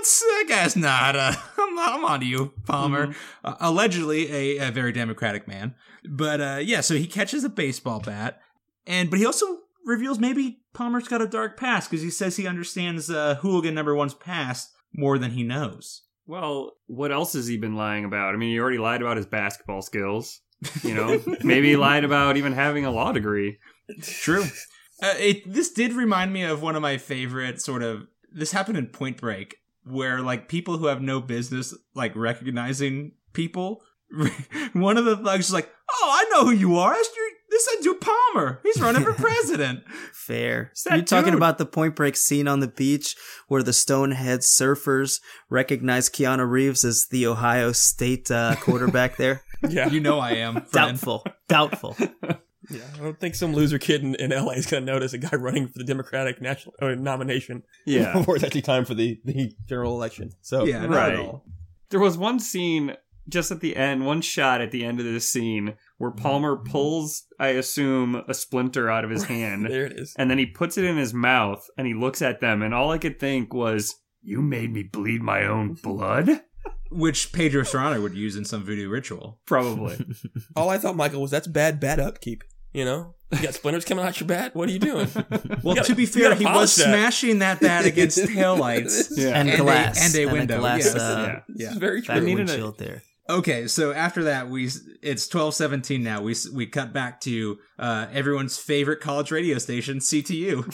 "Nah, 0.00 0.02
it's, 0.02 0.20
that 0.20 0.44
guy's 0.48 0.76
not. 0.76 1.16
Uh, 1.16 1.32
I'm. 1.58 1.78
I'm 1.78 2.04
on 2.04 2.20
to 2.20 2.26
you, 2.26 2.52
Palmer." 2.66 3.14
Uh, 3.44 3.54
allegedly, 3.60 4.30
a, 4.30 4.68
a 4.68 4.70
very 4.70 4.92
democratic 4.92 5.46
man, 5.46 5.74
but 6.08 6.40
uh, 6.40 6.58
yeah. 6.62 6.80
So 6.80 6.94
he 6.94 7.06
catches 7.06 7.44
a 7.44 7.48
baseball 7.48 8.00
bat, 8.00 8.40
and 8.86 9.10
but 9.10 9.18
he 9.18 9.26
also 9.26 9.46
reveals 9.84 10.18
maybe 10.18 10.60
Palmer's 10.72 11.08
got 11.08 11.22
a 11.22 11.26
dark 11.26 11.58
past 11.58 11.90
because 11.90 12.02
he 12.02 12.10
says 12.10 12.36
he 12.36 12.46
understands 12.46 13.10
uh, 13.10 13.36
hooligan 13.36 13.74
number 13.74 13.94
one's 13.94 14.14
past 14.14 14.72
more 14.92 15.18
than 15.18 15.32
he 15.32 15.42
knows. 15.42 16.02
Well, 16.26 16.72
what 16.86 17.10
else 17.10 17.32
has 17.32 17.46
he 17.46 17.56
been 17.56 17.74
lying 17.74 18.04
about? 18.04 18.34
I 18.34 18.38
mean, 18.38 18.50
he 18.50 18.60
already 18.60 18.78
lied 18.78 19.00
about 19.02 19.16
his 19.16 19.26
basketball 19.26 19.82
skills. 19.82 20.40
You 20.82 20.94
know, 20.94 21.22
maybe 21.42 21.70
he 21.70 21.76
lied 21.76 22.04
about 22.04 22.36
even 22.36 22.52
having 22.52 22.84
a 22.84 22.90
law 22.90 23.12
degree. 23.12 23.58
True. 24.02 24.44
Uh, 25.02 25.14
it, 25.18 25.50
this 25.52 25.72
did 25.72 25.92
remind 25.92 26.32
me 26.32 26.42
of 26.42 26.62
one 26.62 26.76
of 26.76 26.82
my 26.82 26.98
favorite 26.98 27.60
sort 27.60 27.82
of. 27.82 28.06
This 28.32 28.52
happened 28.52 28.78
in 28.78 28.86
Point 28.86 29.16
Break, 29.16 29.56
where 29.84 30.20
like 30.20 30.48
people 30.48 30.78
who 30.78 30.86
have 30.86 31.02
no 31.02 31.20
business 31.20 31.74
like 31.94 32.14
recognizing 32.16 33.12
people. 33.32 33.82
One 34.72 34.96
of 34.96 35.04
the 35.04 35.16
thugs 35.16 35.46
is 35.46 35.52
like, 35.52 35.70
"Oh, 35.90 36.10
I 36.12 36.24
know 36.30 36.44
who 36.44 36.52
you 36.52 36.76
are. 36.78 36.92
That's 36.92 37.10
your, 37.16 37.26
this 37.48 37.66
is 37.68 37.84
Duke 37.84 38.00
Palmer. 38.00 38.60
He's 38.64 38.80
running 38.80 39.04
for 39.04 39.12
president." 39.14 39.84
Fair. 40.12 40.72
You're 40.90 41.02
talking 41.02 41.32
dude. 41.32 41.34
about 41.38 41.58
the 41.58 41.66
Point 41.66 41.94
Break 41.94 42.16
scene 42.16 42.48
on 42.48 42.58
the 42.58 42.68
beach 42.68 43.14
where 43.46 43.62
the 43.62 43.70
Stonehead 43.70 44.40
surfers 44.40 45.20
recognize 45.48 46.10
Keanu 46.10 46.48
Reeves 46.48 46.84
as 46.84 47.06
the 47.10 47.26
Ohio 47.26 47.70
State 47.70 48.30
uh, 48.30 48.56
quarterback 48.56 49.16
there. 49.16 49.42
yeah. 49.68 49.88
you 49.88 50.00
know 50.00 50.18
I 50.18 50.32
am. 50.32 50.54
friend. 50.54 50.72
Doubtful. 50.72 51.24
Doubtful. 51.48 51.96
Yeah, 52.70 52.80
I 52.94 52.98
don't 52.98 53.18
think 53.18 53.34
some 53.34 53.52
loser 53.52 53.78
kid 53.78 54.02
in, 54.02 54.14
in 54.16 54.30
LA 54.30 54.52
is 54.52 54.66
going 54.66 54.84
to 54.86 54.92
notice 54.92 55.12
a 55.12 55.18
guy 55.18 55.36
running 55.36 55.66
for 55.68 55.78
the 55.78 55.84
Democratic 55.84 56.40
national 56.40 56.74
uh, 56.80 56.94
nomination 56.94 57.62
Yeah. 57.86 58.12
before 58.18 58.36
it's 58.36 58.44
actually 58.44 58.62
time 58.62 58.84
for 58.84 58.94
the, 58.94 59.20
the 59.24 59.52
general 59.68 59.94
election. 59.94 60.30
So 60.40 60.64
Yeah, 60.64 60.80
not 60.86 60.90
Right. 60.90 61.12
at 61.14 61.18
all. 61.20 61.44
There 61.90 62.00
was 62.00 62.16
one 62.16 62.38
scene 62.38 62.96
just 63.28 63.50
at 63.52 63.60
the 63.60 63.76
end, 63.76 64.06
one 64.06 64.22
shot 64.22 64.60
at 64.60 64.70
the 64.72 64.84
end 64.84 64.98
of 64.98 65.04
this 65.06 65.30
scene 65.30 65.74
where 65.98 66.10
Palmer 66.10 66.56
pulls, 66.56 67.24
I 67.38 67.48
assume, 67.48 68.22
a 68.28 68.34
splinter 68.34 68.90
out 68.90 69.04
of 69.04 69.10
his 69.10 69.24
hand, 69.34 69.66
there 69.66 69.86
it 69.86 69.92
is. 69.92 70.14
and 70.18 70.30
then 70.30 70.38
he 70.38 70.46
puts 70.46 70.78
it 70.78 70.84
in 70.84 70.96
his 70.96 71.12
mouth, 71.14 71.68
and 71.76 71.86
he 71.86 71.94
looks 71.94 72.22
at 72.22 72.40
them, 72.40 72.62
and 72.62 72.72
all 72.74 72.90
I 72.90 72.98
could 72.98 73.20
think 73.20 73.52
was, 73.54 73.94
"You 74.22 74.40
made 74.42 74.72
me 74.72 74.82
bleed 74.82 75.22
my 75.22 75.44
own 75.44 75.74
blood." 75.74 76.40
Which 76.90 77.32
Pedro 77.32 77.62
Cerrano 77.62 78.02
would 78.02 78.14
use 78.16 78.34
in 78.34 78.44
some 78.44 78.64
voodoo 78.64 78.88
ritual. 78.88 79.38
Probably. 79.46 80.04
All 80.56 80.68
I 80.70 80.78
thought, 80.78 80.96
Michael, 80.96 81.22
was 81.22 81.30
that's 81.30 81.46
bad, 81.46 81.78
bad 81.78 82.00
upkeep. 82.00 82.42
You 82.72 82.84
know, 82.84 83.14
you 83.32 83.42
got 83.42 83.54
splinters 83.54 83.84
coming 83.84 84.04
out 84.04 84.20
your 84.20 84.28
bat. 84.28 84.54
What 84.54 84.68
are 84.68 84.72
you 84.72 84.78
doing? 84.78 85.08
Well, 85.62 85.74
gotta- 85.74 85.88
to 85.88 85.94
be 85.94 86.06
fair, 86.06 86.34
he 86.36 86.44
was 86.46 86.74
that. 86.76 86.84
smashing 86.84 87.40
that 87.40 87.60
bat 87.60 87.84
against 87.84 88.18
taillights. 88.20 89.10
Yeah. 89.16 89.28
And, 89.38 89.50
And 89.50 89.60
a- 89.60 89.62
glass. 89.62 90.00
and 90.14 90.14
a 90.24 90.32
window, 90.32 90.58
glass, 90.60 90.84
yes. 90.84 90.94
uh, 90.96 91.40
yeah. 91.48 91.66
This 91.66 91.70
is 91.72 91.76
very 91.78 92.00
back 92.00 92.16
true. 92.18 92.26
needed 92.26 92.48
a- 92.48 92.52
windshield 92.52 92.78
there. 92.78 93.02
Okay, 93.28 93.66
so 93.68 93.92
after 93.92 94.24
that, 94.24 94.48
we 94.48 94.68
it's 95.02 95.28
twelve 95.28 95.54
seventeen 95.54 96.02
now. 96.02 96.20
We 96.22 96.34
we 96.52 96.66
cut 96.66 96.92
back 96.92 97.20
to 97.22 97.58
uh, 97.78 98.06
everyone's 98.12 98.56
favorite 98.58 99.00
college 99.00 99.30
radio 99.30 99.58
station, 99.58 99.98
CTU, 99.98 100.64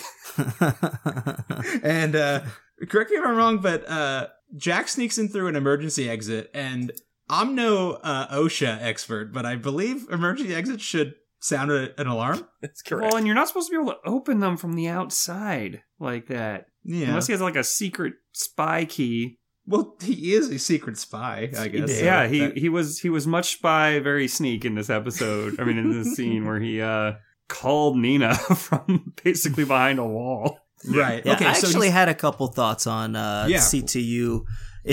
and 1.82 2.16
uh, 2.16 2.40
correct 2.88 3.10
me 3.10 3.16
if 3.18 3.24
I'm 3.26 3.36
wrong, 3.36 3.58
but 3.58 3.88
uh, 3.90 4.28
Jack 4.56 4.88
sneaks 4.88 5.18
in 5.18 5.28
through 5.28 5.48
an 5.48 5.56
emergency 5.56 6.08
exit, 6.08 6.50
and 6.54 6.92
I'm 7.28 7.54
no 7.54 7.92
uh, 8.02 8.28
OSHA 8.34 8.78
expert, 8.80 9.32
but 9.34 9.44
I 9.44 9.56
believe 9.56 10.06
emergency 10.10 10.54
exits 10.54 10.82
should 10.82 11.14
sound 11.46 11.70
a, 11.70 11.98
an 12.00 12.06
alarm. 12.06 12.46
That's 12.62 12.82
correct. 12.82 13.04
Well, 13.12 13.16
and 13.16 13.26
you're 13.26 13.34
not 13.36 13.48
supposed 13.48 13.68
to 13.70 13.76
be 13.76 13.82
able 13.82 13.92
to 13.92 14.08
open 14.08 14.40
them 14.40 14.56
from 14.56 14.74
the 14.74 14.88
outside 14.88 15.82
like 15.98 16.26
that. 16.28 16.66
Yeah. 16.84 17.08
Unless 17.08 17.26
he 17.28 17.32
has 17.32 17.40
like 17.42 17.56
a 17.56 17.64
secret 17.64 18.14
spy 18.32 18.84
key. 18.84 19.38
well, 19.66 19.96
he 20.02 20.34
is 20.34 20.48
a 20.50 20.58
secret 20.58 20.96
spy, 20.98 21.50
I 21.58 21.68
guess. 21.68 21.98
so 21.98 22.04
yeah, 22.04 22.26
he, 22.28 22.38
that- 22.40 22.56
he 22.58 22.68
was 22.68 22.98
he 23.00 23.08
was 23.10 23.26
much 23.26 23.52
spy, 23.54 23.98
very 24.00 24.28
sneak 24.28 24.64
in 24.64 24.74
this 24.74 24.90
episode. 24.90 25.58
I 25.60 25.64
mean, 25.64 25.78
in 25.78 25.90
this 25.90 26.14
scene 26.16 26.46
where 26.46 26.60
he 26.60 26.80
uh 26.80 27.14
called 27.48 27.96
Nina 27.96 28.34
from 28.56 29.12
basically 29.24 29.64
behind 29.64 29.98
a 29.98 30.04
wall. 30.06 30.58
right. 30.88 31.24
Yeah, 31.24 31.32
okay, 31.34 31.46
I 31.46 31.52
so 31.54 31.66
actually 31.68 31.86
he's- 31.86 31.94
had 31.94 32.08
a 32.08 32.14
couple 32.14 32.46
thoughts 32.48 32.86
on 32.86 33.16
uh, 33.16 33.46
Yeah. 33.48 33.58
CTU 33.58 34.42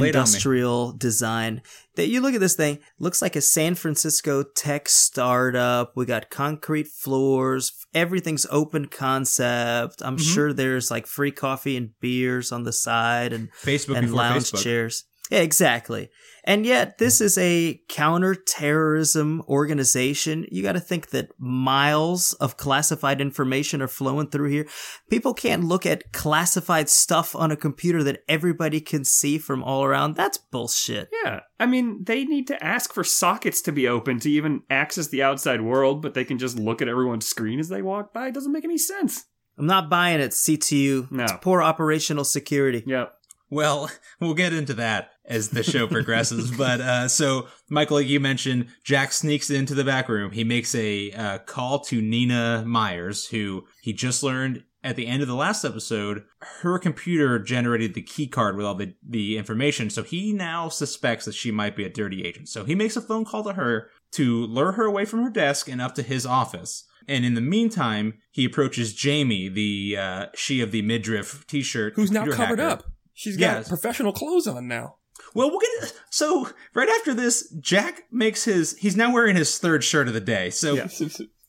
Lay 0.02 0.10
it 0.10 0.16
on 0.16 0.22
me. 0.24 0.28
industrial 0.30 0.92
design. 0.94 1.62
That 1.96 2.08
you 2.08 2.22
look 2.22 2.34
at 2.34 2.40
this 2.40 2.56
thing, 2.56 2.80
looks 3.00 3.22
like 3.22 3.36
a 3.36 3.42
San 3.42 3.76
Francisco 3.76 4.44
tech 4.44 4.90
startup. 4.90 5.94
We 5.96 6.06
got 6.06 6.30
concrete 6.30 6.88
floors, 6.88 7.72
everything's 7.94 8.48
open 8.50 8.88
concept. 8.88 10.02
I'm 10.04 10.18
Mhm. 10.18 10.34
sure 10.34 10.54
there's 10.54 10.90
like 10.90 11.06
free 11.08 11.32
coffee 11.32 11.78
and 11.78 11.92
beers 12.00 12.52
on 12.52 12.64
the 12.64 12.74
side 12.74 13.34
and 13.34 13.50
Facebook 13.62 13.98
and 13.98 14.14
lounge 14.14 14.52
Facebook. 14.52 14.64
chairs. 14.64 15.04
Yeah, 15.30 15.40
exactly. 15.40 16.10
And 16.46 16.66
yet, 16.66 16.98
this 16.98 17.22
is 17.22 17.38
a 17.38 17.82
counterterrorism 17.88 19.44
organization. 19.48 20.46
You 20.52 20.62
got 20.62 20.74
to 20.74 20.80
think 20.80 21.12
that 21.12 21.30
miles 21.40 22.34
of 22.34 22.58
classified 22.58 23.22
information 23.22 23.82
are 23.82 23.88
flowing 23.88 24.30
through 24.30 24.50
here. 24.50 24.68
People 25.10 25.34
can't 25.34 25.64
look 25.64 25.86
at 25.86 26.12
classified 26.12 26.90
stuff 26.90 27.34
on 27.36 27.52
a 27.52 27.56
computer 27.56 28.04
that 28.04 28.24
everybody 28.28 28.82
can 28.82 29.06
see 29.06 29.38
from 29.38 29.64
all 29.64 29.86
around. 29.86 30.16
That's 30.16 30.38
bullshit. 30.38 31.10
Yeah, 31.24 31.42
I 31.60 31.66
mean, 31.66 32.04
they 32.04 32.26
need 32.26 32.48
to 32.48 32.62
ask 32.64 32.94
for 32.94 33.06
sockets 33.06 33.62
to 33.62 33.72
be 33.72 33.88
open 33.88 34.20
to 34.20 34.30
even 34.30 34.64
access 34.70 35.08
the 35.08 35.24
outside 35.24 35.62
world, 35.62 36.02
but 36.02 36.14
they 36.14 36.26
can 36.26 36.38
just 36.38 36.60
look 36.60 36.82
at 36.82 36.90
everyone's 36.90 37.26
screen 37.26 37.60
as 37.60 37.70
they 37.70 37.82
walk 37.82 38.14
by. 38.14 38.28
It 38.28 38.34
doesn't 38.34 38.52
make 38.52 38.66
any 38.66 38.78
sense. 38.78 39.26
I'm 39.58 39.68
not 39.68 39.90
buying 39.90 40.20
it, 40.20 40.32
CTU. 40.32 41.10
No. 41.12 41.24
It's 41.24 41.34
poor 41.42 41.62
operational 41.62 42.26
security. 42.26 42.84
Yep. 42.86 43.14
Well, 43.50 43.90
we'll 44.20 44.34
get 44.34 44.54
into 44.54 44.74
that. 44.76 45.12
As 45.26 45.50
the 45.50 45.64
show 45.64 45.88
progresses. 45.88 46.52
but 46.58 46.82
uh, 46.82 47.08
so, 47.08 47.48
Michael, 47.70 47.98
like 47.98 48.08
you 48.08 48.20
mentioned, 48.20 48.68
Jack 48.84 49.14
sneaks 49.14 49.50
into 49.50 49.74
the 49.74 49.84
back 49.84 50.10
room. 50.10 50.32
He 50.32 50.44
makes 50.44 50.74
a 50.76 51.12
uh, 51.12 51.38
call 51.40 51.80
to 51.82 52.02
Nina 52.02 52.64
Myers, 52.66 53.28
who 53.28 53.66
he 53.82 53.94
just 53.94 54.24
learned 54.24 54.64
at 54.84 54.96
the 54.98 55.08
end 55.08 55.22
of 55.22 55.28
the 55.28 55.36
last 55.36 55.64
episode, 55.64 56.24
her 56.62 56.78
computer 56.78 57.40
generated 57.40 57.94
the 57.94 58.02
key 58.02 58.28
card 58.28 58.58
with 58.58 58.66
all 58.66 58.76
the, 58.76 58.94
the 59.08 59.38
information. 59.38 59.90
So 59.90 60.04
he 60.04 60.34
now 60.34 60.68
suspects 60.68 61.26
that 61.26 61.36
she 61.36 61.52
might 61.52 61.76
be 61.76 61.86
a 61.86 61.90
dirty 61.90 62.26
agent. 62.26 62.50
So 62.50 62.66
he 62.66 62.76
makes 62.76 62.98
a 62.98 63.02
phone 63.02 63.24
call 63.24 63.44
to 63.46 63.54
her 63.54 63.90
to 64.14 64.46
lure 64.46 64.74
her 64.74 64.84
away 64.84 65.06
from 65.06 65.24
her 65.24 65.30
desk 65.30 65.70
and 65.70 65.82
up 65.82 65.96
to 65.96 66.04
his 66.04 66.26
office. 66.26 66.84
And 67.08 67.26
in 67.26 67.34
the 67.34 67.42
meantime, 67.42 68.16
he 68.32 68.46
approaches 68.46 68.94
Jamie, 68.94 69.48
the 69.50 69.98
uh, 69.98 70.26
she 70.36 70.62
of 70.62 70.72
the 70.72 70.82
midriff 70.82 71.48
t-shirt, 71.48 71.94
Who's 71.96 72.12
now 72.12 72.26
covered 72.26 72.60
hacker. 72.60 72.70
up. 72.70 72.84
She's 73.14 73.38
got 73.38 73.58
Yes. 73.58 73.70
professional 73.70 74.12
clothes 74.12 74.48
on 74.48 74.68
now. 74.68 74.96
Well, 75.34 75.50
we'll 75.50 75.60
get 75.60 75.94
so 76.10 76.50
right 76.74 76.90
after 76.90 77.14
this. 77.14 77.50
Jack 77.60 78.04
makes 78.12 78.44
his. 78.44 78.78
He's 78.78 78.96
now 78.96 79.12
wearing 79.12 79.36
his 79.36 79.58
third 79.58 79.84
shirt 79.84 80.08
of 80.08 80.14
the 80.14 80.22
day. 80.22 80.50
So 80.50 80.74
Yeah. 80.74 80.88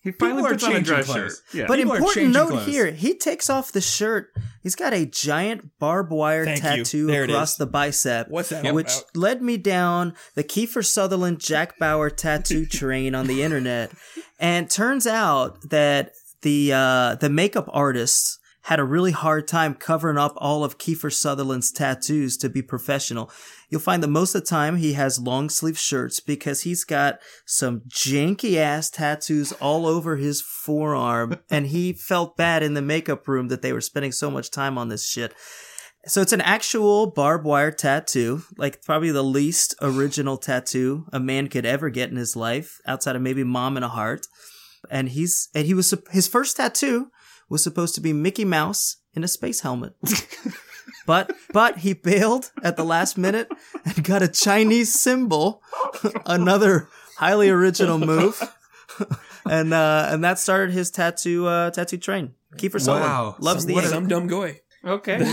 He 0.02 0.12
finally 0.12 0.42
People 0.42 0.46
are 0.46 0.50
puts 0.50 0.64
on 0.64 0.70
a 0.70 0.74
changing 0.74 0.94
dress 0.94 1.06
clothes. 1.06 1.16
shirt. 1.48 1.54
Yeah. 1.54 1.64
But 1.66 1.78
People 1.78 1.94
important 1.94 2.32
note 2.34 2.50
clothes. 2.50 2.66
here, 2.66 2.90
he 2.90 3.14
takes 3.14 3.48
off 3.48 3.72
the 3.72 3.80
shirt. 3.80 4.34
He's 4.62 4.74
got 4.76 4.92
a 4.92 5.06
giant 5.06 5.78
barbed 5.78 6.10
wire 6.12 6.44
Thank 6.44 6.60
tattoo 6.60 7.10
across 7.10 7.56
the 7.56 7.64
bicep. 7.64 8.28
What's 8.28 8.50
that 8.50 8.74
Which 8.74 8.92
about? 8.92 9.16
led 9.16 9.40
me 9.42 9.56
down 9.56 10.12
the 10.34 10.44
Kiefer 10.44 10.84
Sutherland 10.84 11.40
Jack 11.40 11.78
Bauer 11.78 12.10
tattoo 12.10 12.66
train 12.70 13.14
on 13.14 13.26
the 13.28 13.42
internet. 13.42 13.92
And 14.38 14.68
turns 14.68 15.06
out 15.06 15.70
that 15.70 16.12
the 16.42 16.70
uh, 16.74 17.14
the 17.14 17.30
makeup 17.30 17.70
artists 17.72 18.38
had 18.64 18.80
a 18.80 18.84
really 18.84 19.12
hard 19.12 19.46
time 19.46 19.74
covering 19.74 20.16
up 20.16 20.32
all 20.38 20.64
of 20.64 20.78
Kiefer 20.78 21.12
Sutherland's 21.12 21.70
tattoos 21.70 22.38
to 22.38 22.48
be 22.48 22.62
professional. 22.62 23.30
You'll 23.68 23.82
find 23.82 24.02
that 24.02 24.08
most 24.08 24.34
of 24.34 24.40
the 24.40 24.46
time 24.46 24.76
he 24.76 24.94
has 24.94 25.18
long 25.18 25.50
sleeve 25.50 25.78
shirts 25.78 26.18
because 26.18 26.62
he's 26.62 26.82
got 26.82 27.18
some 27.44 27.82
janky 27.88 28.56
ass 28.56 28.88
tattoos 28.88 29.52
all 29.52 29.86
over 29.86 30.16
his 30.16 30.40
forearm 30.40 31.40
and 31.50 31.66
he 31.66 31.92
felt 31.92 32.38
bad 32.38 32.62
in 32.62 32.72
the 32.72 32.80
makeup 32.80 33.28
room 33.28 33.48
that 33.48 33.60
they 33.60 33.72
were 33.72 33.82
spending 33.82 34.12
so 34.12 34.30
much 34.30 34.50
time 34.50 34.78
on 34.78 34.88
this 34.88 35.06
shit. 35.06 35.34
So 36.06 36.22
it's 36.22 36.32
an 36.32 36.40
actual 36.40 37.10
barbed 37.10 37.44
wire 37.44 37.70
tattoo, 37.70 38.44
like 38.56 38.82
probably 38.82 39.10
the 39.10 39.22
least 39.22 39.74
original 39.82 40.38
tattoo 40.38 41.04
a 41.12 41.20
man 41.20 41.48
could 41.48 41.66
ever 41.66 41.90
get 41.90 42.10
in 42.10 42.16
his 42.16 42.34
life, 42.34 42.78
outside 42.86 43.16
of 43.16 43.22
maybe 43.22 43.44
mom 43.44 43.76
and 43.76 43.84
a 43.84 43.88
heart. 43.88 44.26
And 44.90 45.10
he's 45.10 45.48
and 45.54 45.66
he 45.66 45.74
was 45.74 45.94
his 46.10 46.28
first 46.28 46.56
tattoo 46.56 47.10
was 47.48 47.62
supposed 47.62 47.94
to 47.96 48.00
be 48.00 48.12
Mickey 48.12 48.44
Mouse 48.44 48.96
in 49.14 49.24
a 49.24 49.28
space 49.28 49.60
helmet. 49.60 49.94
but 51.06 51.32
but 51.52 51.78
he 51.78 51.92
bailed 51.92 52.50
at 52.62 52.76
the 52.76 52.84
last 52.84 53.16
minute 53.18 53.48
and 53.84 54.02
got 54.04 54.22
a 54.22 54.28
Chinese 54.28 54.92
symbol, 54.92 55.62
another 56.26 56.88
highly 57.18 57.48
original 57.50 57.98
move. 57.98 58.40
and 59.48 59.72
uh, 59.74 60.08
and 60.10 60.24
that 60.24 60.38
started 60.38 60.72
his 60.72 60.90
tattoo 60.90 61.46
uh, 61.46 61.70
tattoo 61.70 61.98
train. 61.98 62.34
Kiefer 62.56 62.80
Sutherland 62.80 63.04
Wow. 63.12 63.36
loves 63.40 63.66
the 63.66 63.74
What 63.74 63.84
ink. 63.84 63.92
some 63.92 64.06
dumb 64.08 64.26
guy. 64.28 64.60
Okay. 64.84 65.24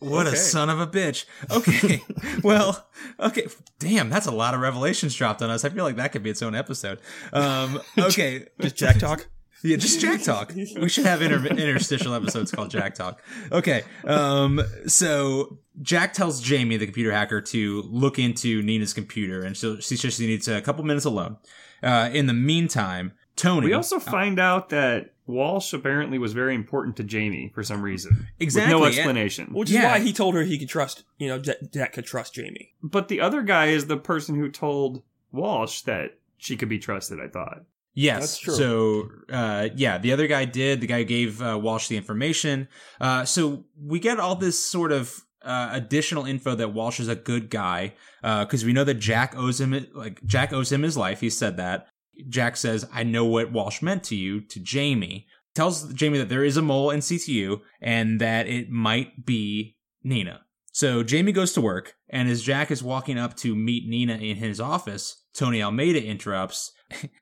What 0.00 0.26
a 0.26 0.34
son 0.36 0.68
of 0.68 0.80
a 0.80 0.86
bitch. 0.86 1.24
Okay. 1.50 2.02
well, 2.42 2.88
okay. 3.20 3.46
Damn, 3.78 4.10
that's 4.10 4.26
a 4.26 4.32
lot 4.32 4.52
of 4.52 4.60
revelations 4.60 5.14
dropped 5.14 5.40
on 5.42 5.48
us. 5.50 5.64
I 5.64 5.68
feel 5.68 5.84
like 5.84 5.94
that 5.96 6.10
could 6.10 6.24
be 6.24 6.30
its 6.30 6.42
own 6.42 6.56
episode. 6.56 6.98
Um, 7.32 7.80
okay. 7.96 8.48
Just 8.60 8.74
Jack 8.74 8.98
talk. 8.98 9.28
Yeah, 9.62 9.76
just 9.76 10.00
Jack 10.00 10.22
Talk. 10.22 10.52
We 10.54 10.88
should 10.88 11.06
have 11.06 11.22
inter- 11.22 11.46
interstitial 11.56 12.14
episodes 12.14 12.50
called 12.50 12.70
Jack 12.70 12.94
Talk. 12.94 13.22
Okay. 13.52 13.82
Um, 14.04 14.60
so 14.86 15.58
Jack 15.80 16.12
tells 16.14 16.40
Jamie, 16.40 16.76
the 16.76 16.86
computer 16.86 17.12
hacker, 17.12 17.40
to 17.40 17.82
look 17.82 18.18
into 18.18 18.60
Nina's 18.62 18.92
computer, 18.92 19.42
and 19.44 19.56
so 19.56 19.78
she 19.78 19.96
says 19.96 20.14
she 20.14 20.26
needs 20.26 20.48
a 20.48 20.60
couple 20.60 20.84
minutes 20.84 21.04
alone. 21.04 21.36
Uh, 21.82 22.10
in 22.12 22.26
the 22.26 22.34
meantime, 22.34 23.12
Tony. 23.36 23.66
We 23.68 23.72
also 23.72 23.98
find 23.98 24.38
out 24.38 24.68
that 24.70 25.14
Walsh 25.26 25.72
apparently 25.72 26.18
was 26.18 26.32
very 26.32 26.54
important 26.54 26.96
to 26.96 27.04
Jamie 27.04 27.50
for 27.54 27.62
some 27.62 27.82
reason. 27.82 28.26
Exactly, 28.40 28.74
With 28.74 28.80
no 28.82 28.86
and- 28.86 28.94
explanation. 28.94 29.46
Which 29.52 29.70
is 29.70 29.76
Yeah. 29.76 29.92
why 29.92 30.00
he 30.00 30.12
told 30.12 30.34
her 30.34 30.42
he 30.42 30.58
could 30.58 30.68
trust, 30.68 31.04
you 31.18 31.28
know, 31.28 31.38
Jack, 31.38 31.56
Jack 31.72 31.92
could 31.92 32.04
trust 32.04 32.34
Jamie. 32.34 32.74
But 32.82 33.08
the 33.08 33.20
other 33.20 33.42
guy 33.42 33.66
is 33.66 33.86
the 33.86 33.96
person 33.96 34.34
who 34.34 34.50
told 34.50 35.02
Walsh 35.30 35.82
that 35.82 36.18
she 36.36 36.56
could 36.56 36.68
be 36.68 36.78
trusted, 36.78 37.20
I 37.20 37.28
thought. 37.28 37.62
Yes. 37.94 38.40
So, 38.42 39.10
uh, 39.30 39.68
yeah, 39.76 39.98
the 39.98 40.12
other 40.12 40.26
guy 40.26 40.44
did. 40.44 40.80
The 40.80 40.86
guy 40.86 41.02
gave 41.02 41.42
uh, 41.42 41.58
Walsh 41.60 41.88
the 41.88 41.96
information. 41.96 42.68
Uh, 43.00 43.24
so 43.24 43.64
we 43.78 44.00
get 44.00 44.18
all 44.18 44.34
this 44.34 44.64
sort 44.64 44.92
of 44.92 45.20
uh, 45.42 45.70
additional 45.72 46.24
info 46.24 46.54
that 46.54 46.72
Walsh 46.72 47.00
is 47.00 47.08
a 47.08 47.16
good 47.16 47.50
guy 47.50 47.94
because 48.22 48.64
we 48.64 48.72
know 48.72 48.84
that 48.84 48.94
Jack 48.94 49.36
owes 49.36 49.60
him 49.60 49.86
like 49.92 50.24
Jack 50.24 50.52
owes 50.52 50.72
him 50.72 50.82
his 50.82 50.96
life. 50.96 51.20
He 51.20 51.30
said 51.30 51.56
that. 51.58 51.88
Jack 52.28 52.56
says, 52.56 52.86
"I 52.92 53.02
know 53.02 53.24
what 53.24 53.52
Walsh 53.52 53.82
meant 53.82 54.04
to 54.04 54.16
you." 54.16 54.40
To 54.40 54.60
Jamie, 54.60 55.26
tells 55.54 55.92
Jamie 55.92 56.18
that 56.18 56.28
there 56.28 56.44
is 56.44 56.56
a 56.56 56.62
mole 56.62 56.90
in 56.90 57.00
CTU 57.00 57.60
and 57.80 58.20
that 58.20 58.46
it 58.46 58.70
might 58.70 59.26
be 59.26 59.76
Nina. 60.02 60.42
So 60.72 61.02
Jamie 61.02 61.32
goes 61.32 61.52
to 61.52 61.60
work, 61.60 61.96
and 62.08 62.30
as 62.30 62.42
Jack 62.42 62.70
is 62.70 62.82
walking 62.82 63.18
up 63.18 63.36
to 63.38 63.54
meet 63.54 63.86
Nina 63.86 64.14
in 64.14 64.36
his 64.36 64.58
office, 64.58 65.22
Tony 65.34 65.62
Almeida 65.62 66.02
interrupts 66.02 66.72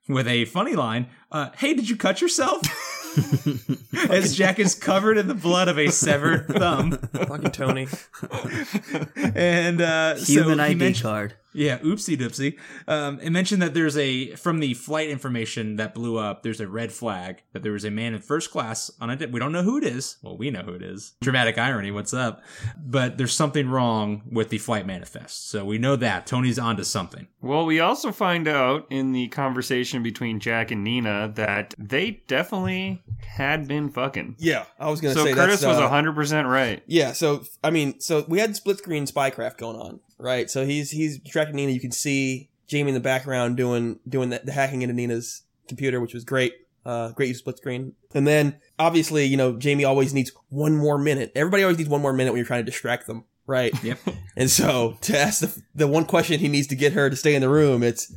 with 0.07 0.27
a 0.27 0.45
funny 0.45 0.75
line 0.75 1.07
uh, 1.31 1.49
Hey, 1.57 1.73
did 1.73 1.89
you 1.89 1.95
cut 1.95 2.21
yourself? 2.21 2.61
as 4.09 4.35
Jack 4.35 4.57
is 4.57 4.73
covered 4.73 5.17
in 5.17 5.27
the 5.27 5.33
blood 5.33 5.67
of 5.67 5.77
a 5.77 5.89
severed 5.91 6.47
thumb. 6.47 6.91
Fucking 6.93 7.51
Tony. 7.51 7.87
and 9.35 9.81
uh, 9.81 10.15
so 10.15 10.31
Human 10.31 10.59
he 10.59 10.63
ID 10.65 10.75
mentioned- 10.75 11.03
card. 11.03 11.33
Yeah, 11.53 11.79
oopsie 11.79 12.17
doopsie. 12.17 12.57
Um, 12.87 13.19
it 13.19 13.29
mentioned 13.29 13.61
that 13.61 13.73
there's 13.73 13.97
a 13.97 14.35
from 14.35 14.59
the 14.59 14.73
flight 14.73 15.09
information 15.09 15.75
that 15.77 15.93
blew 15.93 16.17
up. 16.17 16.43
There's 16.43 16.59
a 16.59 16.67
red 16.67 16.91
flag 16.91 17.43
that 17.53 17.63
there 17.63 17.71
was 17.71 17.85
a 17.85 17.91
man 17.91 18.13
in 18.13 18.21
first 18.21 18.51
class 18.51 18.91
on 18.99 19.09
a. 19.09 19.27
We 19.27 19.39
don't 19.39 19.51
know 19.51 19.63
who 19.63 19.77
it 19.77 19.83
is. 19.83 20.17
Well, 20.21 20.37
we 20.37 20.49
know 20.49 20.61
who 20.61 20.73
it 20.73 20.81
is. 20.81 21.13
Dramatic 21.21 21.57
irony. 21.57 21.91
What's 21.91 22.13
up? 22.13 22.43
But 22.77 23.17
there's 23.17 23.33
something 23.33 23.69
wrong 23.69 24.23
with 24.31 24.49
the 24.49 24.57
flight 24.57 24.85
manifest. 24.85 25.49
So 25.49 25.65
we 25.65 25.77
know 25.77 25.95
that 25.95 26.25
Tony's 26.27 26.59
onto 26.59 26.83
something. 26.83 27.27
Well, 27.41 27.65
we 27.65 27.79
also 27.79 28.11
find 28.11 28.47
out 28.47 28.87
in 28.89 29.11
the 29.11 29.27
conversation 29.29 30.03
between 30.03 30.39
Jack 30.39 30.71
and 30.71 30.83
Nina 30.83 31.31
that 31.35 31.73
they 31.77 32.21
definitely 32.27 33.01
had 33.25 33.67
been 33.67 33.89
fucking. 33.89 34.35
Yeah, 34.39 34.65
I 34.79 34.89
was 34.89 35.01
gonna 35.01 35.13
So 35.13 35.25
say 35.25 35.31
So 35.31 35.35
Curtis 35.35 35.61
that's, 35.61 35.77
was 35.77 35.77
uh, 35.77 35.89
100% 35.89 36.49
right. 36.49 36.83
Yeah, 36.87 37.13
so 37.13 37.43
I 37.63 37.69
mean, 37.71 37.99
so 37.99 38.25
we 38.27 38.39
had 38.39 38.55
split 38.55 38.77
screen 38.77 39.05
spycraft 39.05 39.57
going 39.57 39.77
on, 39.77 39.99
right? 40.21 40.49
So 40.49 40.65
he's 40.65 40.91
he's 40.91 41.17
distracting 41.19 41.55
Nina. 41.55 41.71
You 41.71 41.79
can 41.79 41.91
see 41.91 42.49
Jamie 42.67 42.89
in 42.89 42.93
the 42.93 42.99
background 43.01 43.57
doing 43.57 43.99
doing 44.07 44.29
the, 44.29 44.41
the 44.43 44.51
hacking 44.51 44.81
into 44.81 44.93
Nina's 44.95 45.43
computer, 45.67 45.99
which 45.99 46.13
was 46.13 46.23
great. 46.23 46.53
Uh, 46.83 47.11
great 47.11 47.27
use 47.27 47.37
of 47.37 47.41
split 47.41 47.57
screen. 47.57 47.93
And 48.15 48.25
then 48.25 48.55
obviously, 48.79 49.25
you 49.25 49.37
know, 49.37 49.55
Jamie 49.55 49.85
always 49.85 50.15
needs 50.15 50.31
one 50.49 50.75
more 50.75 50.97
minute. 50.97 51.31
Everybody 51.35 51.61
always 51.61 51.77
needs 51.77 51.89
one 51.89 52.01
more 52.01 52.11
minute 52.11 52.31
when 52.31 52.37
you're 52.39 52.45
trying 52.47 52.65
to 52.65 52.71
distract 52.71 53.05
them, 53.05 53.23
right? 53.45 53.71
Yep. 53.83 53.99
And 54.35 54.49
so 54.49 54.97
to 55.01 55.15
ask 55.17 55.41
the 55.41 55.61
the 55.75 55.87
one 55.87 56.05
question 56.05 56.39
he 56.39 56.47
needs 56.47 56.67
to 56.67 56.75
get 56.75 56.93
her 56.93 57.09
to 57.09 57.15
stay 57.15 57.35
in 57.35 57.41
the 57.41 57.49
room, 57.49 57.83
it's, 57.83 58.11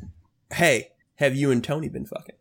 "Hey, 0.52 0.92
have 1.16 1.34
you 1.36 1.50
and 1.50 1.62
Tony 1.62 1.88
been 1.88 2.06
fucking?" 2.06 2.36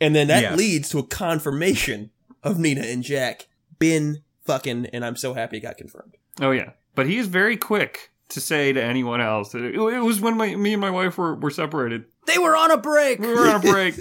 And 0.00 0.16
then 0.16 0.26
that 0.28 0.42
Yes. 0.42 0.58
leads 0.58 0.88
to 0.90 0.98
a 0.98 1.02
confirmation 1.06 2.10
of 2.42 2.58
Nina 2.58 2.80
and 2.82 3.02
Jack 3.02 3.46
been 3.78 4.22
fucking, 4.44 4.86
and 4.86 5.04
I'm 5.04 5.16
so 5.16 5.34
happy 5.34 5.58
it 5.58 5.60
got 5.60 5.76
confirmed. 5.76 6.16
Oh, 6.40 6.50
yeah. 6.52 6.70
But 6.94 7.06
he 7.06 7.18
is 7.18 7.26
very 7.26 7.56
quick 7.56 8.10
to 8.30 8.40
say 8.40 8.72
to 8.72 8.82
anyone 8.82 9.20
else 9.20 9.54
it, 9.54 9.74
it 9.74 9.78
was 9.78 10.20
when 10.20 10.36
my, 10.36 10.54
me 10.54 10.72
and 10.74 10.80
my 10.80 10.90
wife 10.90 11.16
were, 11.16 11.34
were 11.34 11.50
separated. 11.50 12.04
They 12.26 12.38
were 12.38 12.54
on 12.56 12.70
a 12.70 12.76
break. 12.76 13.20
We 13.20 13.28
were 13.28 13.48
on 13.48 13.56
a 13.56 13.60
break. 13.60 13.94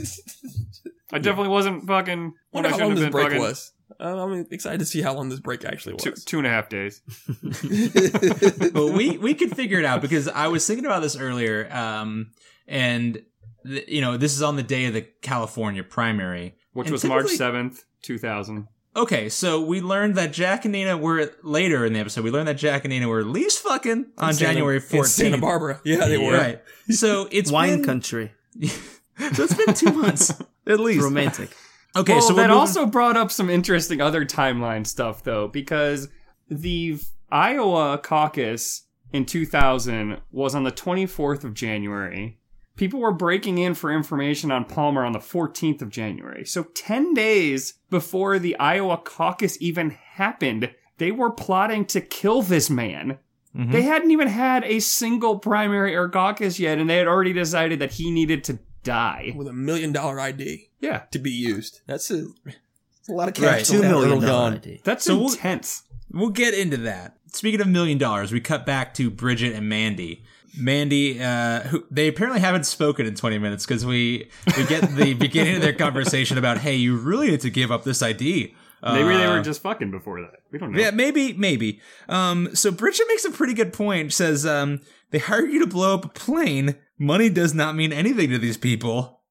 I 1.13 1.19
definitely 1.19 1.47
wasn't 1.49 1.87
fucking 1.87 2.33
when 2.51 2.63
Wonder 2.63 2.67
I 2.67 2.71
how 2.71 2.77
shouldn't 2.77 2.95
long 2.95 3.03
this 3.05 3.11
break 3.11 3.25
fucking. 3.27 3.39
was. 3.41 3.71
Uh, 3.99 4.23
I'm 4.23 4.45
excited 4.51 4.79
to 4.79 4.85
see 4.85 5.01
how 5.01 5.13
long 5.13 5.29
this 5.29 5.39
break 5.39 5.63
actually 5.63 5.95
Two, 5.95 6.11
was. 6.11 6.25
two 6.25 6.37
and 6.37 6.45
a 6.45 6.49
half 6.49 6.67
days. 6.69 7.01
but 8.73 8.91
we 8.93 9.17
we 9.17 9.33
could 9.33 9.55
figure 9.55 9.79
it 9.79 9.85
out 9.85 10.01
because 10.01 10.27
I 10.27 10.47
was 10.47 10.67
thinking 10.67 10.85
about 10.85 11.01
this 11.01 11.15
earlier, 11.15 11.71
um, 11.73 12.31
and 12.67 13.21
th- 13.65 13.87
you 13.87 14.01
know 14.01 14.17
this 14.17 14.35
is 14.35 14.41
on 14.43 14.55
the 14.55 14.63
day 14.63 14.85
of 14.85 14.93
the 14.93 15.01
California 15.21 15.83
primary, 15.83 16.55
Which 16.73 16.87
And 16.87 16.91
was 16.91 17.05
March 17.05 17.27
7th, 17.27 17.79
2000. 18.03 18.67
Okay, 18.97 19.29
so 19.29 19.61
we 19.61 19.79
learned 19.79 20.15
that 20.15 20.33
Jack 20.33 20.65
and 20.65 20.71
Nina 20.71 20.97
were 20.97 21.31
later 21.43 21.85
in 21.85 21.93
the 21.93 21.99
episode. 21.99 22.23
We 22.23 22.31
learned 22.31 22.47
that 22.47 22.57
Jack 22.57 22.83
and 22.83 22.89
Nina 22.91 23.07
were 23.07 23.19
at 23.19 23.27
least 23.27 23.59
fucking 23.59 24.07
on 24.17 24.33
Santa- 24.33 24.53
January 24.53 24.81
in 24.89 25.03
Santa. 25.05 25.37
Barbara. 25.37 25.79
Yeah, 25.85 26.07
they 26.07 26.17
were. 26.17 26.33
Right. 26.33 26.61
So 26.89 27.27
it's 27.31 27.51
Wine 27.51 27.77
been, 27.77 27.83
country. 27.85 28.31
So 29.33 29.43
it's 29.45 29.53
been 29.55 29.73
two 29.73 29.93
months 29.93 30.31
at 30.67 30.79
least. 30.79 31.03
Romantic. 31.03 31.49
Okay, 31.95 32.13
well, 32.13 32.21
so 32.21 32.33
that 32.35 32.47
moving- 32.49 32.57
also 32.59 32.85
brought 32.85 33.17
up 33.17 33.31
some 33.31 33.49
interesting 33.49 33.99
other 34.01 34.25
timeline 34.25 34.85
stuff, 34.85 35.23
though, 35.23 35.47
because 35.47 36.07
the 36.49 36.99
Iowa 37.31 37.97
caucus 37.97 38.83
in 39.13 39.25
2000 39.25 40.21
was 40.31 40.53
on 40.53 40.63
the 40.63 40.71
24th 40.71 41.43
of 41.43 41.53
January. 41.55 42.37
People 42.77 42.99
were 43.01 43.11
breaking 43.11 43.57
in 43.57 43.73
for 43.73 43.91
information 43.91 44.51
on 44.51 44.63
Palmer 44.65 45.03
on 45.03 45.11
the 45.11 45.19
14th 45.19 45.81
of 45.81 45.89
January. 45.89 46.45
So 46.45 46.63
10 46.63 47.13
days 47.13 47.73
before 47.89 48.39
the 48.39 48.57
Iowa 48.57 48.97
caucus 48.97 49.57
even 49.59 49.89
happened, 49.89 50.71
they 50.97 51.11
were 51.11 51.31
plotting 51.31 51.85
to 51.87 51.99
kill 52.01 52.41
this 52.41 52.69
man. 52.69 53.17
Mhm. 53.55 53.71
They 53.71 53.81
hadn't 53.81 54.11
even 54.11 54.27
had 54.27 54.63
a 54.63 54.79
single 54.79 55.39
primary 55.39 55.95
or 55.95 56.07
caucus 56.07 56.59
yet, 56.59 56.77
and 56.77 56.89
they 56.89 56.97
had 56.97 57.07
already 57.07 57.33
decided 57.33 57.79
that 57.79 57.93
he 57.93 58.11
needed 58.11 58.43
to 58.45 58.59
die. 58.83 59.33
with 59.35 59.47
a 59.49 59.53
million 59.53 59.91
dollar 59.91 60.17
ID 60.17 60.69
Yeah, 60.79 60.99
to 61.11 61.19
be 61.19 61.31
used. 61.31 61.81
That's 61.87 62.09
a, 62.09 62.27
that's 62.45 63.09
a 63.09 63.11
lot 63.11 63.27
of 63.27 63.33
cash. 63.33 63.43
Right. 63.43 63.65
to 63.65 63.71
Two 63.73 63.81
have 63.81 63.91
million 63.91 64.11
early 64.19 64.25
dollar 64.27 64.45
on. 64.45 64.53
ID. 64.53 64.81
that's 64.85 65.03
So 65.03 65.17
we'll- 65.17 65.31
intense. 65.33 65.83
We'll 66.09 66.29
get 66.29 66.53
into 66.53 66.77
that. 66.77 67.17
Speaking 67.33 67.59
of 67.59 67.67
million 67.67 67.97
dollars, 67.97 68.31
we 68.31 68.39
cut 68.39 68.65
back 68.65 68.93
to 68.93 69.09
Bridget 69.09 69.53
and 69.53 69.67
Mandy. 69.67 70.23
Mandy, 70.57 71.21
uh, 71.21 71.61
who 71.61 71.83
they 71.91 72.07
apparently 72.07 72.39
haven't 72.41 72.65
spoken 72.65 73.05
in 73.05 73.15
20 73.15 73.37
minutes 73.39 73.65
because 73.65 73.85
we 73.85 74.29
we 74.55 74.65
get 74.65 74.83
the 74.95 75.13
beginning 75.19 75.55
of 75.55 75.61
their 75.61 75.73
conversation 75.73 76.37
about, 76.37 76.59
hey, 76.59 76.75
you 76.75 76.95
really 76.97 77.29
need 77.31 77.41
to 77.41 77.49
give 77.49 77.71
up 77.71 77.83
this 77.83 78.01
ID. 78.01 78.55
Maybe 78.83 79.03
they 79.09 79.25
Uh, 79.25 79.37
were 79.37 79.41
just 79.43 79.61
fucking 79.63 79.89
before 79.91 80.21
that. 80.21 80.33
We 80.51 80.59
don't 80.59 80.71
know. 80.71 80.79
Yeah, 80.79 80.91
maybe, 80.91 81.33
maybe. 81.33 81.81
Um, 82.07 82.49
so 82.55 82.69
Bridget 82.71 83.05
makes 83.07 83.25
a 83.25 83.31
pretty 83.31 83.53
good 83.55 83.73
point. 83.73 84.13
Says, 84.13 84.45
um, 84.45 84.81
they 85.09 85.17
hired 85.17 85.51
you 85.51 85.59
to 85.61 85.67
blow 85.67 85.95
up 85.95 86.05
a 86.05 86.09
plane. 86.09 86.75
Money 86.99 87.29
does 87.29 87.53
not 87.55 87.75
mean 87.75 87.91
anything 87.91 88.29
to 88.29 88.37
these 88.37 88.55
people, 88.57 89.21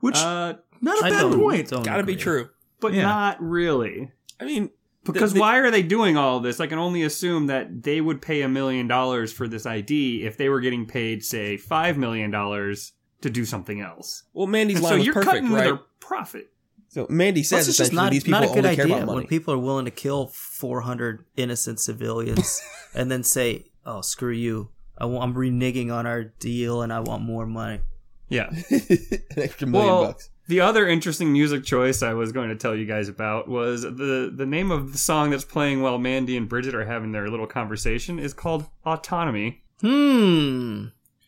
which 0.00 0.16
Uh, 0.16 0.54
not 0.80 1.02
a 1.02 1.06
I 1.06 1.10
bad 1.10 1.20
don't, 1.20 1.38
point. 1.38 1.68
don't 1.68 1.82
Gotta 1.84 2.02
be 2.02 2.16
true. 2.16 2.48
but 2.80 2.92
Yeah. 2.94 3.02
not 3.02 3.42
really. 3.42 4.10
I 4.40 4.44
mean, 4.46 4.70
Because 5.04 5.32
the- 5.34 5.40
why 5.40 5.58
are 5.58 5.70
they 5.70 5.82
doing 5.82 6.16
all 6.16 6.40
this? 6.40 6.60
I 6.60 6.66
can 6.66 6.78
only 6.78 7.02
assume 7.02 7.46
that 7.48 7.82
they 7.82 8.00
would 8.00 8.22
pay 8.22 8.42
a 8.42 8.48
million 8.48 8.88
dollars 8.88 9.32
for 9.32 9.46
this 9.48 9.66
ID 9.66 10.22
if 10.24 10.36
they 10.36 10.48
were 10.48 10.60
getting 10.60 10.86
paid, 10.86 11.24
say, 11.24 11.56
five 11.56 11.96
million 11.98 12.30
dollars 12.30 12.92
to 13.20 13.30
do 13.30 13.44
something 13.44 13.80
else. 13.80 14.24
well, 14.32 14.46
Mandy's 14.46 14.76
And 14.76 14.84
line 14.84 14.92
so 14.92 14.96
was 14.98 15.06
you're 15.06 15.14
perfect, 15.14 15.30
cutting 15.34 15.52
right? 15.52 15.64
their 15.64 15.80
profit. 16.00 16.50
So 16.88 17.06
Mandy 17.10 17.42
says 17.42 17.66
it's 17.66 17.76
just 17.76 17.90
essentially 17.92 18.04
not, 18.04 18.12
these 18.12 18.22
people 18.24 18.40
not 18.40 18.50
a 18.50 18.54
good 18.54 18.64
only 18.64 18.76
care 18.76 18.84
idea 18.84 19.02
about 19.02 19.14
when 19.16 19.26
people 19.26 19.52
are 19.54 19.58
willing 19.58 19.84
to 19.86 19.90
kill 19.90 20.26
400 20.32 21.24
innocent 21.36 21.80
civilians 21.80 22.60
and 22.94 23.10
then 23.10 23.22
say, 23.24 23.64
"Oh, 23.84 24.00
screw 24.00 24.30
you! 24.32 24.70
I 24.96 25.06
want, 25.06 25.24
I'm 25.24 25.34
reneging 25.34 25.92
on 25.92 26.06
our 26.06 26.24
deal 26.24 26.82
and 26.82 26.92
I 26.92 27.00
want 27.00 27.22
more 27.22 27.46
money." 27.46 27.80
Yeah. 28.28 28.48
An 28.70 29.38
extra 29.38 29.66
million 29.66 29.90
well, 29.90 30.04
bucks. 30.06 30.30
The 30.46 30.60
other 30.60 30.86
interesting 30.86 31.32
music 31.32 31.64
choice 31.64 32.02
I 32.02 32.14
was 32.14 32.32
going 32.32 32.48
to 32.50 32.56
tell 32.56 32.74
you 32.74 32.86
guys 32.86 33.08
about 33.08 33.48
was 33.48 33.82
the 33.82 34.32
the 34.34 34.46
name 34.46 34.70
of 34.70 34.92
the 34.92 34.98
song 34.98 35.30
that's 35.30 35.44
playing 35.44 35.82
while 35.82 35.98
Mandy 35.98 36.36
and 36.36 36.48
Bridget 36.48 36.74
are 36.74 36.84
having 36.84 37.12
their 37.12 37.28
little 37.30 37.46
conversation 37.46 38.18
is 38.18 38.32
called 38.34 38.66
Autonomy. 38.84 39.62
Hmm. 39.80 40.86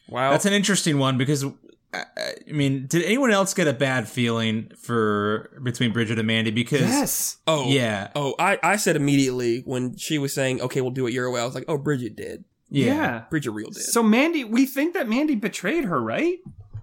Wow. 0.09 0.31
That's 0.31 0.47
an 0.47 0.53
interesting 0.53 0.99
one 0.99 1.19
because 1.19 1.45
I 1.95 2.03
I 2.49 2.53
mean, 2.53 2.87
did 2.89 3.05
anyone 3.05 3.31
else 3.31 3.55
get 3.55 3.67
a 3.67 3.73
bad 3.73 4.09
feeling 4.09 4.71
for 4.79 5.59
between 5.63 5.93
Bridget 5.93 6.19
and 6.19 6.27
Mandy? 6.27 6.51
Because 6.51 6.81
Yes. 6.83 7.39
oh 7.47 7.71
yeah, 7.71 8.09
Oh, 8.15 8.35
I, 8.39 8.59
I 8.63 8.77
said 8.77 8.97
immediately 8.97 9.63
when 9.65 9.97
she 9.97 10.19
was 10.19 10.35
saying, 10.35 10.61
"Okay, 10.61 10.81
we'll 10.81 10.91
do 10.91 11.07
it 11.07 11.13
your 11.13 11.31
way." 11.31 11.41
I 11.41 11.45
was 11.45 11.55
like, 11.55 11.65
"Oh, 11.69 11.79
Bridget 11.79 12.17
did. 12.17 12.45
yeah, 12.69 13.25
Bridget 13.31 13.53
real 13.53 13.71
did." 13.71 13.83
So 13.83 14.03
Mandy, 14.03 14.45
we 14.45 14.67
think 14.67 14.95
that 14.95 15.09
Mandy 15.09 15.37
betrayed 15.37 15.85
her, 15.85 16.01
right? 16.03 16.39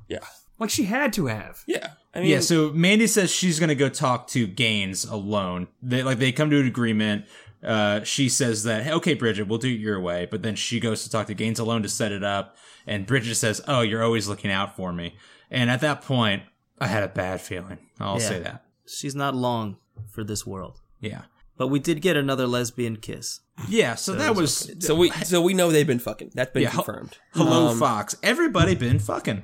yeah, 0.08 0.20
Like 0.60 0.70
she 0.70 0.86
had 0.86 1.14
to 1.14 1.28
have. 1.28 1.64
yeah. 1.68 1.90
I 2.16 2.20
mean, 2.20 2.30
yeah. 2.30 2.40
So 2.42 2.72
Mandy 2.72 3.08
says 3.08 3.32
she's 3.32 3.60
gonna 3.60 3.76
go 3.76 3.90
talk 3.90 4.28
to 4.30 4.46
Gaines 4.48 5.04
alone. 5.06 5.68
They 5.82 6.04
like 6.04 6.20
they 6.20 6.32
come 6.32 6.50
to 6.52 6.60
an 6.60 6.68
agreement. 6.68 7.26
Uh, 7.64 8.04
she 8.04 8.30
says 8.30 8.64
that 8.66 8.84
"Hey, 8.84 8.92
okay, 8.94 9.14
Bridget, 9.14 9.48
we'll 9.48 9.58
do 9.58 9.70
it 9.70 9.80
your 9.80 10.00
way, 10.00 10.28
but 10.30 10.44
then 10.44 10.56
she 10.56 10.80
goes 10.80 11.04
to 11.04 11.10
talk 11.10 11.28
to 11.28 11.34
Gaines 11.34 11.60
alone 11.60 11.82
to 11.84 11.90
set 11.90 12.12
it 12.12 12.24
up. 12.24 12.56
And 12.86 13.06
Bridget 13.06 13.36
says, 13.36 13.62
"Oh, 13.68 13.82
you're 13.82 14.04
always 14.04 14.28
looking 14.28 14.52
out 14.52 14.76
for 14.76 14.92
me." 14.94 15.16
And 15.50 15.72
at 15.72 15.82
that 15.82 16.02
point, 16.02 16.44
I 16.80 16.88
had 16.88 17.04
a 17.04 17.08
bad 17.08 17.40
feeling. 17.42 17.78
I'll 18.00 18.20
Yeah. 18.20 18.28
say 18.28 18.40
that. 18.40 18.66
She's 18.86 19.16
not 19.16 19.34
long 19.34 19.78
for 20.12 20.24
this 20.24 20.46
world. 20.46 20.82
Yeah, 21.00 21.22
But 21.58 21.68
we 21.68 21.80
did 21.80 22.02
get 22.02 22.18
another 22.18 22.48
lesbian 22.48 22.98
kiss. 22.98 23.40
yeah. 23.70 23.96
So, 23.96 24.14
that 24.16 24.36
was 24.36 24.72
so 24.80 24.94
we 24.96 25.10
so 25.12 25.42
we 25.42 25.54
know 25.54 25.72
they've 25.72 25.88
been 25.88 26.00
fucking. 26.00 26.32
That's 26.36 26.52
been 26.52 26.64
Yeah, 26.64 26.72
confirmed. 26.72 27.18
Hello, 27.34 27.68
Um, 27.70 27.80
Fox. 27.80 28.16
Everybody 28.22 28.76
been 28.76 29.00
fucking. 29.00 29.44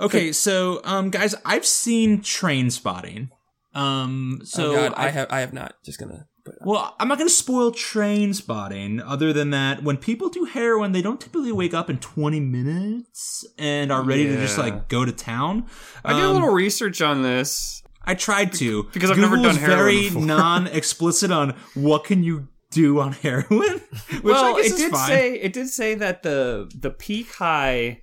Okay, 0.00 0.32
so 0.32 0.80
um, 0.84 1.10
guys, 1.10 1.34
I've 1.44 1.66
seen 1.66 2.20
Trainspotting. 2.20 3.28
Um, 3.74 4.40
so 4.44 4.72
oh 4.72 4.74
God, 4.74 4.94
I, 4.96 5.06
I, 5.06 5.10
have 5.10 5.28
I 5.30 5.40
have 5.40 5.52
not. 5.52 5.74
Just 5.84 5.98
gonna. 6.00 6.26
Well, 6.64 6.96
I'm 6.98 7.06
not 7.06 7.18
gonna 7.18 7.30
spoil 7.30 7.70
Trainspotting. 7.70 9.02
Other 9.04 9.32
than 9.32 9.50
that, 9.50 9.82
when 9.82 9.96
people 9.96 10.28
do 10.28 10.44
heroin, 10.44 10.92
they 10.92 11.02
don't 11.02 11.20
typically 11.20 11.52
wake 11.52 11.74
up 11.74 11.90
in 11.90 11.98
20 11.98 12.40
minutes 12.40 13.44
and 13.58 13.92
are 13.92 14.02
ready 14.02 14.26
to 14.26 14.36
just 14.36 14.58
like 14.58 14.88
go 14.88 15.04
to 15.04 15.12
town. 15.12 15.66
I 16.04 16.14
did 16.14 16.22
a 16.24 16.28
Um, 16.28 16.34
little 16.34 16.48
research 16.50 17.00
on 17.02 17.22
this. 17.22 17.82
I 18.02 18.14
tried 18.14 18.52
to 18.54 18.84
because 18.92 19.10
I've 19.10 19.18
never 19.18 19.36
done 19.36 19.50
is 19.50 19.56
heroin 19.58 19.76
very 19.78 20.02
before. 20.04 20.22
non-explicit 20.26 21.30
on 21.30 21.54
what 21.74 22.04
can 22.04 22.24
you 22.24 22.48
do 22.70 22.98
on 23.00 23.12
heroin. 23.24 23.48
Which 23.50 24.22
well, 24.24 24.56
I 24.56 24.62
guess 24.62 24.70
it 24.70 24.74
is 24.74 24.78
did 24.80 24.90
fine. 24.92 25.08
say 25.08 25.34
it 25.34 25.52
did 25.52 25.68
say 25.68 25.94
that 25.96 26.22
the 26.22 26.70
the 26.74 26.90
peak 26.90 27.32
high 27.34 28.02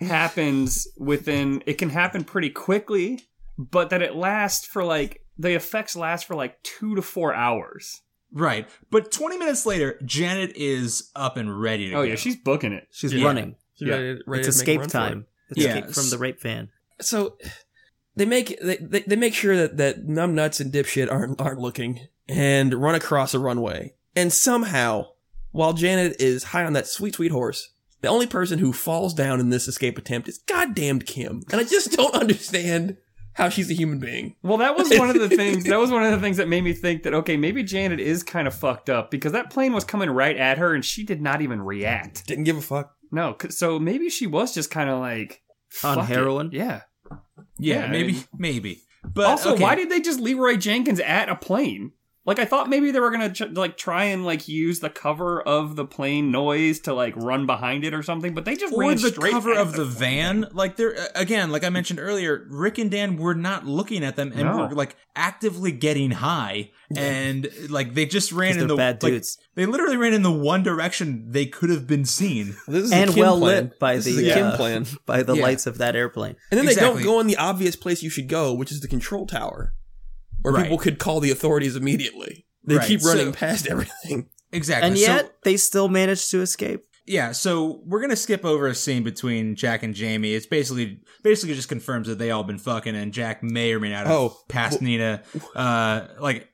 happens 0.00 0.86
within 0.98 1.62
it 1.66 1.74
can 1.78 1.90
happen 1.90 2.24
pretty 2.24 2.50
quickly, 2.50 3.20
but 3.58 3.90
that 3.90 4.02
it 4.02 4.14
lasts 4.14 4.66
for 4.66 4.84
like 4.84 5.22
the 5.38 5.54
effects 5.54 5.96
last 5.96 6.26
for 6.26 6.34
like 6.34 6.62
two 6.62 6.94
to 6.96 7.02
four 7.02 7.34
hours. 7.34 8.02
right, 8.32 8.68
but 8.90 9.10
20 9.12 9.38
minutes 9.38 9.64
later, 9.66 9.98
Janet 10.04 10.52
is 10.56 11.10
up 11.14 11.36
and 11.36 11.60
ready 11.60 11.88
to 11.90 11.94
Oh 11.94 11.98
go. 11.98 12.02
yeah, 12.02 12.14
she's 12.16 12.36
booking 12.36 12.72
it. 12.72 12.86
She's 12.90 13.14
Yeah. 13.14 13.24
running. 13.24 13.56
she's 13.74 13.88
Yeah. 13.88 13.94
ready, 13.94 14.20
ready 14.26 14.46
It's 14.48 14.58
to 14.58 14.66
make 14.66 14.68
a 14.68 14.80
escape 14.80 14.80
run 14.80 14.88
for 14.88 14.96
it. 14.98 15.00
time. 15.00 15.26
Escape 15.56 15.84
Yeah. 15.86 15.92
from 15.92 16.10
the 16.10 16.18
rape 16.18 16.40
van. 16.42 16.68
so 17.00 17.36
they 18.16 18.24
make 18.24 18.58
they, 18.60 18.76
they, 18.78 19.00
they 19.00 19.16
make 19.16 19.34
sure 19.34 19.56
that 19.56 19.76
that 19.76 20.04
numb 20.04 20.34
nuts 20.34 20.60
and 20.60 20.72
dipshit 20.72 21.10
aren't 21.12 21.40
aren't 21.40 21.60
looking 21.60 22.00
and 22.28 22.72
run 22.74 22.94
across 22.94 23.34
a 23.34 23.38
runway 23.38 23.94
and 24.16 24.32
somehow 24.32 25.06
while 25.52 25.72
Janet 25.74 26.16
is 26.20 26.42
high 26.44 26.64
on 26.64 26.72
that 26.72 26.86
sweet 26.86 27.14
sweet 27.14 27.30
horse 27.30 27.70
the 28.06 28.12
only 28.12 28.26
person 28.26 28.58
who 28.58 28.72
falls 28.72 29.12
down 29.14 29.40
in 29.40 29.50
this 29.50 29.66
escape 29.68 29.98
attempt 29.98 30.28
is 30.28 30.38
goddamned 30.38 31.06
Kim 31.06 31.42
and 31.50 31.60
I 31.60 31.64
just 31.64 31.92
don't 31.92 32.14
understand 32.22 32.96
how 33.34 33.48
she's 33.50 33.70
a 33.70 33.74
human 33.74 33.98
being 33.98 34.34
Well, 34.42 34.58
that 34.58 34.76
was 34.76 34.88
one 34.98 35.10
of 35.10 35.18
the 35.18 35.28
things. 35.28 35.64
That 35.64 35.78
was 35.78 35.90
one 35.90 36.02
of 36.04 36.10
the 36.12 36.20
things 36.20 36.38
that 36.38 36.48
made 36.48 36.62
me 36.64 36.72
think 36.72 37.02
that 37.02 37.12
okay, 37.14 37.36
maybe 37.36 37.62
Janet 37.62 38.00
is 38.00 38.22
kind 38.22 38.46
of 38.48 38.54
fucked 38.54 38.88
up 38.88 39.10
because 39.10 39.32
that 39.32 39.50
plane 39.50 39.72
was 39.72 39.84
coming 39.84 40.08
right 40.10 40.36
at 40.36 40.58
her 40.58 40.74
and 40.74 40.84
she 40.84 41.04
did 41.04 41.20
not 41.20 41.42
even 41.42 41.60
react. 41.60 42.26
didn't 42.26 42.44
give 42.44 42.56
a 42.56 42.62
fuck 42.62 42.94
No, 43.12 43.36
so 43.50 43.78
maybe 43.78 44.08
she 44.08 44.26
was 44.26 44.54
just 44.54 44.70
kind 44.70 44.88
of 44.88 45.00
like 45.00 45.42
On 45.84 45.96
fuck 45.96 46.08
it. 46.10 46.14
heroin? 46.14 46.50
Yeah. 46.52 46.82
yeah, 47.58 47.82
Yeah, 47.82 47.86
maybe, 47.88 48.16
I- 48.18 48.24
maybe. 48.38 48.82
But 49.04 49.26
also, 49.26 49.52
okay. 49.54 49.62
why 49.62 49.74
did 49.76 49.90
they 49.90 50.00
just 50.00 50.18
Leeroy 50.18 50.56
Jenkins 50.56 50.98
at 51.00 51.28
a 51.28 51.36
plane? 51.36 51.92
Like 52.26 52.38
I 52.40 52.44
thought 52.44 52.68
maybe 52.68 52.90
they 52.90 52.98
were 53.00 53.10
gonna 53.12 53.32
ch- 53.32 53.52
like 53.52 53.76
try 53.76 54.04
and 54.04 54.24
like 54.26 54.48
use 54.48 54.80
the 54.80 54.90
cover 54.90 55.40
of 55.40 55.76
the 55.76 55.84
plane 55.84 56.30
noise 56.32 56.80
to 56.80 56.92
like 56.92 57.14
run 57.16 57.46
behind 57.46 57.84
it 57.84 57.94
or 57.94 58.02
something, 58.02 58.34
but 58.34 58.44
they 58.44 58.56
just 58.56 58.74
or 58.74 58.80
ran 58.80 58.96
the 58.96 59.08
straight 59.10 59.32
cover 59.32 59.52
of 59.54 59.74
the 59.74 59.84
van 59.84 60.46
like 60.52 60.76
they're 60.76 60.98
uh, 60.98 61.06
again 61.14 61.50
like 61.52 61.62
i 61.64 61.68
mentioned 61.70 62.00
earlier 62.00 62.44
rick 62.50 62.78
and 62.78 62.90
dan 62.90 63.16
were 63.16 63.34
not 63.34 63.64
looking 63.66 64.02
at 64.04 64.16
them 64.16 64.32
and 64.34 64.42
No. 64.42 64.56
were 64.66 64.74
like 64.74 64.96
actively 65.14 65.70
getting 65.72 66.10
high 66.10 66.70
and 66.96 67.48
like 67.68 67.94
they 67.94 68.06
just 68.06 68.32
ran 68.32 68.58
in 68.58 68.66
the 68.66 68.76
bad 68.76 69.02
like, 69.02 69.12
dudes. 69.12 69.38
they 69.54 69.64
literally 69.66 69.96
ran 69.96 70.12
in 70.12 70.22
the 70.22 70.32
one 70.32 70.62
direction 70.62 71.30
they 71.30 71.46
could 71.46 71.70
have 71.70 71.86
been 71.86 72.04
seen 72.04 72.56
this 72.68 72.84
is 72.84 72.92
and 72.92 73.14
well 73.16 73.38
plan. 73.38 73.64
lit 73.64 73.78
by 73.78 73.96
this 73.96 74.04
the 74.06 74.26
is 74.28 74.34
Kim 74.34 74.46
uh, 74.46 74.56
plan 74.56 74.86
by 75.06 75.22
the 75.22 75.34
Yeah. 75.36 75.42
lights 75.42 75.66
of 75.66 75.78
that 75.78 75.94
airplane. 75.96 76.36
And 76.50 76.58
then 76.58 76.66
they 76.66 76.74
don't 76.74 77.02
go 77.02 77.20
in 77.20 77.26
the 77.26 77.36
obvious 77.36 77.76
place 77.76 78.02
you 78.02 78.10
should 78.10 78.28
go, 78.28 78.52
which 78.52 78.72
is 78.72 78.80
the 78.80 78.88
control 78.88 79.26
tower, 79.26 79.74
where 80.46 80.54
Right. 80.54 80.62
people 80.64 80.78
could 80.78 80.98
call 80.98 81.20
the 81.20 81.30
authorities 81.30 81.76
immediately. 81.76 82.46
They 82.64 82.76
Right, 82.76 82.86
keep 82.88 83.02
running 83.02 83.26
so- 83.32 83.38
past 83.38 83.66
everything. 83.70 84.28
exactly 84.52 84.88
And 84.88 84.98
So- 84.98 85.04
yet 85.06 85.32
they 85.44 85.56
still 85.56 85.88
managed 85.88 86.30
to 86.30 86.40
escape. 86.40 86.82
yeah 87.08 87.30
so 87.32 87.82
we're 87.86 88.00
gonna 88.00 88.16
skip 88.16 88.44
over 88.44 88.66
a 88.66 88.74
scene 88.74 89.02
between 89.04 89.54
jack 89.54 89.82
and 89.84 89.94
jamie 89.94 90.34
it's 90.34 90.46
basically 90.46 90.98
basically 91.22 91.54
just 91.54 91.68
confirms 91.68 92.08
that 92.08 92.18
they 92.18 92.30
all 92.32 92.42
been 92.42 92.58
fucking 92.58 92.96
and 92.96 93.12
jack 93.12 93.42
may 93.44 93.72
or 93.72 93.78
may 93.78 93.90
not 93.90 94.06
have 94.06 94.16
Oh, 94.16 94.36
passed 94.48 94.82
nina 94.82 95.22
uh 95.54 96.08
like 96.20 96.48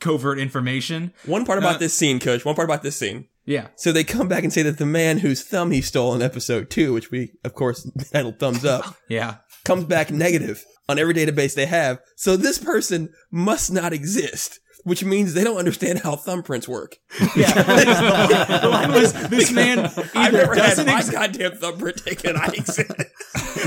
covert 0.00 0.38
information 0.40 1.12
One 1.26 1.44
part 1.44 1.58
about 1.58 1.76
Uh, 1.76 1.78
this 1.78 1.94
scene, 1.94 2.18
Coach. 2.20 2.44
One 2.44 2.54
part 2.54 2.68
about 2.68 2.82
this 2.82 2.96
scene. 2.96 3.26
yeah 3.46 3.68
So 3.76 3.92
they 3.92 4.04
come 4.04 4.26
back 4.28 4.42
and 4.44 4.52
say 4.52 4.62
that 4.62 4.78
the 4.78 4.86
man 4.86 5.18
whose 5.18 5.42
thumb 5.42 5.70
he 5.70 5.80
stole 5.80 6.14
in 6.14 6.22
episode 6.22 6.70
two, 6.70 6.92
which 6.92 7.10
we, 7.10 7.32
of 7.44 7.54
course, 7.54 7.88
titled 8.12 8.38
thumbs 8.38 8.64
up, 8.64 8.96
yeah 9.08 9.36
comes 9.64 9.84
back 9.84 10.10
negative 10.10 10.64
on 10.88 10.98
every 10.98 11.14
database 11.14 11.54
they 11.54 11.66
have. 11.66 12.00
So 12.16 12.36
this 12.36 12.58
person 12.58 13.10
must 13.30 13.72
not 13.72 13.92
exist, 13.92 14.60
which 14.84 15.02
means 15.04 15.32
they 15.32 15.44
don't 15.44 15.56
understand 15.56 16.00
how 16.00 16.14
thumbprints 16.14 16.68
work. 16.68 16.98
yeah 17.36 17.52
the 18.60 18.68
line 18.68 18.92
was 18.92 19.12
this 19.28 19.50
man 19.50 19.78
I've 19.86 20.14
either 20.14 20.38
never 20.38 20.54
had 20.54 20.62
doesn't 20.62 20.86
my 20.86 20.98
exist 20.98 21.12
goddamn 21.12 21.52
thumbprint 21.52 22.04
taken. 22.04 22.36
I 22.36 22.46
exist. 22.46 22.88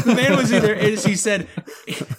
the 0.05 0.13
man 0.15 0.35
was 0.37 0.53
either 0.53 0.73
is 0.73 1.03
he 1.03 1.15
said 1.15 1.47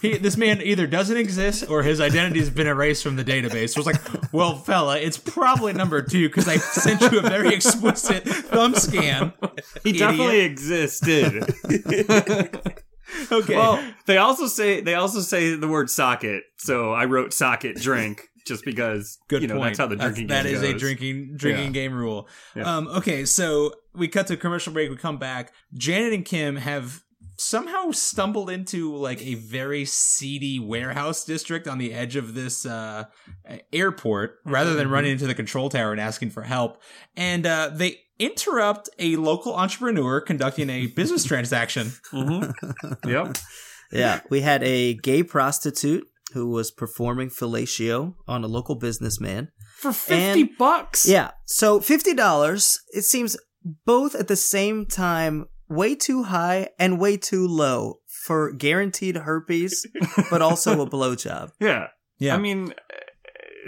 he, 0.00 0.18
this 0.18 0.36
man 0.36 0.60
either 0.62 0.86
doesn't 0.86 1.16
exist 1.16 1.68
or 1.70 1.82
his 1.82 2.00
identity 2.00 2.40
has 2.40 2.50
been 2.50 2.66
erased 2.66 3.02
from 3.04 3.16
the 3.16 3.24
database. 3.24 3.70
So 3.70 3.80
it's 3.80 3.86
like, 3.86 4.32
well, 4.32 4.56
fella, 4.56 4.98
it's 4.98 5.18
probably 5.18 5.72
number 5.74 6.02
two 6.02 6.28
because 6.28 6.48
I 6.48 6.56
sent 6.56 7.00
you 7.12 7.20
a 7.20 7.22
very 7.22 7.54
explicit 7.54 8.26
thumb 8.26 8.74
scan. 8.74 9.32
He 9.84 9.90
Idiot. 9.90 9.98
definitely 9.98 10.40
existed. 10.40 11.44
Okay. 13.32 13.56
well, 13.56 13.82
they 14.06 14.16
also 14.18 14.46
say 14.46 14.80
they 14.80 14.94
also 14.94 15.20
say 15.20 15.54
the 15.54 15.68
word 15.68 15.90
socket. 15.90 16.44
So 16.58 16.92
I 16.92 17.04
wrote 17.06 17.32
socket 17.32 17.76
drink 17.76 18.22
just 18.46 18.64
because 18.64 19.18
Good 19.28 19.42
you 19.42 19.48
know 19.48 19.54
point. 19.56 19.70
that's 19.70 19.78
how 19.78 19.86
the 19.86 19.96
That's- 19.96 20.14
drinking 20.14 20.28
that 20.28 20.44
game 20.44 20.54
is 20.54 20.62
a 20.62 20.74
drinking 20.74 21.36
drinking 21.36 21.66
Yeah. 21.66 21.70
game 21.70 21.94
rule. 21.94 22.28
Yeah. 22.54 22.76
Um, 22.76 22.88
okay, 22.88 23.24
so 23.24 23.72
we 23.94 24.08
cut 24.08 24.26
to 24.28 24.36
commercial 24.36 24.72
break. 24.72 24.90
We 24.90 24.96
come 24.96 25.18
back. 25.18 25.52
Janet 25.74 26.12
and 26.12 26.24
Kim 26.24 26.56
have 26.56 27.02
somehow 27.40 27.90
stumbled 27.92 28.50
into 28.50 28.94
like 28.96 29.22
a 29.24 29.34
very 29.34 29.84
seedy 29.84 30.58
warehouse 30.58 31.24
district 31.24 31.68
on 31.68 31.78
the 31.78 31.94
edge 31.94 32.16
of 32.16 32.34
this 32.34 32.66
uh, 32.66 33.04
airport, 33.72 34.38
rather 34.44 34.74
than 34.74 34.90
running 34.90 35.12
into 35.12 35.26
the 35.26 35.34
control 35.34 35.68
tower 35.68 35.92
and 35.92 36.00
asking 36.00 36.30
for 36.30 36.42
help. 36.42 36.82
And 37.16 37.46
uh, 37.46 37.70
they 37.74 37.98
interrupt 38.18 38.88
a 38.98 39.16
local 39.16 39.54
entrepreneur 39.54 40.20
conducting 40.20 40.70
a 40.70 40.86
business 40.88 41.24
transaction. 41.32 41.92
Mm-hmm. 42.12 43.08
Yep. 43.08 43.36
Yeah, 43.92 44.20
we 44.30 44.40
had 44.42 44.62
a 44.62 44.94
gay 44.94 45.22
prostitute 45.22 46.06
who 46.34 46.46
was 46.50 46.70
performing 46.70 47.30
fellatio 47.30 48.14
on 48.26 48.44
a 48.44 48.46
local 48.48 48.74
businessman. 48.74 49.48
For 49.78 49.92
fifty 49.92 50.40
And- 50.42 50.50
bucks. 50.58 51.06
Yeah, 51.08 51.30
so 51.46 51.80
fifty 51.80 52.12
dollars. 52.14 52.78
It 52.92 53.02
seems 53.02 53.36
both 53.86 54.14
at 54.14 54.28
the 54.28 54.36
same 54.36 54.84
time 54.86 55.46
way 55.70 55.94
too 55.94 56.24
high 56.24 56.68
and 56.78 56.98
way 57.00 57.16
too 57.16 57.46
low 57.46 58.00
for 58.24 58.52
guaranteed 58.52 59.16
herpes, 59.16 59.86
but 60.30 60.42
also 60.42 60.80
a 60.82 60.86
blowjob. 60.90 61.50
Yeah. 61.60 61.86
Yeah, 62.20 62.34
I 62.34 62.38
mean, 62.38 62.74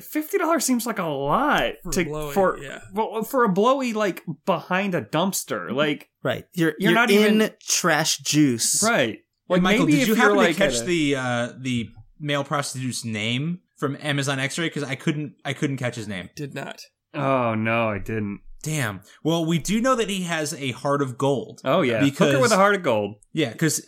fifty 0.00 0.38
dollars 0.38 0.64
seems 0.64 0.86
like 0.86 0.98
a 0.98 1.04
lot 1.04 1.72
For 1.82 1.88
a 1.90 1.92
to 1.92 2.04
blowy, 2.04 2.32
for 2.34 2.58
yeah. 2.58 2.80
well, 2.92 3.22
for 3.24 3.44
a 3.44 3.48
blowy 3.48 3.92
like 3.92 4.22
behind 4.46 4.94
a 4.94 5.02
dumpster. 5.02 5.70
Like 5.72 6.08
Right, 6.22 6.44
you're 6.54 6.74
You're 6.78 6.90
you're, 6.90 6.92
not 6.92 7.10
in 7.10 7.36
even- 7.36 7.54
trash 7.66 8.18
juice. 8.18 8.82
right. 8.82 9.08
Hey, 9.16 9.22
Like 9.48 9.62
Michael, 9.62 9.86
maybe 9.86 9.98
did 9.98 10.08
you 10.08 10.14
happen 10.14 10.36
like 10.36 10.54
to 10.56 10.58
catch 10.58 10.80
the 10.80 11.16
uh, 11.16 11.52
the 11.58 11.88
male 12.18 12.44
prostitute's 12.44 13.04
name 13.04 13.60
from 13.78 13.96
Amazon 14.00 14.38
X-ray? 14.38 14.66
Because 14.66 14.84
I 14.84 14.94
couldn't 14.94 15.34
I 15.44 15.52
couldn't 15.54 15.78
catch 15.78 15.96
his 15.96 16.06
name. 16.08 16.28
Did 16.36 16.54
not. 16.54 16.80
Oh 17.14 17.54
no, 17.54 17.88
I 17.88 17.98
didn't. 17.98 18.40
Damn. 18.62 19.00
Well, 19.24 19.44
we 19.46 19.58
do 19.58 19.80
know 19.80 19.94
that 19.96 20.10
he 20.10 20.22
has 20.24 20.52
a 20.54 20.72
heart 20.72 21.00
of 21.02 21.16
gold. 21.16 21.60
Oh 21.64 21.80
yeah, 21.82 22.00
Because- 22.00 22.28
hooker 22.32 22.40
with 22.42 22.52
a 22.52 22.56
heart 22.56 22.74
of 22.74 22.82
gold. 22.82 23.16
Yeah, 23.32 23.52
because 23.52 23.80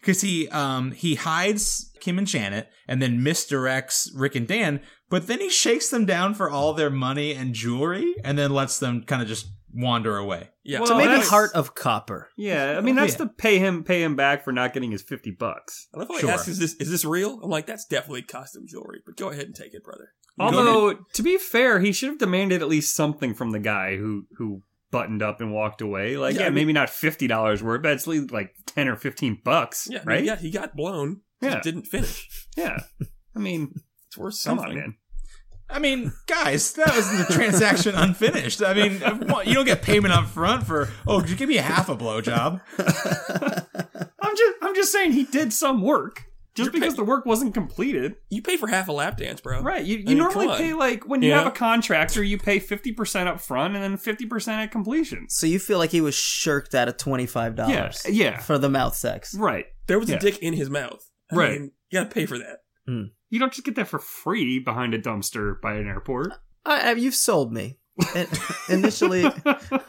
because 0.00 0.20
he 0.28 0.48
um 0.48 0.92
he 0.92 1.14
hides 1.14 1.90
Kim 2.00 2.18
and 2.18 2.26
Janet 2.26 2.68
and 2.88 3.00
then 3.00 3.20
misdirects 3.20 4.08
Rick 4.14 4.34
and 4.36 4.46
Dan, 4.46 4.80
but 5.08 5.26
then 5.26 5.40
he 5.40 5.48
shakes 5.48 5.88
them 5.90 6.04
down 6.04 6.34
for 6.34 6.50
all 6.50 6.72
their 6.74 6.90
money 6.90 7.32
and 7.34 7.54
jewelry, 7.54 8.14
and 8.24 8.38
then 8.38 8.50
lets 8.52 8.78
them 8.78 9.04
kind 9.04 9.22
of 9.22 9.28
just 9.28 9.46
wander 9.72 10.16
away. 10.16 10.48
Yeah. 10.64 10.80
Well, 10.80 10.88
So 10.88 10.96
maybe 10.96 11.08
that's- 11.08 11.28
heart 11.28 11.52
of 11.54 11.74
copper. 11.76 12.28
Yeah, 12.36 12.74
I 12.76 12.80
mean 12.80 12.96
that's 12.96 13.12
Yeah. 13.12 13.18
to 13.18 13.26
pay 13.28 13.58
him 13.58 13.84
pay 13.84 14.02
him 14.02 14.16
back 14.16 14.44
for 14.44 14.52
not 14.52 14.72
getting 14.74 14.90
his 14.90 15.02
fifty 15.02 15.30
bucks. 15.30 15.88
I 15.94 15.98
love 16.00 16.08
how 16.08 16.18
Sure. 16.18 16.28
he 16.28 16.34
asks, 16.34 16.48
is 16.48 16.58
this, 16.58 16.74
is 16.74 16.90
this 16.90 17.04
real? 17.04 17.40
I'm 17.42 17.48
like, 17.50 17.66
that's 17.66 17.86
definitely 17.86 18.22
costume 18.22 18.64
jewelry, 18.66 19.00
but 19.06 19.16
go 19.16 19.30
ahead 19.30 19.46
and 19.46 19.54
take 19.54 19.72
it, 19.72 19.84
brother. 19.84 20.10
Go 20.38 20.44
Although 20.46 20.94
to 21.14 21.22
be 21.22 21.36
fair, 21.38 21.80
he 21.80 21.92
should 21.92 22.08
have 22.10 22.18
demanded 22.18 22.62
at 22.62 22.68
least 22.68 22.94
something 22.96 23.34
from 23.34 23.50
the 23.50 23.58
guy 23.58 23.96
who 23.96 24.26
who 24.38 24.62
buttoned 24.90 25.22
up 25.22 25.40
and 25.40 25.52
walked 25.52 25.80
away. 25.80 26.16
Like 26.16 26.34
Yeah, 26.34 26.40
yeah, 26.42 26.46
I 26.46 26.50
mean- 26.50 26.54
maybe 26.56 26.72
not 26.72 26.90
fifty 26.90 27.26
dollars 27.26 27.62
worth, 27.62 27.82
but 27.82 27.92
it's 27.92 28.06
like 28.06 28.54
ten 28.66 28.88
or 28.88 28.96
fifteen 28.96 29.38
bucks. 29.44 29.86
Yeah, 29.90 29.98
I 29.98 30.00
mean, 30.00 30.06
right? 30.08 30.24
Yeah, 30.24 30.36
he 30.36 30.50
got 30.50 30.74
blown. 30.76 31.20
Just 31.42 31.54
Yeah. 31.56 31.60
didn't 31.62 31.84
finish. 31.86 32.46
yeah. 32.56 32.80
I 33.36 33.38
mean, 33.38 33.74
It's 34.08 34.16
worth 34.18 34.34
come 34.44 34.58
something. 34.58 34.68
on, 34.70 34.74
man. 34.76 34.94
I 35.72 35.78
mean, 35.78 36.12
guys, 36.26 36.72
that 36.72 36.96
was 36.96 37.08
the 37.16 37.32
transaction 37.32 37.94
unfinished. 37.94 38.60
I 38.60 38.74
mean, 38.74 39.00
uh, 39.04 39.42
you 39.46 39.54
don't 39.54 39.64
get 39.66 39.82
payment 39.82 40.12
up 40.12 40.26
front 40.26 40.66
for 40.66 40.88
oh, 41.06 41.20
could 41.20 41.30
you 41.30 41.36
give 41.36 41.48
me 41.48 41.56
half 41.56 41.88
a 41.88 41.96
blowjob? 41.96 42.60
I'm 44.20 44.36
just 44.36 44.54
I'm 44.62 44.74
just 44.74 44.90
saying 44.92 45.12
he 45.12 45.24
did 45.24 45.52
some 45.52 45.82
work. 45.82 46.24
Just 46.64 46.72
because 46.72 46.94
pay- 46.94 46.98
the 46.98 47.04
work 47.04 47.26
wasn't 47.26 47.54
completed. 47.54 48.16
You 48.30 48.42
pay 48.42 48.56
for 48.56 48.66
half 48.68 48.88
a 48.88 48.92
lap 48.92 49.16
dance, 49.16 49.40
bro. 49.40 49.60
Right. 49.62 49.84
You, 49.84 49.98
you 49.98 50.04
mean, 50.06 50.18
normally 50.18 50.48
pay 50.56 50.72
like 50.74 51.06
when 51.08 51.22
you 51.22 51.30
Yeah. 51.30 51.38
have 51.38 51.46
a 51.46 51.50
contractor, 51.50 52.22
you 52.22 52.38
pay 52.38 52.58
fifty 52.58 52.92
percent 52.92 53.28
up 53.28 53.40
front 53.40 53.74
and 53.74 53.82
then 53.82 53.96
fifty 53.96 54.26
percent 54.26 54.60
at 54.60 54.70
completion. 54.70 55.26
So 55.28 55.46
you 55.46 55.58
feel 55.58 55.78
like 55.78 55.90
he 55.90 56.00
was 56.00 56.14
shirked 56.14 56.74
out 56.74 56.88
of 56.88 56.96
twenty 56.96 57.26
five 57.26 57.54
dollars. 57.56 58.02
Yeah. 58.06 58.10
yeah. 58.32 58.38
for 58.38 58.58
the 58.58 58.68
mouth 58.68 58.94
sex. 58.94 59.34
Right. 59.34 59.66
There 59.86 59.98
was 59.98 60.08
Yeah. 60.08 60.16
a 60.16 60.20
dick 60.20 60.38
in 60.38 60.54
his 60.54 60.70
mouth. 60.70 61.04
I 61.32 61.36
Right. 61.36 61.52
mean, 61.60 61.72
you 61.90 61.98
gotta 62.00 62.10
pay 62.10 62.26
for 62.26 62.38
that. 62.38 62.58
Hmm. 62.86 63.02
You 63.28 63.38
don't 63.38 63.52
just 63.52 63.64
get 63.64 63.76
that 63.76 63.88
for 63.88 63.98
free 64.00 64.58
behind 64.58 64.92
a 64.94 64.98
dumpster 65.00 65.60
by 65.60 65.74
an 65.74 65.86
airport. 65.86 66.32
I, 66.66 66.90
I, 66.90 66.92
you've 66.92 67.14
sold 67.14 67.52
me. 67.52 67.78
Initially, 68.68 69.24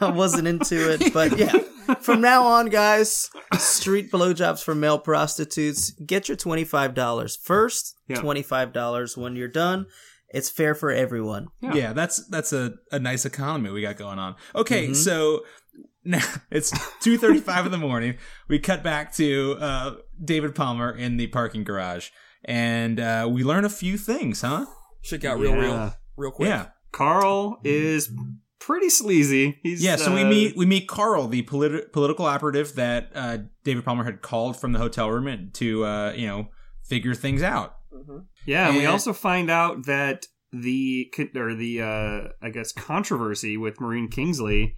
I 0.00 0.10
wasn't 0.10 0.46
into 0.48 0.92
it, 0.92 1.12
but 1.12 1.36
yeah. 1.38 1.52
From 2.00 2.20
now 2.20 2.44
on, 2.46 2.66
guys, 2.66 3.28
street 3.58 4.10
blowjobs 4.10 4.62
for 4.62 4.74
male 4.74 4.98
prostitutes. 4.98 5.90
Get 5.90 6.28
your 6.28 6.36
twenty 6.36 6.64
five 6.64 6.94
dollars 6.94 7.36
first. 7.36 7.94
Yeah. 8.08 8.20
Twenty 8.20 8.42
five 8.42 8.72
dollars 8.72 9.16
when 9.16 9.36
you're 9.36 9.48
done. 9.48 9.86
It's 10.30 10.48
fair 10.48 10.74
for 10.74 10.90
everyone. 10.90 11.48
Yeah. 11.60 11.74
Yeah, 11.74 11.92
that's 11.92 12.26
that's 12.28 12.52
a, 12.52 12.74
a 12.90 12.98
nice 12.98 13.24
economy 13.26 13.70
we 13.70 13.82
got 13.82 13.96
going 13.96 14.18
on. 14.18 14.36
Okay, 14.54 14.88
Mhm. 14.88 14.96
so 14.96 15.44
now 16.04 16.24
it's 16.50 16.72
two 17.00 17.18
thirty 17.18 17.40
five 17.40 17.66
in 17.66 17.72
the 17.72 17.78
morning. 17.78 18.16
We 18.48 18.58
cut 18.58 18.82
back 18.82 19.12
to 19.16 19.56
uh, 19.60 19.94
David 20.24 20.54
Palmer 20.54 20.90
in 20.96 21.16
the 21.18 21.26
parking 21.26 21.64
garage, 21.64 22.08
and 22.44 22.98
uh, 22.98 23.28
we 23.30 23.44
learn 23.44 23.64
a 23.64 23.70
few 23.70 23.98
things, 23.98 24.40
huh? 24.40 24.66
Shit 25.02 25.20
got 25.20 25.38
real, 25.38 25.50
Yeah. 25.52 25.60
real, 25.60 25.94
real 26.16 26.30
quick. 26.30 26.48
Yeah, 26.48 26.66
Carl 26.92 27.60
is 27.64 28.10
pretty 28.62 28.88
sleazy. 28.88 29.58
He's 29.62 29.82
yeah. 29.82 29.96
So 29.96 30.14
we 30.14 30.22
uh, 30.22 30.28
meet 30.28 30.56
we 30.56 30.66
meet 30.66 30.88
Carl, 30.88 31.26
the 31.26 31.42
politi- 31.42 31.90
political 31.92 32.24
operative 32.24 32.74
that 32.76 33.10
uh, 33.14 33.38
David 33.64 33.84
Palmer 33.84 34.04
had 34.04 34.22
called 34.22 34.58
from 34.60 34.72
the 34.72 34.78
hotel 34.78 35.10
room 35.10 35.50
to 35.54 35.84
uh, 35.84 36.12
you 36.12 36.26
know 36.26 36.48
figure 36.84 37.14
things 37.14 37.42
out. 37.42 37.76
Yeah, 38.46 38.68
and 38.68 38.76
we 38.76 38.86
also 38.86 39.12
find 39.12 39.50
out 39.50 39.86
that 39.86 40.26
the 40.52 41.12
or 41.34 41.54
the 41.54 41.82
uh, 41.82 42.28
I 42.44 42.50
guess 42.50 42.72
controversy 42.72 43.56
with 43.56 43.80
Maureen 43.80 44.08
Kingsley 44.08 44.76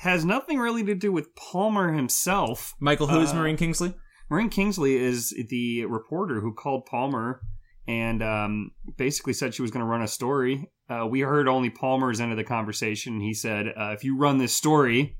has 0.00 0.24
nothing 0.24 0.58
really 0.58 0.84
to 0.84 0.94
do 0.94 1.10
with 1.10 1.34
Palmer 1.34 1.92
himself. 1.92 2.74
Michael, 2.80 3.06
who 3.06 3.20
is 3.20 3.30
Uh, 3.30 3.36
Maureen 3.36 3.56
Kingsley? 3.56 3.94
Maureen 4.28 4.50
Kingsley 4.50 4.96
is 4.96 5.34
the 5.48 5.84
reporter 5.86 6.40
who 6.40 6.52
called 6.52 6.84
Palmer 6.86 7.40
and 7.86 8.22
um, 8.22 8.72
basically 8.96 9.32
said 9.32 9.54
she 9.54 9.62
was 9.62 9.70
going 9.70 9.84
to 9.84 9.88
run 9.88 10.02
a 10.02 10.08
story. 10.08 10.68
Uh, 10.88 11.06
we 11.06 11.20
heard 11.20 11.48
only 11.48 11.70
Palmer's 11.70 12.20
end 12.20 12.30
of 12.30 12.36
the 12.38 12.44
conversation. 12.44 13.20
He 13.20 13.34
said, 13.34 13.68
uh, 13.68 13.92
"If 13.92 14.04
you 14.04 14.16
run 14.16 14.38
this 14.38 14.54
story," 14.54 15.16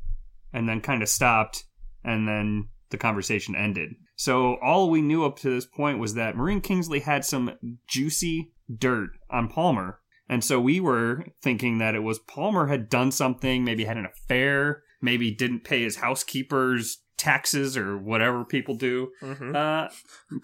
and 0.53 0.69
then 0.69 0.81
kind 0.81 1.03
of 1.03 1.09
stopped, 1.09 1.65
and 2.05 2.27
then 2.29 2.69
the 2.91 2.97
conversation 2.99 3.55
ended. 3.57 3.95
So 4.15 4.57
all 4.63 4.89
we 4.91 5.03
knew 5.03 5.25
up 5.25 5.39
to 5.41 5.51
this 5.51 5.67
point 5.67 5.99
was 5.99 6.15
that 6.15 6.37
Maureen 6.37 6.61
Kingsley 6.61 7.01
had 7.01 7.25
some 7.25 7.53
juicy 7.89 8.53
dirt 8.75 9.11
on 9.31 9.49
Palmer. 9.49 10.01
And 10.29 10.43
so 10.43 10.61
we 10.61 10.81
were 10.81 11.27
thinking 11.43 11.79
that 11.79 11.95
it 11.95 12.01
was 12.03 12.19
Palmer 12.19 12.67
had 12.67 12.89
done 12.89 13.11
something, 13.13 13.65
maybe 13.65 13.85
had 13.85 13.97
an 13.97 14.07
affair, 14.07 14.83
maybe 15.03 15.33
didn't 15.35 15.65
pay 15.65 15.83
his 15.83 15.97
housekeeper's 15.97 16.99
taxes 17.17 17.77
or 17.77 17.97
whatever 17.97 18.45
people 18.45 18.75
do. 18.75 19.11
Mhm. 19.23 19.55
Uh, 19.55 19.89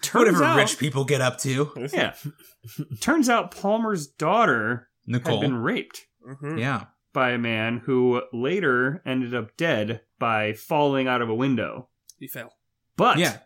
turns 0.01 0.13
Whatever 0.27 0.43
out, 0.43 0.57
rich 0.57 0.77
people 0.77 1.03
get 1.05 1.21
up 1.21 1.37
to. 1.39 1.71
yeah. 1.93 2.13
turns 3.01 3.29
out 3.29 3.51
Palmer's 3.51 4.07
daughter 4.07 4.89
Nicole. 5.05 5.41
had 5.41 5.41
been 5.41 5.55
raped 5.57 6.05
Mhm. 6.27 6.59
yeah. 6.59 6.85
by 7.13 7.31
a 7.31 7.37
man 7.37 7.79
who 7.85 8.21
later 8.33 9.01
ended 9.05 9.35
up 9.35 9.55
dead 9.57 10.01
by 10.19 10.53
falling 10.53 11.07
out 11.07 11.21
of 11.21 11.29
a 11.29 11.35
window. 11.35 11.89
He 12.19 12.27
fell. 12.27 12.53
But 12.95 13.17
Yeah. 13.19 13.39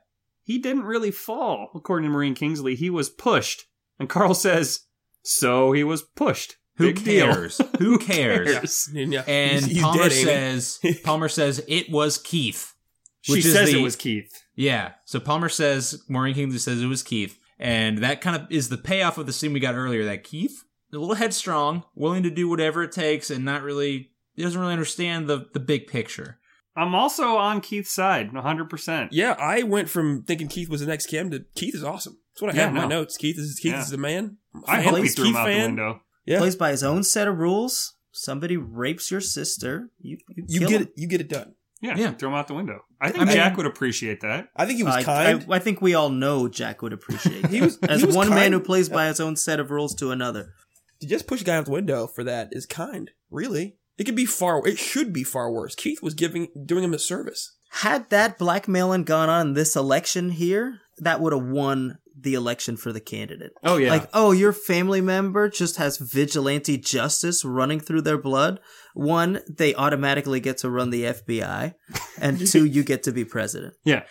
he 0.43 0.58
didn't 0.60 0.84
really 0.84 1.12
fall, 1.12 1.70
according 1.76 2.08
to 2.10 2.13
Maureen 2.13 2.36
Kingsley. 2.36 2.76
He 2.76 2.89
was 2.89 3.10
pushed. 3.10 3.65
And 4.00 4.08
Carl 4.10 4.34
says, 4.36 4.82
so 5.24 5.72
he 5.74 5.84
was 5.84 6.02
pushed. 6.02 6.56
Who 6.78 6.93
Big 6.93 7.04
deal. 7.04 7.26
cares? 7.34 7.60
Who 7.80 7.98
cares? 8.13 8.88
Yeah. 8.93 9.06
Yeah. 9.08 9.22
And 9.28 9.65
He's- 9.65 9.72
he's 9.72 9.82
Palmer 9.82 10.04
dead, 10.10 10.12
says 10.12 10.80
Palmer 11.04 11.28
says 11.30 11.63
it 11.67 11.89
was 11.89 12.17
Keith. 12.20 12.74
She 13.22 13.32
Which 13.34 13.46
is 13.46 13.54
says 13.54 13.72
the- 13.72 13.80
it 13.80 13.82
was 13.82 13.96
Keith. 13.96 14.32
Yeah. 14.56 14.93
So 15.06 15.20
Palmer 15.20 15.50
says 15.50 16.04
Maureen 16.08 16.36
Kingsley 16.36 16.60
says 16.60 16.82
it 16.82 16.86
was 16.86 17.02
Keith, 17.04 17.38
and 17.60 17.98
that 18.00 18.22
kind 18.22 18.36
of 18.36 18.50
is 18.52 18.70
the 18.70 18.78
payoff 18.78 19.17
of 19.17 19.26
the 19.26 19.34
scene 19.34 19.54
we 19.54 19.60
got 19.60 19.74
earlier. 19.76 20.06
That 20.06 20.24
Keith, 20.24 20.63
a 20.93 20.97
little 20.97 21.15
headstrong, 21.15 21.84
willing 21.95 22.23
to 22.23 22.30
do 22.30 22.47
whatever 22.50 22.84
it 22.84 22.91
takes, 22.91 23.30
and 23.30 23.43
not 23.45 23.62
really 23.63 24.12
he 24.36 24.43
doesn't 24.43 24.60
really 24.60 24.73
understand 24.73 25.28
the 25.28 25.45
the 25.54 25.60
big 25.60 25.88
picture. 25.88 26.39
I'm 26.76 26.93
also 26.93 27.38
on 27.38 27.62
Keith's 27.62 27.91
side, 27.91 28.32
100%. 28.32 29.08
Yeah, 29.12 29.36
I 29.39 29.63
went 29.63 29.89
from 29.89 30.21
thinking 30.23 30.47
Keith 30.47 30.69
was 30.69 30.82
the 30.82 30.86
next 30.86 31.08
Kim 31.08 31.32
to 31.32 31.43
Keith 31.56 31.73
is 31.73 31.84
awesome. 31.84 32.19
That's 32.36 32.41
what 32.43 32.54
I 32.54 32.56
Yeah, 32.58 32.62
have 32.67 32.76
in 32.76 32.82
my 32.84 32.88
notes. 32.88 33.17
Keith 33.17 33.38
is 33.39 33.58
Keith 33.60 33.71
Yeah. 33.73 33.82
is 33.82 33.89
the 33.89 33.97
man. 33.97 34.38
I 34.67 34.76
Fan. 34.76 34.84
hope 34.86 34.95
he 34.97 35.02
Please, 35.02 35.15
threw 35.15 35.26
him 35.26 35.32
Keith 35.34 35.38
out 35.41 35.47
the 35.47 35.58
window. 35.58 36.02
Yeah, 36.28 36.38
Plays 36.38 36.56
by 36.56 36.69
his 36.71 36.84
own 36.84 37.04
set 37.04 37.28
of 37.28 37.38
rules. 37.39 37.95
Somebody 38.12 38.58
rapes 38.58 39.10
your 39.10 39.21
sister. 39.21 39.89
You, 40.00 40.17
you, 40.36 40.43
you 40.47 40.60
kill 40.60 40.69
get 40.69 40.82
him. 40.82 40.88
it. 40.88 40.93
You 40.97 41.08
get 41.08 41.21
it 41.21 41.30
done. 41.30 41.54
Yeah, 41.82 41.95
Yeah. 41.97 42.12
throw 42.12 42.30
him 42.30 42.36
out 42.36 42.47
the 42.47 42.54
window. 42.54 42.80
I 43.02 43.10
think 43.10 43.21
I 43.21 43.26
mean- 43.26 43.34
Jack 43.36 43.58
would 43.58 43.65
appreciate 43.65 44.21
that. 44.21 44.50
I 44.56 44.65
think 44.67 44.77
he 44.77 44.83
was 44.83 44.94
I, 44.96 45.04
kind. 45.04 45.46
I, 45.50 45.56
I 45.56 45.60
think 45.60 45.81
we 45.81 45.96
all 45.96 46.10
know 46.10 46.48
Jack 46.48 46.81
would 46.83 46.94
appreciate. 46.94 47.46
He 47.50 47.62
was- 47.62 47.77
as 47.90 48.02
he 48.02 48.06
was 48.08 48.15
one 48.15 48.29
man 48.29 48.52
who 48.52 48.60
plays 48.60 48.88
by 48.90 49.08
his 49.08 49.19
own 49.19 49.35
set 49.35 49.60
of 49.60 49.71
rules 49.71 49.96
to 49.96 50.12
another. 50.12 50.54
To 51.00 51.08
just 51.08 51.27
push 51.27 51.41
a 51.41 51.43
guy 51.43 51.58
out 51.58 51.65
the 51.65 51.71
window 51.71 52.08
for 52.08 52.23
that 52.23 52.50
is 52.52 52.65
kind. 52.65 53.12
Really, 53.29 53.77
it 53.98 54.06
could 54.06 54.15
be 54.15 54.25
far. 54.25 54.65
It 54.67 54.77
should 54.77 55.13
be 55.13 55.23
far 55.23 55.52
worse. 55.52 55.75
Keith 55.75 56.02
was 56.02 56.13
giving 56.13 56.48
doing 56.65 56.83
him 56.83 56.93
a 56.93 57.00
service. 57.00 57.56
Had 57.71 58.10
that 58.10 58.37
blackmailing 58.37 59.04
gone 59.04 59.29
on 59.29 59.48
in 59.48 59.54
this 59.54 59.75
election 59.75 60.29
here, 60.29 60.79
that 61.00 61.19
would 61.19 61.33
have 61.33 61.43
won 61.43 61.98
the 62.19 62.33
election 62.33 62.77
for 62.77 62.91
the 62.91 63.00
candidate. 63.00 63.52
Oh 63.63 63.77
yeah. 63.77 63.89
Like, 63.89 64.10
oh, 64.13 64.31
your 64.31 64.54
family 64.54 65.02
member 65.02 65.50
just 65.50 65.77
has 65.77 65.98
vigilante 65.98 66.77
justice 66.77 67.45
running 67.45 67.79
through 67.79 68.02
their 68.02 68.17
blood. 68.17 68.60
One, 68.93 69.41
they 69.50 69.75
automatically 69.75 70.39
get 70.39 70.58
to 70.60 70.69
run 70.69 70.89
the 70.89 71.04
FBI, 71.04 71.73
and 72.19 72.48
two, 72.48 72.65
you 72.65 72.83
get 72.83 73.04
to 73.04 73.12
be 73.12 73.25
president. 73.25 73.75
yeah. 73.83 74.04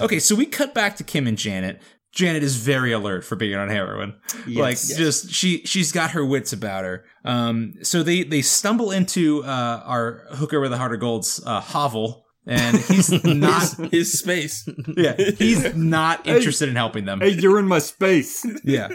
Okay, 0.00 0.20
so 0.20 0.36
we 0.36 0.46
cut 0.46 0.74
back 0.74 0.94
to 0.96 1.02
Kim 1.02 1.26
and 1.26 1.36
Janet. 1.36 1.82
Janet 2.12 2.42
is 2.42 2.56
very 2.56 2.92
alert 2.92 3.24
for 3.24 3.36
being 3.36 3.54
on 3.56 3.68
heroin. 3.68 4.14
Like 4.46 4.78
just 4.78 5.30
she 5.30 5.58
she's 5.64 5.92
got 5.92 6.12
her 6.12 6.24
wits 6.24 6.52
about 6.52 6.84
her. 6.84 7.04
Um 7.24 7.74
so 7.82 8.02
they 8.02 8.22
they 8.24 8.42
stumble 8.42 8.90
into 8.90 9.44
uh 9.44 9.82
our 9.84 10.24
hooker 10.30 10.60
with 10.60 10.72
a 10.72 10.78
heart 10.78 10.94
of 10.94 11.00
gold's 11.00 11.40
uh 11.44 11.60
hovel 11.60 12.24
and 12.46 12.78
he's 12.78 13.12
not 13.24 13.62
His 13.92 14.18
space. 14.18 14.66
yeah, 14.96 15.14
he's 15.16 15.74
not 15.76 16.26
interested 16.26 16.68
in 16.68 16.76
helping 16.76 17.04
them. 17.04 17.20
Hey, 17.20 17.30
you're 17.30 17.58
in 17.58 17.68
my 17.68 17.78
space. 17.78 18.44
Yeah. 18.64 18.88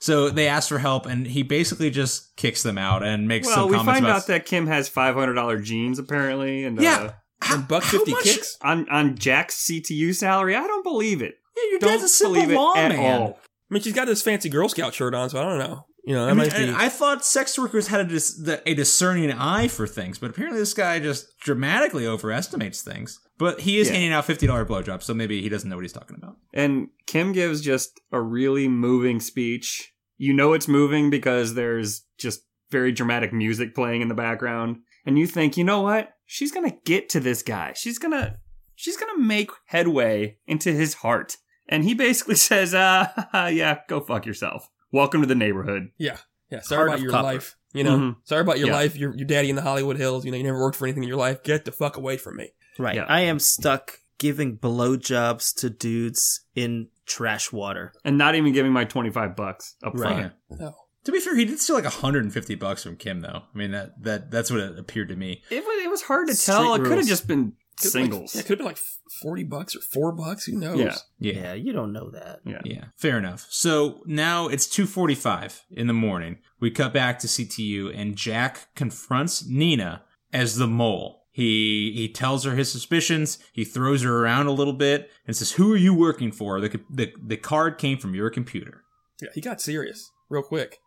So 0.00 0.28
they 0.30 0.46
ask 0.48 0.68
for 0.68 0.78
help 0.78 1.06
and 1.06 1.26
he 1.26 1.42
basically 1.42 1.90
just 1.90 2.36
kicks 2.36 2.62
them 2.62 2.78
out 2.78 3.02
and 3.02 3.26
makes 3.26 3.46
well, 3.46 3.68
some 3.68 3.70
we 3.70 3.78
find 3.84 4.06
out 4.06 4.26
that 4.28 4.44
Kim 4.46 4.66
has 4.66 4.88
five 4.88 5.14
hundred 5.14 5.34
dollar 5.34 5.58
jeans 5.60 5.98
apparently, 5.98 6.64
and 6.64 6.80
Yeah. 6.80 7.12
uh, 7.42 7.54
And 7.54 7.66
buck 7.68 7.82
fifty 7.84 8.14
kicks. 8.22 8.56
on 8.62 8.88
on 8.90 9.16
Jack's 9.16 9.56
CTU 9.68 10.14
salary. 10.14 10.54
I 10.56 10.66
don't 10.66 10.84
believe 10.84 11.20
it. 11.22 11.36
Yeah, 11.64 11.70
your 11.70 11.78
Don't 11.80 11.90
dad's 11.92 12.02
a 12.04 12.08
simple 12.08 12.34
believe 12.34 12.50
it 12.50 12.54
lawman. 12.56 12.92
at 12.92 12.98
all. 13.20 13.38
I 13.70 13.74
mean, 13.74 13.82
she's 13.82 13.92
got 13.92 14.06
this 14.06 14.22
fancy 14.22 14.48
Girl 14.48 14.68
Scout 14.68 14.94
shirt 14.94 15.14
on, 15.14 15.28
so 15.30 15.40
I 15.40 15.44
don't 15.44 15.58
know. 15.58 15.84
You 16.04 16.14
know, 16.14 16.26
I 16.26 16.32
mean, 16.32 16.48
be. 16.48 16.72
I 16.74 16.88
thought 16.88 17.22
sex 17.24 17.58
workers 17.58 17.88
had 17.88 18.00
a, 18.00 18.04
dis- 18.04 18.34
the- 18.42 18.62
a 18.66 18.72
discerning 18.74 19.30
eye 19.30 19.68
for 19.68 19.86
things, 19.86 20.18
but 20.18 20.30
apparently 20.30 20.58
this 20.58 20.72
guy 20.72 20.98
just 21.00 21.26
dramatically 21.40 22.06
overestimates 22.06 22.80
things. 22.80 23.20
But 23.36 23.60
he 23.60 23.78
is 23.78 23.88
Yeah. 23.88 23.94
handing 23.94 24.12
out 24.12 24.24
fifty 24.24 24.46
dollar 24.46 24.64
blowjobs, 24.64 25.02
so 25.02 25.12
maybe 25.12 25.42
he 25.42 25.48
doesn't 25.50 25.68
know 25.68 25.76
what 25.76 25.84
he's 25.84 25.92
talking 25.92 26.16
about. 26.16 26.36
And 26.54 26.88
Kim 27.06 27.32
gives 27.32 27.60
just 27.60 28.00
a 28.10 28.22
really 28.22 28.68
moving 28.68 29.20
speech. 29.20 29.92
You 30.16 30.32
know 30.32 30.54
it's 30.54 30.66
moving 30.66 31.10
because 31.10 31.54
there's 31.54 32.02
just 32.18 32.40
very 32.70 32.90
dramatic 32.90 33.32
music 33.32 33.74
playing 33.74 34.00
in 34.00 34.08
the 34.08 34.14
background. 34.14 34.78
And 35.06 35.18
you 35.18 35.26
think, 35.26 35.56
you 35.56 35.64
know 35.64 35.82
what? 35.82 36.10
She's 36.26 36.52
gonna 36.52 36.74
get 36.86 37.08
to 37.10 37.20
this 37.20 37.42
guy. 37.42 37.74
She's 37.76 37.98
gonna 37.98 38.36
she's 38.74 38.96
gonna 38.96 39.18
make 39.18 39.50
headway 39.66 40.38
into 40.46 40.72
his 40.72 40.94
heart. 40.94 41.36
And 41.68 41.84
he 41.84 41.94
basically 41.94 42.34
says, 42.50 42.74
uh 42.74 43.08
yeah, 43.52 43.78
go 43.88 44.00
fuck 44.00 44.26
yourself. 44.26 44.68
Welcome 44.92 45.20
to 45.20 45.26
the 45.26 45.34
neighborhood. 45.34 45.88
yeah, 45.98 46.18
yeah. 46.50 46.60
Sorry 46.60 46.78
Heart 46.78 46.88
about 46.88 47.00
your 47.02 47.10
copper. 47.10 47.22
life. 47.24 47.56
You 47.74 47.84
know, 47.84 47.98
Mhm. 47.98 48.16
sorry 48.24 48.40
about 48.40 48.58
your 48.58 48.68
Yeah. 48.68 48.74
life. 48.74 48.96
Your 48.96 49.14
your 49.14 49.26
daddy 49.26 49.50
in 49.50 49.56
the 49.56 49.62
Hollywood 49.62 49.96
Hills. 49.98 50.24
You 50.24 50.30
know, 50.30 50.38
you 50.38 50.44
never 50.44 50.58
worked 50.60 50.76
for 50.76 50.86
anything 50.86 51.02
in 51.02 51.08
your 51.08 51.18
life. 51.18 51.42
Get 51.42 51.64
the 51.66 51.72
fuck 51.72 51.96
away 51.98 52.16
from 52.16 52.36
me. 52.36 52.50
Right. 52.78 52.94
Yeah. 52.96 53.04
I 53.08 53.20
am 53.20 53.38
stuck 53.38 53.98
giving 54.18 54.56
blowjobs 54.56 55.54
to 55.56 55.68
dudes 55.70 56.40
in 56.54 56.88
trash 57.06 57.52
water. 57.52 57.92
And 58.04 58.16
not 58.18 58.34
even 58.34 58.52
giving 58.52 58.72
my 58.72 58.84
twenty 58.84 59.10
five 59.10 59.36
bucks 59.36 59.76
up 59.84 59.92
Right. 59.94 60.16
front. 60.16 60.32
No. 60.60 60.74
To 61.04 61.12
be 61.12 61.20
fair, 61.20 61.36
he 61.36 61.44
did 61.44 61.58
steal 61.60 61.76
like 61.76 61.84
150 61.84 62.54
bucks 62.56 62.82
from 62.82 62.96
Kim, 62.96 63.20
though. 63.20 63.42
I 63.54 63.58
mean, 63.58 63.70
that 63.72 64.02
that 64.02 64.30
that's 64.30 64.50
what 64.50 64.60
it 64.60 64.78
appeared 64.78 65.08
to 65.08 65.16
me. 65.16 65.42
It 65.50 65.64
was 65.64 65.84
it 65.84 65.90
was 65.90 66.02
hard 66.02 66.28
to 66.28 66.34
Street 66.34 66.54
tell. 66.54 66.74
It 66.74 66.84
could 66.84 66.98
have 66.98 67.06
just 67.06 67.28
been 67.28 67.52
Could've 67.78 67.92
singles. 67.92 68.34
Like, 68.34 68.44
yeah, 68.44 68.48
could 68.48 68.50
have 68.50 68.58
been 68.58 68.66
like 68.66 68.78
forty 69.22 69.44
bucks 69.44 69.74
or 69.76 69.80
four 69.80 70.12
bucks. 70.12 70.44
Who 70.46 70.58
knows? 70.58 70.78
Yeah. 70.78 70.94
Yeah, 71.18 71.32
Yeah, 71.42 71.54
you 71.54 71.72
don't 71.72 71.92
know 71.92 72.10
that. 72.10 72.40
yeah. 72.44 72.60
yeah, 72.64 72.84
fair 72.96 73.18
enough. 73.18 73.46
So 73.50 74.02
now 74.06 74.48
it's 74.48 74.66
2:45 74.66 75.62
in 75.70 75.86
the 75.86 75.92
morning. 75.92 76.38
We 76.60 76.70
cut 76.70 76.92
back 76.92 77.18
to 77.20 77.26
CTU, 77.26 77.92
and 77.96 78.16
Jack 78.16 78.68
confronts 78.74 79.46
Nina 79.46 80.02
as 80.32 80.56
the 80.56 80.66
mole. 80.66 81.16
He 81.30 81.92
he 81.94 82.08
tells 82.08 82.44
her 82.44 82.56
his 82.56 82.70
suspicions. 82.70 83.38
He 83.52 83.64
throws 83.64 84.02
her 84.02 84.22
around 84.24 84.46
a 84.48 84.52
little 84.52 84.72
bit 84.72 85.10
and 85.26 85.36
says, 85.36 85.52
"Who 85.52 85.72
are 85.72 85.76
you 85.76 85.94
working 85.94 86.32
for? 86.32 86.60
The 86.60 86.80
the 86.90 87.12
the 87.24 87.36
card 87.36 87.78
came 87.78 87.98
from 87.98 88.14
your 88.14 88.28
computer." 88.30 88.82
Yeah, 89.22 89.28
he 89.34 89.40
got 89.40 89.60
serious 89.60 90.10
real 90.28 90.42
quick. 90.42 90.78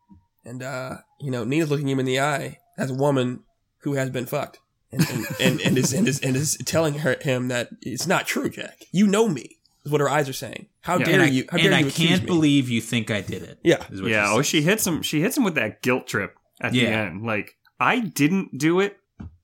And, 0.43 0.63
uh, 0.63 0.97
you 1.19 1.29
know, 1.29 1.43
Nina's 1.43 1.69
looking 1.69 1.87
him 1.87 1.99
in 1.99 2.05
the 2.05 2.19
eye 2.19 2.57
as 2.77 2.89
a 2.89 2.95
woman 2.95 3.43
who 3.83 3.93
has 3.93 4.09
been 4.09 4.25
fucked. 4.25 4.59
And, 4.91 5.09
and, 5.09 5.25
and, 5.39 5.61
and, 5.61 5.77
is, 5.77 5.93
and, 5.93 6.07
is, 6.07 6.19
and 6.19 6.35
is 6.35 6.57
telling 6.65 6.95
her, 6.99 7.15
him 7.21 7.47
that 7.47 7.69
it's 7.81 8.07
not 8.07 8.27
true, 8.27 8.49
Jack. 8.49 8.83
You 8.91 9.07
know 9.07 9.27
me, 9.29 9.57
is 9.85 9.91
what 9.91 10.01
her 10.01 10.09
eyes 10.09 10.27
are 10.27 10.33
saying. 10.33 10.67
How 10.81 10.97
Yeah. 10.97 11.05
dare 11.05 11.13
and 11.15 11.23
I, 11.23 11.27
you? 11.27 11.45
How 11.49 11.57
and 11.57 11.63
dare 11.63 11.73
I 11.73 11.79
you 11.79 11.87
accuse 11.87 12.09
can't 12.09 12.21
me? 12.23 12.27
believe 12.27 12.69
you 12.69 12.81
think 12.81 13.09
I 13.09 13.21
did 13.21 13.43
it. 13.43 13.59
Yeah. 13.63 13.85
is 13.89 14.01
what 14.01 14.11
yeah, 14.11 14.27
oh, 14.29 14.37
says. 14.37 14.47
she 14.47 14.61
hits 14.61 14.85
him. 14.85 15.01
She 15.01 15.21
hits 15.21 15.37
him 15.37 15.43
with 15.43 15.55
that 15.55 15.81
guilt 15.81 16.07
trip 16.07 16.35
at 16.59 16.73
the 16.73 16.87
end. 16.87 17.23
Like, 17.25 17.55
I 17.79 17.99
didn't 17.99 18.57
do 18.57 18.79
it, 18.79 18.97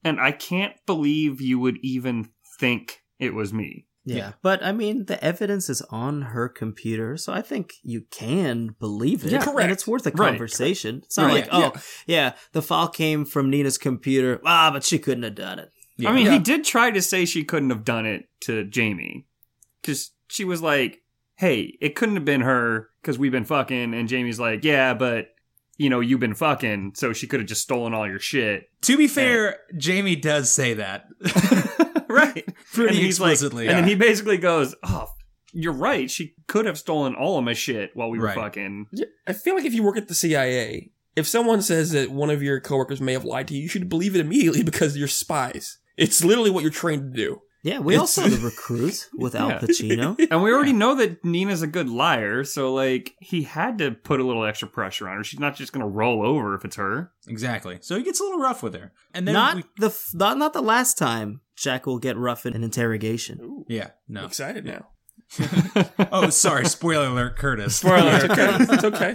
and 0.04 0.20
I 0.20 0.32
can't 0.32 0.74
believe 0.86 1.41
you 1.41 1.60
would 1.60 1.78
even 1.82 2.30
think 2.60 3.02
it 3.20 3.34
was 3.34 3.52
me. 3.54 3.87
Yeah. 4.08 4.16
Yeah. 4.16 4.32
But 4.41 4.64
I 4.64 4.72
mean, 4.72 5.05
the 5.05 5.22
evidence 5.24 5.70
is 5.70 5.82
on 5.89 6.22
her 6.22 6.47
computer, 6.47 7.18
so 7.18 7.34
I 7.34 7.41
think 7.41 7.74
you 7.84 8.01
can 8.10 8.76
believe 8.80 9.26
it. 9.26 9.32
Yeah, 9.32 9.39
And 9.39 9.45
correct. 9.51 9.72
it's 9.72 9.86
worth 9.86 10.08
a 10.08 10.12
Right. 10.12 10.30
conversation. 10.30 11.01
It's 11.05 11.18
not 11.18 11.26
Right. 11.28 11.47
like, 11.47 11.49
oh, 11.51 11.74
yeah, 12.05 12.34
the 12.53 12.62
file 12.62 12.88
came 12.88 13.26
from 13.26 13.49
Nina's 13.49 13.78
computer. 13.78 14.39
Ah, 14.45 14.70
but 14.72 14.84
she 14.86 14.97
couldn't 14.97 15.24
have 15.24 15.36
done 15.36 15.60
it. 15.60 15.72
Yeah. 15.97 16.10
I 16.10 16.14
mean, 16.14 16.26
Yeah. 16.28 16.34
he 16.34 16.39
did 16.39 16.64
try 16.64 16.89
to 16.91 17.01
say 17.01 17.26
she 17.26 17.43
couldn't 17.43 17.70
have 17.70 17.84
done 17.84 18.05
it 18.05 18.30
to 18.41 18.64
Jamie, 18.64 19.26
because 19.82 20.12
she 20.30 20.45
was 20.45 20.62
like, 20.62 21.01
"Hey, 21.36 21.78
it 21.82 21.95
couldn't 21.95 22.16
have 22.16 22.26
been 22.26 22.41
her 22.41 22.89
because 23.01 23.18
we've 23.20 23.32
been 23.32 23.45
fucking," 23.45 23.93
and 23.93 24.08
Jamie's 24.08 24.39
like, 24.39 24.64
"Yeah, 24.64 24.93
but." 24.93 25.30
You 25.80 25.91
know, 25.91 25.99
you've 25.99 26.20
been 26.20 26.34
fucking, 26.34 26.93
so 26.95 27.14
she 27.14 27.28
could 27.28 27.39
have 27.39 27.47
just 27.47 27.62
stolen 27.62 27.93
all 27.93 28.08
your 28.08 28.18
shit. 28.18 28.68
to 28.82 28.97
be 28.97 29.08
fair, 29.08 29.60
Jamie 29.78 30.16
does 30.16 30.51
say 30.51 30.74
that. 30.74 31.05
right. 32.16 32.45
Pretty 32.74 32.95
and 32.95 32.97
he's 33.05 33.20
like- 33.20 33.32
explicitly, 33.34 33.68
and 33.68 33.78
then 33.78 33.88
he 33.88 33.95
basically 33.95 34.38
goes, 34.38 34.76
"Oh, 34.84 35.08
you're 35.53 35.74
right. 35.74 36.10
She 36.10 36.34
could 36.47 36.66
have 36.66 36.78
stolen 36.78 37.16
all 37.16 37.38
of 37.38 37.43
my 37.43 37.53
shit 37.53 37.91
while 37.93 38.10
we 38.10 38.20
were 38.20 38.26
Right. 38.26 38.36
fucking." 38.36 38.88
I 39.28 39.34
feel 39.34 39.55
like 39.55 39.66
if 39.66 39.74
you 39.74 39.84
work 39.84 39.97
at 39.97 40.08
the 40.08 40.16
CIA, 40.16 40.91
if 41.16 41.28
someone 41.28 41.62
says 41.62 41.91
that 41.91 42.12
one 42.12 42.30
of 42.30 42.43
your 42.43 42.60
coworkers 42.60 43.01
may 43.01 43.14
have 43.14 43.26
lied 43.26 43.47
to 43.49 43.55
you, 43.55 43.64
you 43.64 43.70
should 43.70 43.89
believe 43.89 44.16
it 44.16 44.22
immediately 44.22 44.64
because 44.72 44.97
you're 44.97 45.08
spies. 45.08 45.80
It's 45.97 46.24
literally 46.24 46.49
what 46.51 46.62
you're 46.64 46.72
trained 46.72 47.14
to 47.14 47.18
do. 47.18 47.41
Yeah, 47.64 47.80
we 47.80 47.95
It's- 47.95 48.18
also 48.18 48.30
the 48.30 48.45
recruit 48.45 49.10
with 49.18 49.34
Al 49.36 49.49
Yeah. 49.49 49.60
Pacino. 49.60 50.16
And 50.32 50.43
we 50.43 50.53
already 50.53 50.74
know 50.74 50.93
that 50.95 51.26
Nina's 51.26 51.64
a 51.64 51.68
good 51.68 51.89
liar, 51.89 52.43
so 52.43 52.72
like 52.74 53.16
he 53.20 53.41
had 53.43 53.80
to 53.80 53.91
put 53.91 54.20
a 54.20 54.24
little 54.24 54.45
extra 54.45 54.68
pressure 54.70 55.10
on 55.10 55.18
her. 55.18 55.24
She's 55.24 55.39
not 55.39 55.55
just 55.55 55.74
gonna 55.74 55.88
roll 55.88 56.26
over 56.26 56.53
if 56.55 56.64
it's 56.64 56.76
her. 56.78 57.12
exactly. 57.28 57.80
So 57.82 57.97
he 57.97 58.03
gets 58.03 58.20
a 58.20 58.24
little 58.24 58.39
rough 58.39 58.62
with 58.64 58.76
her, 58.76 58.93
and 59.14 59.28
then 59.28 59.34
not 59.34 59.55
we, 59.55 59.64
the 59.80 59.88
f- 59.88 60.12
not, 60.14 60.38
not 60.38 60.53
the 60.53 60.62
last 60.62 60.97
time 60.99 61.41
Jack 61.58 61.86
will 61.86 61.99
get 61.99 62.16
rough 62.18 62.45
in 62.45 62.53
an 62.55 62.64
interrogation. 62.64 63.66
yeah, 63.68 63.86
I'm 64.08 64.14
no. 64.14 64.26
excited 64.26 64.64
now. 64.66 64.88
Oh, 66.12 66.30
sorry. 66.30 66.66
Spoiler 66.66 67.08
alert, 67.08 67.38
Curtis. 67.38 67.76
Spoiler 67.76 68.16
It's 68.16 68.24
okay. 68.26 68.55
It's 68.74 68.84
okay. 68.84 69.14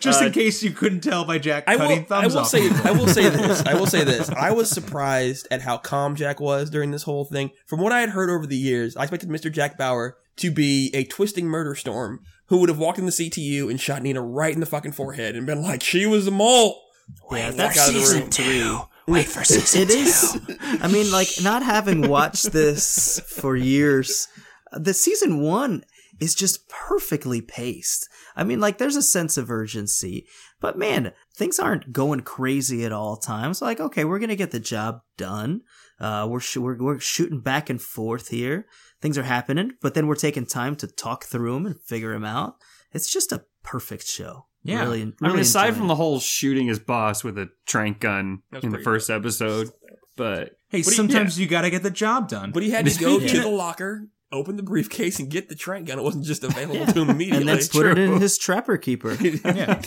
Just 0.00 0.20
Uh, 0.22 0.26
in 0.26 0.32
case 0.32 0.62
you 0.62 0.70
couldn't 0.72 1.00
tell 1.00 1.24
by 1.24 1.38
Jack 1.38 1.64
I 1.66 1.76
cutting 1.76 2.04
will, 2.08 2.14
I 2.14 2.20
thumbs 2.22 2.34
will 2.34 2.40
off. 2.42 2.48
say. 2.48 2.68
I 2.84 2.90
will 2.92 3.06
say 3.06 3.28
this. 3.30 3.62
I 3.64 3.74
will 3.74 3.86
say 3.86 4.04
this. 4.04 4.28
I 4.30 4.50
was 4.50 4.68
surprised 4.68 5.48
at 5.50 5.62
how 5.62 5.78
calm 5.78 6.14
Jack 6.14 6.40
was 6.40 6.68
during 6.68 6.90
this 6.90 7.04
whole 7.04 7.24
thing. 7.24 7.50
From 7.66 7.80
what 7.80 7.92
I 7.92 8.00
had 8.00 8.10
heard 8.10 8.28
over 8.28 8.46
the 8.46 8.56
years, 8.56 8.96
I 8.96 9.02
expected 9.04 9.30
Mr. 9.30 9.50
Jack 9.50 9.78
Bauer 9.78 10.18
to 10.36 10.50
be 10.50 10.90
a 10.92 11.04
twisting 11.04 11.46
murder 11.46 11.74
storm 11.74 12.20
who 12.48 12.58
would 12.58 12.68
have 12.68 12.78
walked 12.78 12.98
in 12.98 13.06
the 13.06 13.12
CTU 13.12 13.70
and 13.70 13.80
shot 13.80 14.02
Nina 14.02 14.20
right 14.20 14.52
in 14.52 14.60
the 14.60 14.66
fucking 14.66 14.92
forehead 14.92 15.34
and 15.36 15.46
been 15.46 15.62
like, 15.62 15.82
"She 15.82 16.04
was 16.06 16.26
the 16.26 16.30
mole." 16.32 16.82
Yeah, 17.30 17.50
that's 17.52 17.78
out 17.78 17.88
of 17.88 17.94
the 17.94 18.00
season 18.00 18.28
two. 18.30 18.80
Wait 19.06 19.26
for 19.26 19.44
season 19.44 19.82
It 19.82 19.90
is. 19.90 20.38
I 20.82 20.88
mean, 20.88 21.10
like 21.10 21.28
not 21.42 21.62
having 21.62 22.08
watched 22.08 22.52
this 22.52 23.20
for 23.20 23.56
years, 23.56 24.28
the 24.72 24.94
season 24.94 25.40
one 25.40 25.84
is 26.20 26.34
just 26.34 26.68
perfectly 26.68 27.40
paced. 27.40 28.08
I 28.34 28.44
mean, 28.44 28.60
like 28.60 28.78
there's 28.78 28.96
a 28.96 29.02
sense 29.02 29.36
of 29.36 29.50
urgency, 29.50 30.26
but 30.60 30.78
man, 30.78 31.12
things 31.34 31.58
aren't 31.58 31.92
going 31.92 32.20
crazy 32.20 32.84
at 32.84 32.92
all 32.92 33.16
times. 33.16 33.62
Like, 33.62 33.80
okay, 33.80 34.04
we're 34.04 34.18
gonna 34.18 34.36
get 34.36 34.50
the 34.50 34.60
job 34.60 35.00
done. 35.16 35.62
Uh, 36.00 36.26
we're 36.28 36.40
sh- 36.40 36.56
we're 36.56 36.76
we're 36.76 36.98
shooting 36.98 37.40
back 37.40 37.70
and 37.70 37.80
forth 37.80 38.28
here. 38.28 38.66
Things 39.00 39.18
are 39.18 39.24
happening, 39.24 39.72
but 39.80 39.94
then 39.94 40.06
we're 40.06 40.14
taking 40.14 40.46
time 40.46 40.74
to 40.76 40.86
talk 40.86 41.24
through 41.24 41.54
them 41.54 41.66
and 41.66 41.80
figure 41.80 42.12
them 42.12 42.24
out. 42.24 42.56
It's 42.92 43.12
just 43.12 43.32
a 43.32 43.44
perfect 43.62 44.06
show. 44.06 44.46
Yeah. 44.68 44.82
really. 44.82 45.12
I 45.22 45.28
mean, 45.28 45.38
aside 45.40 45.68
enjoying 45.68 45.74
from 45.74 45.84
it. 45.84 45.88
the 45.88 45.94
whole 45.96 46.20
shooting 46.20 46.66
his 46.68 46.78
boss 46.78 47.22
with 47.24 47.38
a 47.38 47.48
trank 47.66 48.00
gun 48.00 48.42
in 48.52 48.60
the 48.60 48.68
pretty 48.68 48.84
first 48.84 49.10
episode, 49.10 49.70
but 50.16 50.50
hey, 50.70 50.78
But 50.82 50.90
he- 50.90 50.96
sometimes 50.96 51.38
you 51.38 51.46
got 51.46 51.62
to 51.62 51.70
get 51.70 51.82
the 51.82 51.90
job 51.90 52.28
done. 52.28 52.52
But 52.52 52.62
he 52.62 52.70
had 52.70 52.86
to 52.86 52.98
go 53.00 53.18
Yeah. 53.18 53.28
to 53.28 53.40
the 53.40 53.48
locker, 53.48 54.08
open 54.32 54.56
the 54.56 54.62
briefcase, 54.62 55.18
and 55.18 55.30
get 55.30 55.48
the 55.48 55.54
trank 55.54 55.86
gun. 55.88 55.98
It 55.98 56.02
wasn't 56.02 56.24
just 56.24 56.42
available 56.44 56.76
Yeah. 56.76 56.86
to 56.86 57.02
him 57.02 57.10
immediately. 57.10 57.40
and 57.40 57.48
then 57.60 57.68
put 57.72 57.86
it 57.86 57.98
in 57.98 58.10
True. 58.10 58.18
his 58.18 58.38
trapper 58.38 58.76
keeper. 58.76 59.14
yeah. 59.44 59.80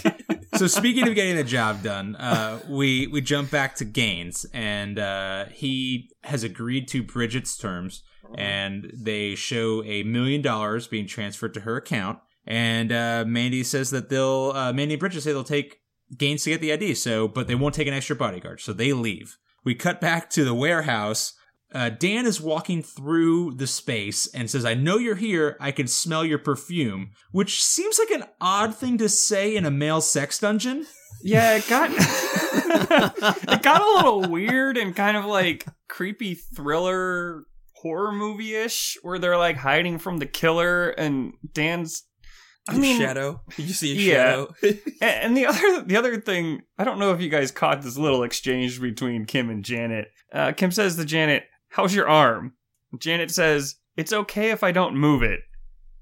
So 0.56 0.68
speaking 0.68 1.08
of 1.08 1.14
getting 1.16 1.36
the 1.36 1.44
job 1.44 1.84
done, 1.84 2.16
uh, 2.16 2.60
we 2.68 3.08
we 3.08 3.22
jump 3.22 3.52
back 3.52 3.76
to 3.76 3.86
Gaines, 3.86 4.46
and 4.54 4.98
uh, 4.98 5.46
he 5.52 6.10
has 6.24 6.44
agreed 6.44 6.88
to 6.90 7.04
Bridget's 7.04 7.56
terms, 7.58 8.02
and 8.36 8.92
they 8.96 9.36
show 9.36 9.84
a 9.84 10.04
million 10.04 10.42
dollars 10.42 10.88
being 10.88 11.08
transferred 11.08 11.54
to 11.54 11.62
her 11.62 11.78
account. 11.78 12.20
And 12.50 12.92
uh, 12.92 13.24
Mandy 13.28 13.64
says 13.64 13.92
that 13.92 14.10
they'll 14.10 14.52
uh, 14.56 14.74
Mandy 14.74 14.96
and 14.96 15.00
Bridget 15.00 15.22
say 15.22 15.32
they'll 15.32 15.44
take 15.44 15.78
Gaines 16.18 16.44
to 16.44 16.50
get 16.50 16.62
the 16.62 16.74
ID, 16.74 16.96
so 16.96 17.28
but 17.28 17.48
they 17.48 17.56
won't 17.56 17.76
take 17.76 17.88
an 17.88 17.94
extra 17.94 18.16
bodyguard, 18.16 18.60
so 18.60 18.74
they 18.74 18.92
leave. 18.92 19.38
We 19.64 19.76
cut 19.76 20.02
back 20.02 20.30
to 20.32 20.44
the 20.44 20.56
warehouse. 20.56 21.34
Uh, 21.72 21.90
Dan 21.90 22.26
is 22.26 22.42
walking 22.42 22.82
through 22.82 23.54
the 23.54 23.68
space 23.68 24.28
and 24.34 24.50
says, 24.50 24.66
I 24.66 24.74
know 24.74 24.98
you're 24.98 25.16
here. 25.16 25.56
I 25.60 25.72
can 25.72 25.86
smell 25.86 26.26
your 26.26 26.40
perfume, 26.40 27.12
which 27.32 27.64
seems 27.64 28.00
like 28.00 28.10
an 28.10 28.28
odd 28.42 28.74
thing 28.74 28.98
to 28.98 29.08
say 29.08 29.56
in 29.56 29.66
a 29.66 29.72
male 29.72 30.02
sex 30.02 30.40
dungeon. 30.40 30.88
Yeah, 31.22 31.58
it 31.58 31.68
got 31.68 31.92
it 31.94 33.62
got 33.62 33.82
a 33.82 33.96
little 33.98 34.32
weird 34.32 34.78
and 34.78 34.96
kind 34.96 35.18
of 35.18 35.26
like 35.26 35.68
creepy 35.88 36.34
thriller 36.34 37.44
horror 37.76 38.12
movie 38.12 38.56
ish, 38.56 38.98
where 39.04 39.20
they're 39.20 39.38
like 39.38 39.58
hiding 39.58 40.00
from 40.00 40.18
the 40.18 40.26
killer 40.26 40.90
and 40.90 41.34
Dan's. 41.54 42.04
I 42.76 42.78
mean, 42.78 43.00
shadow. 43.00 43.42
Did 43.56 43.68
you 43.68 43.74
see 43.74 43.92
a 43.92 43.96
Yeah. 44.14 44.46
shadow? 44.62 44.78
And 45.02 45.36
the 45.38 45.46
other 45.46 45.82
the 45.82 45.98
other 45.98 46.20
thing, 46.22 46.62
I 46.78 46.84
don't 46.84 47.00
know 47.00 47.12
if 47.14 47.22
you 47.22 47.30
guys 47.30 47.52
caught 47.52 47.82
this 47.82 47.98
little 47.98 48.24
exchange 48.24 48.80
between 48.82 49.26
Kim 49.26 49.50
and 49.50 49.64
Janet. 49.64 50.10
Uh, 50.34 50.52
Kim 50.54 50.72
says 50.72 50.96
to 50.98 51.06
Janet, 51.06 51.44
"How's 51.70 51.94
your 51.96 52.08
arm?" 52.08 52.54
Janet 52.98 53.32
says, 53.32 53.76
"It's 53.98 54.14
okay 54.14 54.52
if 54.52 54.64
I 54.64 54.72
don't 54.72 54.96
move 54.96 55.24
it." 55.24 55.42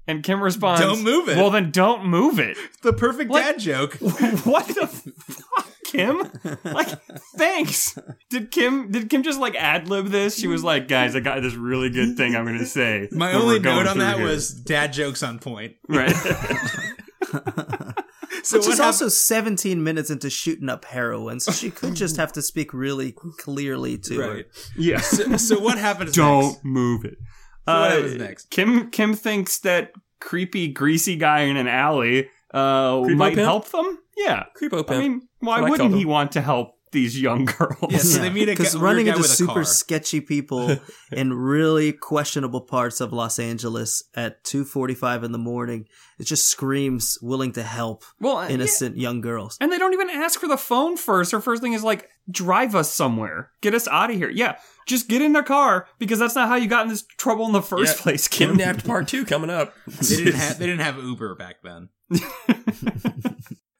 And 0.06 0.22
Kim 0.22 0.42
responds, 0.42 0.80
Don't 0.80 1.02
move 1.04 1.28
it. 1.28 1.36
Well, 1.36 1.50
then 1.50 1.70
don't 1.70 2.06
move 2.06 2.38
it. 2.38 2.56
The 2.82 2.94
perfect 2.94 3.30
Like- 3.30 3.44
dad 3.44 3.58
joke. 3.58 3.94
what 4.00 4.66
the 4.68 4.86
fuck, 5.26 5.66
Kim? 5.90 6.22
Like, 6.64 6.88
thanks. 7.36 7.98
Did 8.30 8.50
Kim? 8.50 8.90
Did 8.90 9.08
Kim 9.10 9.22
just 9.22 9.40
like 9.40 9.54
ad 9.56 9.88
lib 9.88 10.06
this? 10.08 10.38
She 10.38 10.46
was 10.46 10.62
like, 10.62 10.86
"Guys, 10.88 11.16
I 11.16 11.20
got 11.20 11.42
this 11.42 11.54
really 11.54 11.90
good 11.90 12.16
thing 12.16 12.36
I'm 12.36 12.44
gonna 12.44 12.64
say." 12.66 13.08
My 13.12 13.32
only 13.32 13.58
we're 13.58 13.64
note 13.64 13.86
on 13.86 13.98
that 13.98 14.16
here." 14.18 14.26
was 14.26 14.50
dad 14.52 14.92
jokes 14.92 15.22
on 15.22 15.38
point. 15.38 15.74
right. 15.88 16.14
So 18.44 18.58
Which 18.58 18.66
what 18.66 18.72
is 18.74 18.78
hap- 18.78 18.86
also 18.86 19.08
17 19.08 19.82
minutes 19.82 20.10
into 20.10 20.30
shooting 20.30 20.68
up 20.68 20.84
heroin, 20.84 21.40
so 21.40 21.50
she 21.50 21.70
could 21.70 21.94
just 21.94 22.16
have 22.16 22.32
to 22.34 22.40
speak 22.42 22.72
really 22.72 23.12
clearly 23.12 23.98
to 23.98 24.14
her. 24.20 24.34
right. 24.36 24.46
yeah. 24.76 25.00
So, 25.00 25.36
so 25.36 25.58
what 25.58 25.76
happens 25.76 26.12
don't 26.12 26.44
next? 26.52 26.64
move 26.64 27.04
it. 27.04 27.16
So 27.66 27.74
what 27.74 27.74
Uh, 27.74 27.90
happens 27.90 28.14
next? 28.14 28.50
Kim 28.50 28.90
Kim 28.90 29.14
thinks 29.14 29.58
that 29.60 29.92
creepy 30.20 30.68
greasy 30.68 31.16
guy 31.16 31.40
in 31.40 31.56
an 31.56 31.66
alley 31.68 32.28
uh, 32.54 32.92
Creepo 32.98 33.16
might 33.16 33.34
pimp? 33.34 33.44
help 33.44 33.68
them. 33.70 33.98
Yeah, 34.16 34.44
Creepo 34.58 34.84
I 34.88 34.98
mean, 34.98 35.27
why 35.40 35.60
what 35.60 35.70
wouldn't 35.70 35.94
he 35.94 36.04
want 36.04 36.32
to 36.32 36.40
help 36.40 36.74
these 36.90 37.20
young 37.20 37.44
girls? 37.44 37.76
Yeah, 37.90 37.98
so 37.98 38.18
they 38.20 38.30
meet 38.30 38.46
Because 38.46 38.74
guy, 38.74 38.80
running 38.80 39.08
into 39.08 39.22
super 39.24 39.52
car. 39.52 39.64
sketchy 39.64 40.20
people 40.22 40.78
in 41.12 41.34
really 41.34 41.92
questionable 41.92 42.62
parts 42.62 43.00
of 43.02 43.12
Los 43.12 43.38
Angeles 43.38 44.02
at 44.14 44.42
2:45 44.44 45.22
in 45.24 45.32
the 45.32 45.38
morning, 45.38 45.86
it 46.18 46.24
just 46.24 46.48
screams 46.48 47.18
willing 47.20 47.52
to 47.52 47.62
help 47.62 48.04
Well, 48.20 48.38
uh, 48.38 48.48
innocent 48.48 48.96
young 48.96 49.20
girls. 49.20 49.58
And 49.60 49.70
they 49.70 49.76
don't 49.78 49.92
even 49.92 50.08
ask 50.08 50.40
for 50.40 50.48
the 50.48 50.56
phone 50.56 50.96
first. 50.96 51.30
Her 51.32 51.40
first 51.40 51.62
thing 51.62 51.74
is 51.74 51.84
like, 51.84 52.08
drive 52.30 52.74
us 52.74 52.90
somewhere. 52.92 53.50
Get 53.60 53.74
us 53.74 53.86
out 53.88 54.10
of 54.10 54.16
here. 54.16 54.30
Yeah, 54.30 54.56
just 54.86 55.08
get 55.08 55.20
in 55.20 55.34
the 55.34 55.42
car 55.42 55.86
because 55.98 56.18
that's 56.18 56.34
not 56.34 56.48
how 56.48 56.56
you 56.56 56.68
got 56.68 56.84
in 56.84 56.88
this 56.88 57.04
trouble 57.18 57.44
in 57.44 57.52
the 57.52 57.60
first 57.62 57.96
Yeah. 57.98 58.02
place, 58.02 58.28
Kim. 58.36 58.50
Kidnapped 58.56 58.86
part 58.86 59.06
two 59.08 59.26
coming 59.26 59.50
up. 59.50 59.74
They 59.86 60.16
didn't 60.16 60.34
have 60.36 60.58
they 60.58 60.64
didn't 60.66 60.80
have 60.80 60.96
Uber 60.96 61.34
back 61.34 61.56
then. 61.62 61.90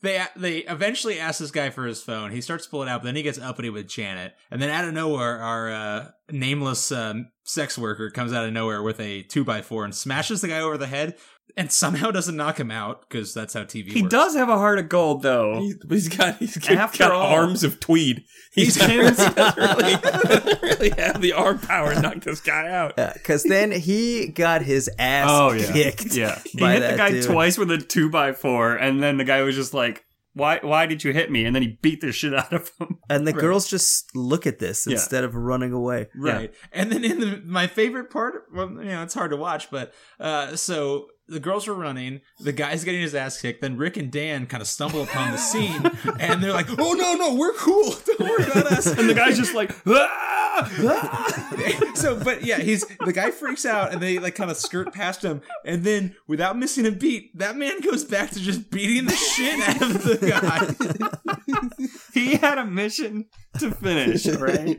they 0.01 0.24
they 0.36 0.59
eventually 0.59 1.18
ask 1.18 1.40
this 1.40 1.51
guy 1.51 1.70
for 1.70 1.86
his 1.86 2.03
phone. 2.03 2.30
He 2.30 2.40
starts 2.40 2.64
to 2.64 2.70
pull 2.70 2.82
it 2.82 2.88
out, 2.88 3.03
but 3.03 3.07
then 3.07 3.16
he 3.16 3.22
gets 3.22 3.38
uppity 3.38 3.70
with 3.70 3.88
Janet, 3.88 4.34
and 4.51 4.61
then 4.62 4.70
out 4.70 4.86
of 4.86 4.94
nowhere, 4.94 5.40
our 5.40 5.70
uh, 5.70 6.11
nameless 6.30 6.92
um, 6.92 7.30
sex 7.44 7.76
worker 7.76 8.11
comes 8.11 8.32
out 8.32 8.44
of 8.44 8.53
nowhere 8.53 8.82
with 8.82 9.01
a 9.01 9.22
two 9.22 9.44
by 9.44 9.62
four 9.62 9.84
and 9.84 9.94
smashes 9.94 10.40
the 10.40 10.49
guy 10.49 10.61
over 10.61 10.78
the 10.78 10.86
head, 10.86 11.16
and 11.57 11.72
somehow 11.72 12.11
doesn't 12.11 12.36
knock 12.36 12.59
him 12.61 12.70
out 12.70 13.09
because 13.09 13.34
that's 13.34 13.55
how 13.55 13.64
TV. 13.64 13.86
Works. 13.86 13.94
He 13.94 14.03
works. 14.03 14.12
does 14.12 14.34
have 14.36 14.49
a 14.49 14.57
heart 14.59 14.78
of 14.78 14.88
gold, 14.88 15.22
though. 15.22 15.61
He's, 15.61 15.76
he's 15.88 16.09
got 16.09 16.36
he's 16.38 16.57
got, 16.57 16.96
got 16.99 17.11
all- 17.12 17.34
arms 17.34 17.64
of 17.64 17.80
tweed. 17.80 18.24
He's, 18.53 18.74
He's 18.76 18.84
he 18.86 18.96
doesn't 18.96 19.36
really, 19.57 19.96
doesn't 19.96 20.62
really 20.62 20.90
have 20.90 21.20
the 21.20 21.32
arm 21.32 21.59
power 21.61 21.94
to 21.94 22.01
knock 22.01 22.20
this 22.20 22.40
guy 22.40 22.68
out. 22.68 22.96
Because 22.96 23.42
then 23.44 23.70
he 23.70 24.28
got 24.28 24.62
his 24.62 24.90
ass 24.99 25.28
Oh 25.30 25.53
yeah, 25.53 25.72
kicked. 25.72 26.14
yeah. 26.16 26.38
He 26.44 26.59
hit 26.59 26.80
that 26.80 26.90
the 26.92 26.96
guy 26.96 27.11
dude. 27.12 27.24
twice 27.24 27.57
with 27.59 27.70
a 27.70 27.78
two 27.78 28.11
by 28.11 28.32
four, 28.32 28.74
and 28.74 29.03
then 29.03 29.16
the 29.18 29.24
guy 29.24 29.42
was 29.42 29.55
just 29.55 29.74
like, 29.74 30.05
"Why? 30.32 30.59
Why 30.62 30.86
did 30.86 31.05
you 31.05 31.12
hit 31.12 31.30
me?" 31.30 31.44
And 31.44 31.55
then 31.55 31.62
he 31.62 31.78
beat 31.82 32.01
the 32.01 32.11
shit 32.11 32.34
out 32.34 32.53
of 32.53 32.70
him. 32.80 32.99
And 33.11 33.26
the 33.26 33.32
girls 33.32 33.68
just 33.68 34.14
look 34.16 34.46
at 34.46 34.59
this 34.59 34.86
Yeah. 34.86 34.94
instead 34.94 35.24
of 35.24 35.34
running 35.34 35.72
away. 35.72 36.09
Right. 36.16 36.53
And 36.72 36.90
then 36.90 37.05
in 37.05 37.20
the 37.20 37.42
my 37.44 37.66
favorite 37.68 38.11
part, 38.11 38.44
well, 38.53 38.70
you 38.70 38.84
know, 38.84 39.03
it's 39.03 39.14
hard 39.14 39.30
to 39.30 39.36
watch, 39.36 39.70
but 39.70 39.92
uh 40.18 40.57
so 40.57 41.07
the 41.28 41.40
girls 41.40 41.66
were 41.66 41.74
running, 41.74 42.22
the 42.40 42.52
guy's 42.52 42.84
getting 42.84 43.02
his 43.02 43.14
ass 43.14 43.40
kicked, 43.40 43.60
then 43.60 43.76
Rick 43.76 43.96
and 43.96 44.10
Dan 44.10 44.46
kind 44.46 44.60
of 44.60 44.66
stumble 44.66 45.02
upon 45.02 45.30
the 45.32 45.38
scene 45.38 45.82
and 46.20 46.42
they're 46.42 46.52
like, 46.52 46.68
"Oh 46.78 46.92
no, 46.92 47.14
no, 47.14 47.34
we're 47.34 47.54
cool. 47.54 47.94
Don't 48.06 48.20
worry 48.20 48.44
about 48.44 48.72
us." 48.72 48.86
And 48.86 49.08
the 49.08 49.14
guy's 49.14 49.36
just 49.36 49.54
like, 49.54 49.74
"Ah!" 49.86 50.38
Ah! 50.60 51.92
so 51.94 52.18
but 52.18 52.42
yeah, 52.42 52.58
he's 52.58 52.84
the 53.04 53.12
guy 53.12 53.30
freaks 53.30 53.64
out 53.64 53.92
and 53.92 54.02
they 54.02 54.18
like 54.18 54.34
kind 54.34 54.50
of 54.50 54.56
skirt 54.56 54.92
past 54.92 55.22
him 55.22 55.40
and 55.64 55.84
then 55.84 56.16
without 56.26 56.58
missing 56.58 56.86
a 56.86 56.90
beat, 56.90 57.36
that 57.38 57.56
man 57.56 57.80
goes 57.80 58.04
back 58.04 58.30
to 58.30 58.40
just 58.40 58.70
beating 58.70 59.04
the 59.04 59.14
shit 59.14 59.60
out 59.68 59.82
of 59.82 60.02
the 60.02 60.26
guy. 60.28 61.94
he 62.12 62.36
had 62.36 62.58
a 62.58 62.64
mission 62.64 63.26
to 63.58 63.70
finish, 63.70 64.26
right? 64.26 64.78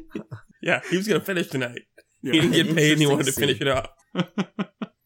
Yeah, 0.62 0.82
he 0.90 0.98
was 0.98 1.08
gonna 1.08 1.22
finish 1.22 1.48
tonight. 1.48 1.84
Yeah. 2.22 2.34
He 2.34 2.42
didn't 2.42 2.68
get 2.68 2.76
paid 2.76 2.92
and 2.94 3.02
he 3.02 3.08
wanted 3.08 3.28
to 3.28 3.32
finish 3.32 3.62
it 3.62 3.68
off. 3.68 3.90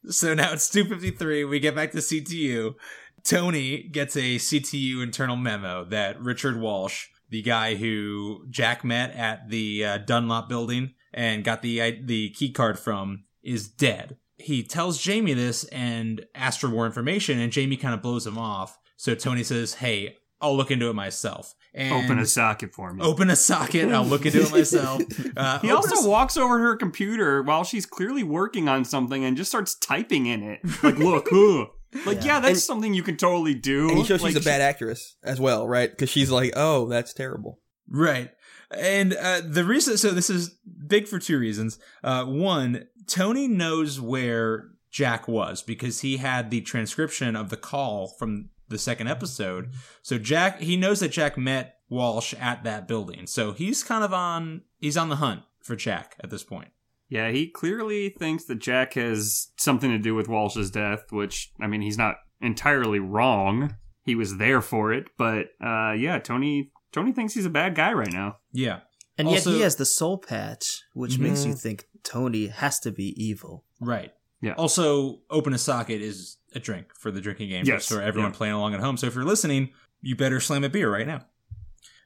So 0.09 0.33
now 0.33 0.53
it's 0.53 0.69
253. 0.69 1.45
We 1.45 1.59
get 1.59 1.75
back 1.75 1.91
to 1.91 1.99
CTU. 1.99 2.75
Tony 3.23 3.83
gets 3.83 4.15
a 4.17 4.35
CTU 4.35 5.01
internal 5.01 5.37
memo 5.37 5.85
that 5.85 6.21
Richard 6.21 6.59
Walsh, 6.59 7.07
the 7.29 7.41
guy 7.41 7.75
who 7.75 8.45
Jack 8.49 8.83
met 8.83 9.15
at 9.15 9.49
the 9.49 9.85
uh, 9.85 9.97
Dunlop 9.99 10.49
building 10.49 10.93
and 11.13 11.43
got 11.43 11.61
the 11.61 11.81
uh, 11.81 11.91
the 12.03 12.31
key 12.31 12.51
card 12.51 12.77
from, 12.77 13.23
is 13.41 13.67
dead. 13.67 14.17
He 14.37 14.61
tells 14.61 15.01
Jamie 15.01 15.33
this 15.33 15.63
and 15.65 16.25
asks 16.35 16.59
for 16.59 16.67
more 16.67 16.85
information, 16.85 17.39
and 17.39 17.51
Jamie 17.51 17.77
kind 17.77 17.93
of 17.93 18.01
blows 18.01 18.27
him 18.27 18.37
off. 18.37 18.77
So 18.97 19.15
Tony 19.15 19.43
says, 19.43 19.75
"Hey, 19.75 20.17
I'll 20.41 20.57
look 20.57 20.71
into 20.71 20.89
it 20.89 20.95
myself." 20.95 21.55
And 21.75 21.91
Open 22.05 22.19
a 22.19 22.25
socket 22.27 22.71
for 22.73 22.93
me. 22.93 23.01
open 23.03 23.31
a 23.31 23.35
socket. 23.35 23.91
I'll 23.91 24.05
look 24.05 24.25
into 24.27 24.41
it 24.43 24.51
myself. 24.51 25.01
Uh, 25.35 25.57
He 25.59 25.71
open 25.71 25.91
a 25.91 25.95
also 25.95 26.07
walks 26.07 26.37
over 26.37 26.59
her 26.59 26.75
computer 26.75 27.41
while 27.41 27.63
she's 27.63 27.85
clearly 27.87 28.21
working 28.21 28.69
on 28.69 28.85
something 28.85 29.25
and 29.25 29.35
just 29.35 29.49
starts 29.49 29.73
typing 29.75 30.27
in 30.27 30.43
it. 30.43 30.59
Like, 30.83 30.97
look, 30.97 31.27
huh. 31.31 31.65
Like, 32.05 32.17
yeah, 32.17 32.25
Yeah. 32.35 32.39
that's 32.41 32.51
And- 32.53 32.61
something 32.61 32.93
you 32.93 33.01
can 33.03 33.17
totally 33.17 33.55
do. 33.55 33.89
And 33.89 33.97
he 33.97 34.03
shows 34.03 34.21
like, 34.21 34.33
she's 34.33 34.45
a 34.45 34.47
bad 34.47 34.61
actress 34.61 35.15
as 35.23 35.39
well, 35.39 35.67
right? 35.67 35.89
Because 35.89 36.09
she's 36.09 36.29
like, 36.29 36.53
"Oh, 36.55 36.87
that's 36.87 37.13
terrible." 37.13 37.59
Right. 37.87 38.29
And 38.75 39.13
uh, 39.15 39.41
the 39.45 39.63
reason, 39.63 39.97
so 39.97 40.09
this 40.11 40.29
is 40.29 40.55
big 40.87 41.07
for 41.07 41.19
two 41.19 41.37
reasons. 41.39 41.77
Uh, 42.03 42.25
one, 42.25 42.85
Tony 43.07 43.47
knows 43.47 43.99
where 44.01 44.69
Jack 44.91 45.27
was 45.27 45.61
because 45.61 46.01
he 46.01 46.17
had 46.17 46.49
the 46.49 46.61
transcription 46.61 47.35
of 47.35 47.49
the 47.49 47.57
call 47.57 48.07
from 48.17 48.49
the 48.69 48.77
second 48.77 49.07
episode. 49.07 49.71
So 50.01 50.17
Jack, 50.17 50.59
he 50.59 50.77
knows 50.77 50.99
that 51.01 51.09
Jack 51.11 51.37
met 51.37 51.77
Walsh 51.89 52.33
at 52.39 52.63
that 52.63 52.87
building. 52.87 53.27
So 53.27 53.51
he's 53.51 53.83
kind 53.83 54.03
of 54.03 54.13
on, 54.13 54.61
he's 54.79 54.97
on 54.97 55.09
the 55.09 55.17
hunt 55.17 55.41
for 55.61 55.75
Jack 55.75 56.15
at 56.23 56.29
this 56.29 56.43
point. 56.43 56.69
Yeah, 57.09 57.29
he 57.29 57.47
clearly 57.47 58.09
thinks 58.09 58.45
that 58.45 58.55
Jack 58.59 58.93
has 58.93 59.49
something 59.57 59.91
to 59.91 59.99
do 59.99 60.15
with 60.15 60.27
Walsh's 60.27 60.71
death, 60.71 61.11
which, 61.11 61.51
I 61.61 61.67
mean, 61.67 61.81
he's 61.81 61.97
not 61.97 62.15
entirely 62.41 62.99
wrong. 62.99 63.75
He 64.03 64.15
was 64.15 64.37
there 64.37 64.61
for 64.61 64.91
it, 64.93 65.05
but 65.17 65.47
uh, 65.63 65.91
yeah, 65.93 66.17
Tony 66.19 66.71
Tony 66.91 67.11
thinks 67.11 67.33
he's 67.33 67.45
a 67.45 67.49
bad 67.51 67.75
guy 67.75 67.93
right 67.93 68.11
now. 68.11 68.37
Yeah. 68.51 68.79
And 69.17 69.29
yet 69.29 69.43
he 69.43 69.61
has 69.61 69.75
the 69.75 69.85
soul 69.85 70.17
patch, 70.17 70.81
which 70.93 71.19
makes 71.19 71.41
Mhm. 71.41 71.47
you 71.47 71.53
think 71.53 71.85
Tony 72.03 72.47
has 72.47 72.79
to 72.79 72.91
be 72.91 73.13
evil. 73.23 73.63
Right. 73.79 74.11
Yeah. 74.43 74.53
Also, 74.53 75.21
open 75.29 75.53
a 75.53 75.57
socket 75.57 76.01
is 76.01 76.37
a 76.53 76.59
drink 76.59 76.87
for 76.95 77.09
the 77.11 77.21
drinking 77.21 77.49
game. 77.49 77.65
Yes. 77.65 77.87
For 77.87 78.01
everyone 78.01 78.31
Yeah. 78.31 78.37
playing 78.37 78.53
along 78.53 78.73
at 78.73 78.81
home. 78.81 78.97
So 78.97 79.07
if 79.07 79.15
you're 79.15 79.23
listening, 79.23 79.69
you 80.01 80.15
better 80.15 80.39
slam 80.39 80.63
a 80.65 80.69
beer 80.69 80.91
right 80.91 81.07
now. 81.07 81.25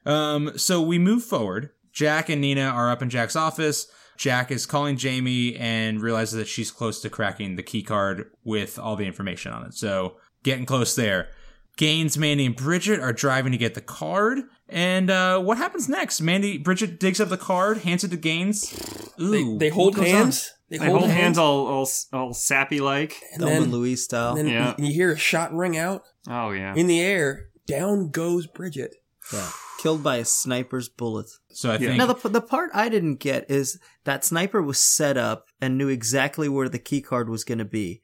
Um, 0.06 0.56
so 0.56 0.80
we 0.80 0.98
move 0.98 1.24
forward. 1.24 1.70
Jack 1.92 2.28
and 2.28 2.40
Nina 2.40 2.62
are 2.62 2.90
up 2.90 3.02
in 3.02 3.10
Jack's 3.10 3.34
office. 3.36 3.88
Jack 4.16 4.50
is 4.50 4.66
calling 4.66 4.96
Jamie 4.96 5.56
and 5.56 6.00
realizes 6.00 6.34
that 6.38 6.48
she's 6.48 6.70
close 6.70 7.00
to 7.02 7.10
cracking 7.10 7.56
the 7.56 7.62
key 7.62 7.82
card 7.82 8.30
with 8.44 8.78
all 8.78 8.94
the 8.96 9.04
information 9.06 9.52
on 9.52 9.64
it. 9.66 9.74
So 9.74 10.16
getting 10.44 10.64
close 10.66 10.94
there. 10.94 11.28
Gaines, 11.76 12.16
Mandy, 12.18 12.46
and 12.46 12.56
Bridget 12.56 13.00
are 13.00 13.12
driving 13.12 13.52
to 13.52 13.58
get 13.58 13.74
the 13.74 13.80
card. 13.80 14.40
And 14.68 15.10
uh, 15.10 15.40
what 15.40 15.56
happens 15.58 15.88
next? 15.88 16.20
Mandy, 16.20 16.58
Bridget 16.58 17.00
digs 17.00 17.20
up 17.20 17.28
the 17.30 17.38
card, 17.38 17.78
hands 17.78 18.04
it 18.04 18.10
to 18.10 18.16
Gaines. 18.16 18.72
Ooh, 19.20 19.56
They, 19.58 19.68
they 19.68 19.74
hold 19.74 19.96
hands. 19.96 20.52
They 20.68 20.76
hold 20.76 21.08
hands 21.08 21.38
all 21.38 21.66
all, 21.66 21.88
all 22.12 22.34
sappy 22.34 22.80
like. 22.80 23.16
and 23.32 23.42
Thelma 23.42 23.66
Louise 23.66 24.04
style. 24.04 24.36
and 24.36 24.46
then 24.46 24.54
Yeah. 24.54 24.74
you 24.78 24.92
hear 24.92 25.12
a 25.12 25.16
shot 25.18 25.54
ring 25.54 25.78
out 25.78 26.02
Oh 26.28 26.50
yeah. 26.50 26.74
in 26.74 26.86
the 26.86 27.00
air. 27.00 27.46
Down 27.66 28.10
goes 28.10 28.46
Bridget. 28.46 28.94
yeah. 29.32 29.48
Killed 29.80 30.02
by 30.02 30.16
a 30.16 30.24
sniper's 30.24 30.88
bullet. 30.88 31.26
So 31.52 31.70
I 31.72 31.78
think 31.78 31.96
Now, 31.96 32.06
the, 32.12 32.28
the 32.28 32.40
part 32.42 32.70
I 32.74 32.88
didn't 32.88 33.16
get 33.20 33.50
is 33.50 33.78
that 34.04 34.24
sniper 34.24 34.60
was 34.60 34.78
set 34.78 35.16
up 35.16 35.46
and 35.60 35.78
knew 35.78 35.88
exactly 35.88 36.48
where 36.48 36.68
the 36.68 36.78
key 36.80 37.00
card 37.00 37.30
was 37.30 37.44
going 37.44 37.58
to 37.58 37.64
be. 37.64 38.02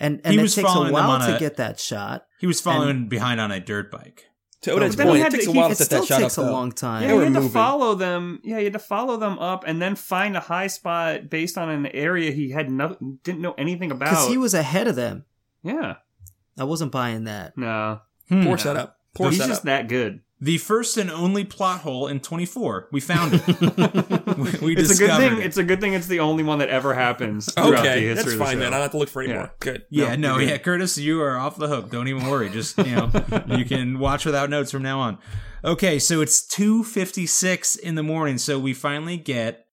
And, 0.00 0.20
and 0.24 0.34
He 0.34 0.38
it 0.40 0.42
was 0.42 0.54
takes 0.56 0.68
a 0.68 0.90
while 0.90 1.10
on 1.10 1.30
to 1.32 1.38
get 1.38 1.56
that 1.58 1.78
shot. 1.78 2.24
he 2.40 2.46
was 2.46 2.60
following 2.60 3.08
behind 3.08 3.40
on 3.40 3.52
a 3.52 3.60
dirt 3.60 3.90
bike. 3.90 4.24
To 4.62 4.72
Odette's 4.74 4.94
But 4.96 5.04
then 5.04 5.12
point, 5.12 5.22
had 5.22 5.32
it 5.34 5.36
takes 5.38 5.44
to- 5.46 5.50
a 5.50 5.54
while 5.54 5.68
he- 5.68 5.74
to 5.74 5.76
set 5.76 5.90
that 5.90 6.04
still 6.04 6.06
shot 6.06 6.20
takes 6.22 6.38
up. 6.38 6.46
a 6.46 6.50
long 6.50 6.70
time. 6.72 7.02
Yeah, 7.02 7.08
They 7.08 7.14
you 7.14 7.18
were 7.18 7.24
had 7.24 7.34
to 7.34 7.48
follow 7.48 7.94
them. 7.96 8.40
Yeah, 8.44 8.58
you 8.58 8.64
had 8.64 8.72
to 8.74 8.78
follow 8.78 9.16
them 9.16 9.38
up 9.40 9.64
and 9.66 9.82
then 9.82 9.96
find 9.96 10.36
a 10.36 10.40
high 10.40 10.68
spot 10.68 11.28
based 11.30 11.58
on 11.58 11.68
an 11.68 11.86
area 11.86 12.30
he 12.30 12.50
had 12.50 12.70
no 12.70 12.96
didn't 13.24 13.40
know 13.40 13.54
anything 13.58 13.90
about. 13.90 14.10
Because 14.10 14.28
he 14.28 14.36
was 14.38 14.54
ahead 14.54 14.86
of 14.86 14.94
them. 14.96 15.24
yeah, 15.64 15.96
I 16.58 16.64
wasn't 16.64 16.92
buying 16.92 17.24
that. 17.24 17.56
no, 17.58 18.00
Hmm. 18.28 18.44
Poor 18.44 18.56
setup. 18.58 18.98
Poor 19.14 19.30
he's 19.30 19.38
setup. 19.38 19.50
just 19.50 19.64
that 19.64 19.88
good. 19.88 20.20
The 20.40 20.58
first 20.58 20.96
and 20.96 21.10
only 21.10 21.44
plot 21.44 21.80
hole 21.80 22.06
in 22.08 22.18
24. 22.20 22.88
We 22.92 23.00
found 23.00 23.34
it. 23.34 23.42
we, 24.60 24.76
It's 24.76 24.98
a 24.98 24.98
good 25.06 25.16
thing. 25.16 25.38
it. 25.40 25.46
It's 25.46 25.56
a 25.56 25.64
good 25.64 25.80
thing. 25.80 25.94
It's 25.94 26.06
the 26.06 26.20
only 26.20 26.42
one 26.42 26.58
that 26.58 26.68
ever 26.68 26.94
happens. 26.94 27.52
throughout 27.52 27.70
the 27.70 27.78
Okay, 27.80 28.00
history 28.02 28.14
that's 28.14 28.26
of 28.32 28.38
the 28.38 28.44
fine 28.44 28.58
then. 28.58 28.68
I 28.68 28.76
don't 28.76 28.82
have 28.82 28.90
to 28.92 28.98
look 28.98 29.08
for 29.08 29.22
any 29.22 29.32
Yeah. 29.32 29.38
more. 29.38 29.54
Good. 29.60 29.82
Yeah, 29.90 30.16
no, 30.16 30.38
good. 30.38 30.48
yeah, 30.48 30.58
Curtis, 30.58 30.98
you 30.98 31.20
are 31.22 31.36
off 31.38 31.56
the 31.56 31.68
hook. 31.68 31.90
Don't 31.90 32.08
even 32.08 32.26
worry. 32.28 32.48
Just 32.50 32.78
you 32.78 32.94
know, 32.96 33.10
you 33.56 33.64
can 33.64 33.98
watch 33.98 34.24
without 34.24 34.50
notes 34.50 34.70
from 34.70 34.82
now 34.82 35.00
on. 35.00 35.18
Okay, 35.64 35.98
so 35.98 36.20
it's 36.20 36.46
two 36.46 36.82
fifty 36.84 37.26
six 37.26 37.76
in 37.76 37.94
the 37.94 38.02
morning. 38.02 38.38
So 38.38 38.58
we 38.58 38.74
finally 38.74 39.16
get 39.16 39.64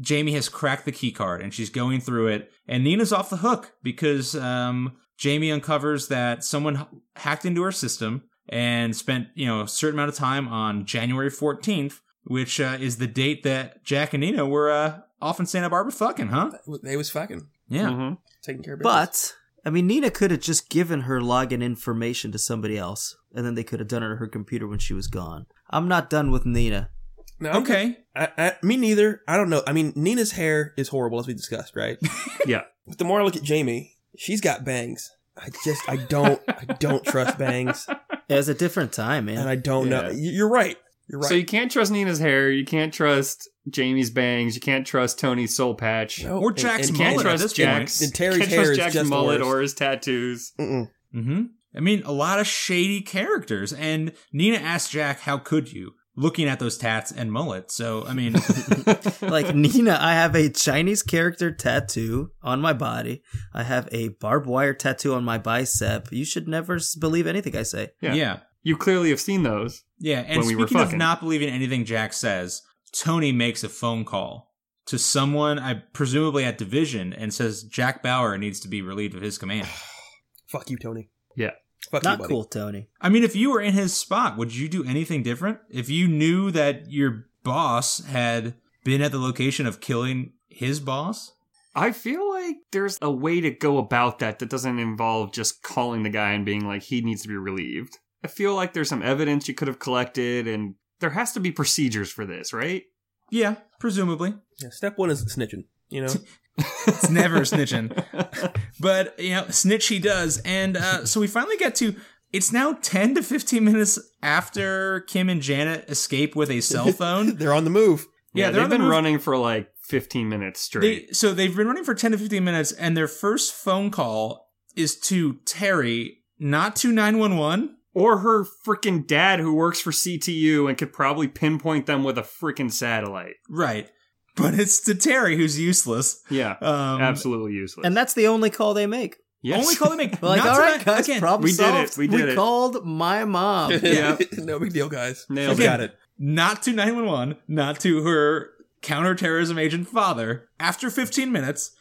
Jamie 0.00 0.32
has 0.32 0.48
cracked 0.48 0.84
the 0.84 0.92
key 0.92 1.12
card 1.12 1.42
and 1.42 1.52
she's 1.52 1.70
going 1.70 2.00
through 2.00 2.28
it, 2.28 2.50
and 2.68 2.84
Nina's 2.84 3.12
off 3.12 3.30
the 3.30 3.38
hook 3.38 3.72
because 3.82 4.34
um, 4.36 4.96
Jamie 5.18 5.50
uncovers 5.52 6.08
that 6.08 6.44
someone 6.44 6.86
hacked 7.16 7.44
into 7.44 7.62
her 7.62 7.72
system 7.72 8.22
and 8.48 8.94
spent 8.96 9.28
you 9.34 9.46
know 9.46 9.62
a 9.62 9.68
certain 9.68 9.98
amount 9.98 10.08
of 10.10 10.14
time 10.16 10.46
on 10.48 10.84
January 10.84 11.30
fourteenth, 11.30 12.00
which 12.24 12.60
uh, 12.60 12.76
is 12.80 12.98
the 12.98 13.06
date 13.06 13.42
that 13.44 13.84
Jack 13.84 14.14
and 14.14 14.20
Nina 14.22 14.46
were 14.46 14.70
uh, 14.70 15.00
off 15.20 15.40
in 15.40 15.46
Santa 15.46 15.70
Barbara 15.70 15.92
fucking, 15.92 16.28
huh? 16.28 16.50
They 16.82 16.96
was 16.96 17.10
fucking 17.10 17.48
Yeah. 17.68 17.88
Mhm. 17.88 18.18
taking 18.42 18.62
care 18.62 18.74
of 18.74 18.80
business. 18.80 19.34
But 19.62 19.66
I 19.66 19.70
mean, 19.70 19.86
Nina 19.86 20.10
could 20.10 20.30
have 20.30 20.40
just 20.40 20.70
given 20.70 21.02
her 21.02 21.20
login 21.20 21.62
information 21.62 22.32
to 22.32 22.38
somebody 22.38 22.78
else, 22.78 23.16
and 23.34 23.44
then 23.44 23.54
they 23.54 23.64
could 23.64 23.78
have 23.80 23.88
done 23.88 24.02
it 24.02 24.06
on 24.10 24.16
her 24.16 24.26
computer 24.28 24.66
when 24.66 24.78
she 24.78 24.94
was 24.94 25.06
gone. 25.06 25.46
I'm 25.68 25.86
not 25.88 26.08
done 26.10 26.30
with 26.30 26.46
Nina. 26.46 26.90
No, 27.38 27.52
Okay. 27.52 27.98
I, 28.14 28.28
I, 28.36 28.52
me 28.62 28.76
neither. 28.76 29.22
I 29.26 29.36
don't 29.38 29.48
know. 29.50 29.62
I 29.66 29.72
mean, 29.72 29.92
Nina's 29.96 30.32
hair 30.32 30.74
is 30.76 30.88
horrible, 30.88 31.20
as 31.20 31.26
we 31.26 31.32
discussed, 31.34 31.74
right? 31.76 31.96
Yeah. 32.46 32.62
But 32.86 32.98
the 32.98 33.04
more 33.04 33.20
I 33.20 33.24
look 33.24 33.36
at 33.36 33.42
Jamie, 33.42 33.94
she's 34.16 34.40
got 34.40 34.64
bangs. 34.64 35.10
I 35.36 35.48
just, 35.64 35.88
I 35.88 35.96
don't, 35.96 36.40
I 36.48 36.64
don't 36.78 37.04
trust 37.04 37.38
bangs, 37.38 37.86
It 38.28 38.34
was 38.34 38.48
a 38.48 38.54
different 38.54 38.92
time, 38.92 39.26
man. 39.26 39.38
and 39.38 39.48
I 39.48 39.56
don't 39.56 39.88
know. 39.88 40.08
Yeah. 40.08 40.10
You- 40.10 40.30
You're 40.32 40.48
right. 40.50 40.76
You're 41.10 41.20
right. 41.20 41.28
So 41.28 41.34
you 41.34 41.44
can't 41.44 41.70
trust 41.70 41.90
Nina's 41.90 42.18
hair. 42.20 42.50
You 42.50 42.64
can't 42.64 42.94
trust 42.94 43.48
Jamie's 43.68 44.10
bangs. 44.10 44.54
You 44.54 44.60
can't 44.60 44.86
trust 44.86 45.18
Tony's 45.18 45.56
soul 45.56 45.74
patch. 45.74 46.22
No, 46.24 46.38
Or 46.38 46.48
and- 46.50 46.56
Jack's 46.58 46.88
and 46.88 46.96
You 46.96 47.04
can't 47.04 47.16
mullet 47.16 47.26
at 47.26 47.38
trust 47.40 47.56
Jack's. 47.56 48.00
And 48.00 48.12
Teri's 48.12 48.38
can't 48.38 48.48
hair 48.50 48.58
trust 48.58 48.70
is 48.72 48.76
Jack's 48.78 48.94
just 48.94 49.10
mullet 49.10 49.40
worst. 49.40 49.50
or 49.50 49.60
his 49.60 49.74
tattoos. 49.74 50.52
Mm-mm. 50.58 50.88
hmm 51.12 51.42
I 51.76 51.78
mean, 51.80 52.02
a 52.04 52.10
lot 52.12 52.40
of 52.40 52.46
shady 52.48 53.00
characters. 53.00 53.72
And 53.72 54.12
Nina 54.32 54.56
asked 54.58 54.90
Jack, 54.90 55.20
"How 55.20 55.38
could 55.38 55.72
you?" 55.72 55.92
Looking 56.16 56.48
at 56.48 56.58
those 56.58 56.76
tats 56.76 57.12
and 57.12 57.30
mullet. 57.32 57.70
So, 57.70 58.04
I 58.06 58.12
mean, 58.14 58.34
like 59.22 59.54
Nina, 59.54 59.96
I 60.00 60.14
have 60.14 60.34
a 60.34 60.48
Chinese 60.50 61.02
character 61.04 61.52
tattoo 61.52 62.32
on 62.42 62.60
my 62.60 62.72
body. 62.72 63.22
I 63.54 63.62
have 63.62 63.88
a 63.92 64.08
barbed 64.08 64.46
wire 64.46 64.74
tattoo 64.74 65.14
on 65.14 65.22
my 65.24 65.38
bicep. 65.38 66.08
You 66.10 66.24
should 66.24 66.48
never 66.48 66.78
believe 66.98 67.26
anything 67.28 67.56
I 67.56 67.62
say. 67.62 67.90
Yeah. 68.02 68.14
yeah. 68.14 68.38
You 68.62 68.76
clearly 68.76 69.10
have 69.10 69.20
seen 69.20 69.42
those. 69.42 69.84
Yeah, 69.98 70.20
and 70.20 70.38
When 70.38 70.46
we 70.46 70.56
were 70.56 70.66
speaking 70.66 70.82
of 70.82 70.94
not 70.94 71.20
believing 71.20 71.48
anything 71.48 71.84
Jack 71.84 72.12
says, 72.12 72.62
Tony 72.92 73.32
makes 73.32 73.64
a 73.64 73.68
phone 73.68 74.04
call 74.04 74.54
to 74.86 74.98
someone, 74.98 75.58
I 75.58 75.74
presumably 75.92 76.44
at 76.44 76.58
Division, 76.58 77.12
and 77.12 77.32
says 77.32 77.62
Jack 77.62 78.02
Bauer 78.02 78.36
needs 78.36 78.60
to 78.60 78.68
be 78.68 78.82
relieved 78.82 79.14
of 79.14 79.22
his 79.22 79.38
command. 79.38 79.68
Fuck 80.46 80.70
you, 80.70 80.76
Tony. 80.76 81.10
Yeah. 81.36 81.52
Fuck 81.90 82.02
you, 82.02 82.10
Not 82.10 82.18
buddy. 82.18 82.28
cool, 82.28 82.44
Tony. 82.44 82.88
I 83.00 83.08
mean, 83.08 83.24
if 83.24 83.36
you 83.36 83.50
were 83.50 83.60
in 83.60 83.72
his 83.72 83.94
spot, 83.96 84.36
would 84.36 84.54
you 84.54 84.68
do 84.68 84.84
anything 84.84 85.22
different? 85.22 85.58
If 85.70 85.88
you 85.88 86.08
knew 86.08 86.50
that 86.50 86.90
your 86.90 87.26
boss 87.42 88.04
had 88.04 88.54
been 88.84 89.00
at 89.00 89.12
the 89.12 89.18
location 89.18 89.66
of 89.66 89.80
killing 89.80 90.32
his 90.48 90.80
boss? 90.80 91.32
I 91.74 91.92
feel 91.92 92.28
like 92.28 92.56
there's 92.72 92.98
a 93.00 93.10
way 93.10 93.40
to 93.40 93.50
go 93.50 93.78
about 93.78 94.18
that 94.18 94.40
that 94.40 94.50
doesn't 94.50 94.78
involve 94.78 95.32
just 95.32 95.62
calling 95.62 96.02
the 96.02 96.10
guy 96.10 96.32
and 96.32 96.44
being 96.44 96.66
like, 96.66 96.82
he 96.82 97.00
needs 97.00 97.22
to 97.22 97.28
be 97.28 97.36
relieved. 97.36 97.98
I 98.24 98.28
feel 98.28 98.54
like 98.54 98.72
there's 98.72 98.88
some 98.88 99.02
evidence 99.02 99.48
you 99.48 99.54
could 99.54 99.68
have 99.68 99.78
collected, 99.78 100.46
and 100.46 100.74
there 101.00 101.10
has 101.10 101.32
to 101.32 101.40
be 101.40 101.50
procedures 101.52 102.10
for 102.10 102.26
this, 102.26 102.52
right? 102.52 102.84
Yeah, 103.30 103.56
presumably. 103.78 104.34
Yeah, 104.60 104.70
step 104.70 104.98
one 104.98 105.10
is 105.10 105.24
snitching. 105.34 105.64
You 105.88 106.02
know, 106.02 106.12
It's 106.86 107.08
never 107.10 107.40
snitching. 107.40 107.90
But, 108.80 109.18
you 109.20 109.30
know, 109.34 109.46
snitch 109.50 109.88
he 109.88 109.98
does. 109.98 110.38
And 110.42 110.76
uh, 110.76 111.04
so 111.04 111.20
we 111.20 111.26
finally 111.26 111.58
get 111.58 111.74
to. 111.76 111.94
It's 112.32 112.50
now 112.52 112.78
10 112.80 113.16
to 113.16 113.22
15 113.22 113.62
minutes 113.62 113.98
after 114.22 115.00
Kim 115.00 115.28
and 115.28 115.42
Janet 115.42 115.84
escape 115.90 116.34
with 116.34 116.50
a 116.50 116.60
cell 116.72 116.90
phone. 116.92 117.36
they're 117.36 117.52
on 117.52 117.64
the 117.64 117.70
move. 117.70 118.06
Yeah, 118.32 118.46
yeah, 118.46 118.50
they're 118.52 118.60
they've 118.62 118.70
the 118.70 118.74
been 118.76 118.82
move. 118.82 118.90
running 118.90 119.18
for 119.18 119.36
like 119.36 119.70
15 119.82 120.28
minutes 120.28 120.60
straight. 120.60 121.08
They, 121.08 121.12
so 121.12 121.34
they've 121.34 121.54
been 121.54 121.66
running 121.66 121.84
for 121.84 121.94
10 121.94 122.12
to 122.12 122.18
15 122.18 122.42
minutes, 122.42 122.72
and 122.72 122.96
their 122.96 123.08
first 123.08 123.52
phone 123.52 123.90
call 123.90 124.48
is 124.76 124.98
to 125.00 125.34
Teri, 125.44 126.18
not 126.38 126.76
to 126.76 126.92
911. 126.92 127.76
Or 127.92 128.18
her 128.18 128.44
freaking 128.66 129.06
dad 129.06 129.40
who 129.40 129.52
works 129.54 129.80
for 129.80 129.90
CTU 129.90 130.68
and 130.68 130.78
could 130.78 130.92
probably 130.92 131.26
pinpoint 131.28 131.86
them 131.86 132.04
with 132.04 132.16
a 132.18 132.22
freaking 132.22 132.70
satellite. 132.70 133.34
Right. 133.48 133.88
But 134.36 134.54
it's 134.54 134.80
to 134.82 134.94
Teri, 134.94 135.36
who's 135.36 135.58
useless. 135.58 136.22
Yeah, 136.30 136.52
Um, 136.62 137.00
absolutely 137.00 137.52
useless. 137.52 137.84
And 137.84 137.96
that's 137.96 138.14
the 138.14 138.28
only 138.28 138.48
call 138.48 138.74
they 138.74 138.86
make. 138.86 139.16
yes. 139.42 139.60
Only 139.60 139.74
call 139.74 139.90
they 139.90 139.96
make. 139.96 140.22
We're 140.22 140.28
like, 140.28 140.38
Not 140.38 140.48
all 140.50 140.54
to 140.56 140.60
right, 140.62 140.78
ni- 140.78 140.84
guys, 140.84 141.08
again, 141.08 141.20
problem 141.20 141.42
we 141.44 141.50
did 141.50 141.60
it. 141.74 141.88
solved. 141.88 141.98
We 141.98 142.06
did 142.06 142.28
it." 142.28 142.36
called 142.36 142.84
my 142.86 143.24
mom. 143.24 143.72
Yeah. 143.82 144.16
no 144.38 144.60
big 144.60 144.72
deal, 144.72 144.88
guys. 144.88 145.26
Nailed 145.28 145.56
She's 145.56 145.64
it. 145.64 145.68
got 145.68 145.80
it. 145.80 145.94
not 146.16 146.62
to 146.62 146.72
911, 146.72 147.38
not 147.48 147.80
to 147.80 148.04
her 148.04 148.50
counterterrorism 148.82 149.58
agent 149.58 149.88
father. 149.88 150.48
After 150.60 150.90
15 150.90 151.30
minutes, 151.32 151.72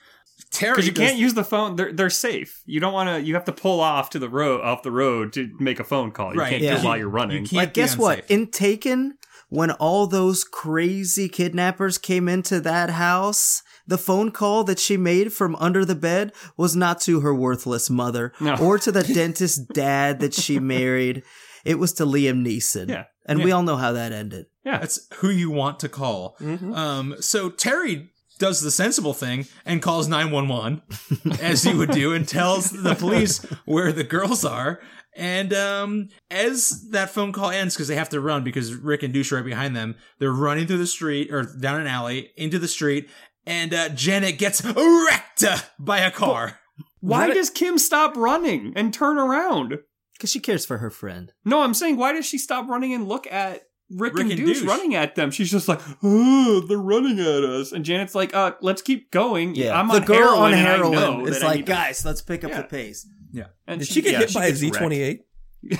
Teri 0.52 0.72
Because 0.72 0.88
you 0.88 0.91
goes- 0.93 1.08
can't 1.08 1.18
use 1.20 1.34
the 1.36 1.43
phone; 1.43 1.76
they're 1.76 1.93
they're 1.93 2.10
safe. 2.10 2.62
You 2.66 2.80
don't 2.80 2.93
want 2.93 3.10
to. 3.10 3.22
You 3.22 3.36
have 3.36 3.45
to 3.45 3.52
pull 3.52 3.80
off 3.80 4.10
to 4.12 4.20
the 4.20 4.30
road, 4.30 4.62
off 4.62 4.82
the 4.84 4.91
road, 4.91 5.32
to 5.34 5.50
make 5.60 5.80
a 5.80 5.84
phone 5.84 6.12
call. 6.12 6.34
You 6.34 6.39
Right, 6.39 6.50
can't 6.50 6.64
yeah. 6.64 6.74
do 6.76 6.82
it 6.82 6.86
while 6.86 6.97
you're 6.97 7.08
running. 7.10 7.45
You 7.52 7.58
Like, 7.58 7.74
be 7.74 7.82
guess 7.82 7.95
what? 7.97 8.26
In 8.30 8.47
Taken, 8.47 9.14
when 9.50 9.70
all 9.72 10.08
those 10.08 10.43
crazy 10.43 11.30
kidnappers 11.30 11.97
came 12.00 12.28
into 12.28 12.60
that 12.62 12.89
house, 12.91 13.62
the 13.86 13.97
phone 13.97 14.32
call 14.32 14.64
that 14.64 14.80
she 14.80 14.97
made 14.97 15.32
from 15.34 15.56
under 15.58 15.86
the 15.86 15.95
bed 15.95 16.32
was 16.58 16.76
not 16.76 17.00
to 17.02 17.20
her 17.20 17.34
worthless 17.36 17.89
mother 17.89 18.34
No. 18.39 18.56
or 18.58 18.80
to 18.80 18.91
the 18.91 19.04
dentist 19.14 19.70
dad 19.70 20.20
that 20.20 20.34
she 20.34 20.60
married. 20.60 21.22
It 21.66 21.78
was 21.78 21.93
to 21.93 22.06
Liam 22.06 22.43
Neeson. 22.45 22.89
Yeah. 22.89 23.04
And 23.26 23.43
we 23.43 23.52
all 23.52 23.62
know 23.62 23.78
how 23.78 23.91
that 23.91 24.12
ended. 24.12 24.47
yeah, 24.66 24.80
That's 24.80 25.08
who 25.18 25.30
you 25.30 25.52
want 25.52 25.80
to 25.82 25.89
call. 25.89 26.36
Mm-hmm. 26.39 26.74
Um, 26.74 27.16
so 27.20 27.52
Teri 27.52 28.08
does 28.40 28.62
the 28.62 28.72
sensible 28.72 29.14
thing 29.14 29.46
and 29.66 29.82
calls 29.82 30.08
911, 30.08 30.82
as 31.42 31.64
he 31.64 31.74
would 31.76 31.92
do, 31.92 32.14
and 32.14 32.28
tells 32.28 32.72
the 32.72 32.96
police 32.96 33.40
where 33.66 33.92
the 33.92 34.04
girls 34.04 34.44
are. 34.44 34.80
And 35.16 35.54
um, 35.54 36.10
as 36.32 36.90
that 36.92 37.10
phone 37.10 37.34
call 37.34 37.50
ends, 37.52 37.76
because 37.76 37.88
they 37.90 37.96
have 37.96 38.10
to 38.10 38.22
run 38.22 38.44
because 38.44 38.74
Rick 38.74 39.04
and 39.04 39.14
Douche 39.14 39.32
are 39.32 39.36
right 39.38 39.46
behind 39.46 39.76
them, 39.76 39.96
they're 40.20 40.32
running 40.32 40.66
through 40.68 40.78
the 40.78 40.88
street 40.88 41.32
or 41.32 41.44
down 41.44 41.82
an 41.82 41.88
alley 41.88 42.32
into 42.38 42.58
the 42.58 42.68
street, 42.68 43.10
and 43.46 43.74
uh, 43.74 43.90
Janet 43.90 44.38
gets 44.38 44.64
wrecked 44.64 45.44
by 45.78 46.00
a 46.00 46.12
car. 46.12 46.60
why 47.02 47.28
that 47.28 47.32
a- 47.32 47.34
does 47.36 47.50
Kim 47.50 47.78
stop 47.78 48.16
running 48.16 48.74
and 48.76 48.94
turn 48.94 49.18
around? 49.18 49.80
Because 50.14 50.32
she 50.32 50.40
cares 50.40 50.66
for 50.66 50.78
her 50.80 50.90
friend. 50.90 51.32
No, 51.46 51.62
I'm 51.62 51.74
saying 51.74 51.98
why 51.98 52.14
does 52.14 52.26
she 52.26 52.38
stop 52.38 52.68
running 52.70 52.94
and 52.94 53.08
look 53.08 53.26
at 53.32 53.64
Rick, 53.92 54.14
Rick 54.14 54.22
and, 54.24 54.32
and 54.34 54.40
Douche, 54.46 54.60
Douche. 54.60 54.68
running 54.68 54.96
at 54.96 55.16
them? 55.16 55.32
She's 55.32 55.50
just 55.52 55.68
like, 55.68 55.80
oh, 56.04 56.62
they're 56.68 56.78
running 56.78 57.20
at 57.20 57.44
us, 57.44 57.72
and 57.72 57.84
Janet's 57.84 58.14
like, 58.16 58.34
uh, 58.36 58.52
let's 58.62 58.82
keep 58.82 59.12
going. 59.12 59.56
Yeah, 59.56 59.80
I'm 59.80 59.88
the 59.88 59.96
on 59.96 60.02
girl 60.06 60.18
heroin, 60.18 60.40
on 60.40 60.54
and 60.54 60.68
I 60.68 60.72
heroin 60.76 60.92
know 60.94 61.26
is 61.26 61.40
that 61.40 61.44
I 61.46 61.48
like, 61.48 61.56
need 61.58 61.66
to-" 61.68 61.72
guys, 61.72 62.06
let's 62.06 62.22
pick 62.22 62.44
up 62.44 62.52
Yeah. 62.52 62.62
the 62.62 62.68
pace. 62.68 63.08
Yeah, 63.32 63.44
and 63.68 63.80
Did 63.80 63.88
she 63.90 64.02
get 64.02 64.14
yeah, 64.14 64.20
hit 64.20 64.34
by 64.34 64.46
a 64.46 64.48
gets 64.50 64.60
Z 64.60 64.68
wrecked. 64.68 64.78
twenty 64.78 65.02
eight? 65.02 65.26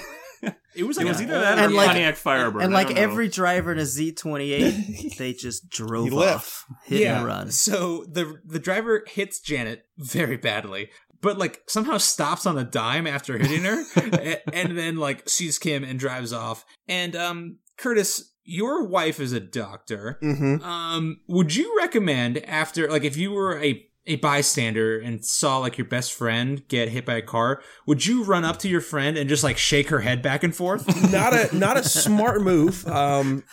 It 0.76 0.84
was 0.84 0.98
It 0.98 1.02
like 1.04 1.14
was 1.14 1.22
either 1.22 1.38
that 1.42 1.58
And 1.60 1.74
or 1.74 1.76
like- 1.76 1.88
Pontiac 1.88 2.16
Firebird. 2.16 2.62
and 2.62 2.72
like 2.72 2.92
every 2.96 3.28
driver 3.28 3.72
in 3.74 3.80
a 3.80 3.82
Z28, 3.82 5.18
they 5.18 5.34
just 5.34 5.70
drove 5.70 6.14
off, 6.14 6.66
hit 6.86 7.08
and 7.08 7.26
run. 7.26 7.52
So 7.52 8.06
the 8.10 8.40
the 8.46 8.60
driver 8.60 9.04
hits 9.08 9.42
Janet 9.42 9.86
very 9.98 10.38
badly, 10.38 10.90
but 11.22 11.38
like 11.38 11.64
somehow 11.68 11.98
stops 11.98 12.46
on 12.46 12.58
a 12.58 12.64
dime 12.64 13.08
after 13.08 13.38
hitting 13.38 13.64
her, 13.64 13.84
a- 13.98 14.56
and 14.56 14.78
then 14.78 14.96
like 14.98 15.28
sees 15.28 15.58
Kim 15.60 15.84
and 15.84 16.00
drives 16.00 16.32
off. 16.32 16.64
And 16.88 17.16
um, 17.16 17.58
Curtis, 17.80 18.34
your 18.44 18.86
wife 18.86 19.20
is 19.20 19.32
a 19.32 19.40
doctor. 19.40 20.20
Mm-hmm. 20.22 20.64
Um, 20.64 21.22
would 21.28 21.56
you 21.56 21.76
recommend 21.78 22.40
after 22.46 22.90
like 22.90 23.04
if 23.04 23.18
you 23.18 23.32
were 23.32 23.62
a 23.62 23.86
a 24.06 24.16
bystander 24.16 24.98
and 24.98 25.24
saw 25.24 25.60
like 25.60 25.78
your 25.78 25.86
best 25.86 26.14
friend 26.14 26.68
get 26.68 26.90
hit 26.90 27.06
by 27.06 27.14
a 27.14 27.22
car, 27.22 27.62
would 27.86 28.06
you 28.06 28.24
run 28.24 28.44
up 28.44 28.58
to 28.58 28.68
your 28.68 28.82
friend 28.82 29.18
and 29.18 29.30
just 29.30 29.44
like 29.44 29.58
shake 29.58 29.90
her 29.90 30.00
head 30.00 30.22
back 30.22 30.44
and 30.44 30.56
forth? 30.56 30.88
not 31.12 31.34
a 31.34 31.56
not 31.56 31.78
a 31.78 31.84
smart 31.84 32.42
move. 32.42 32.86
Um, 32.88 33.44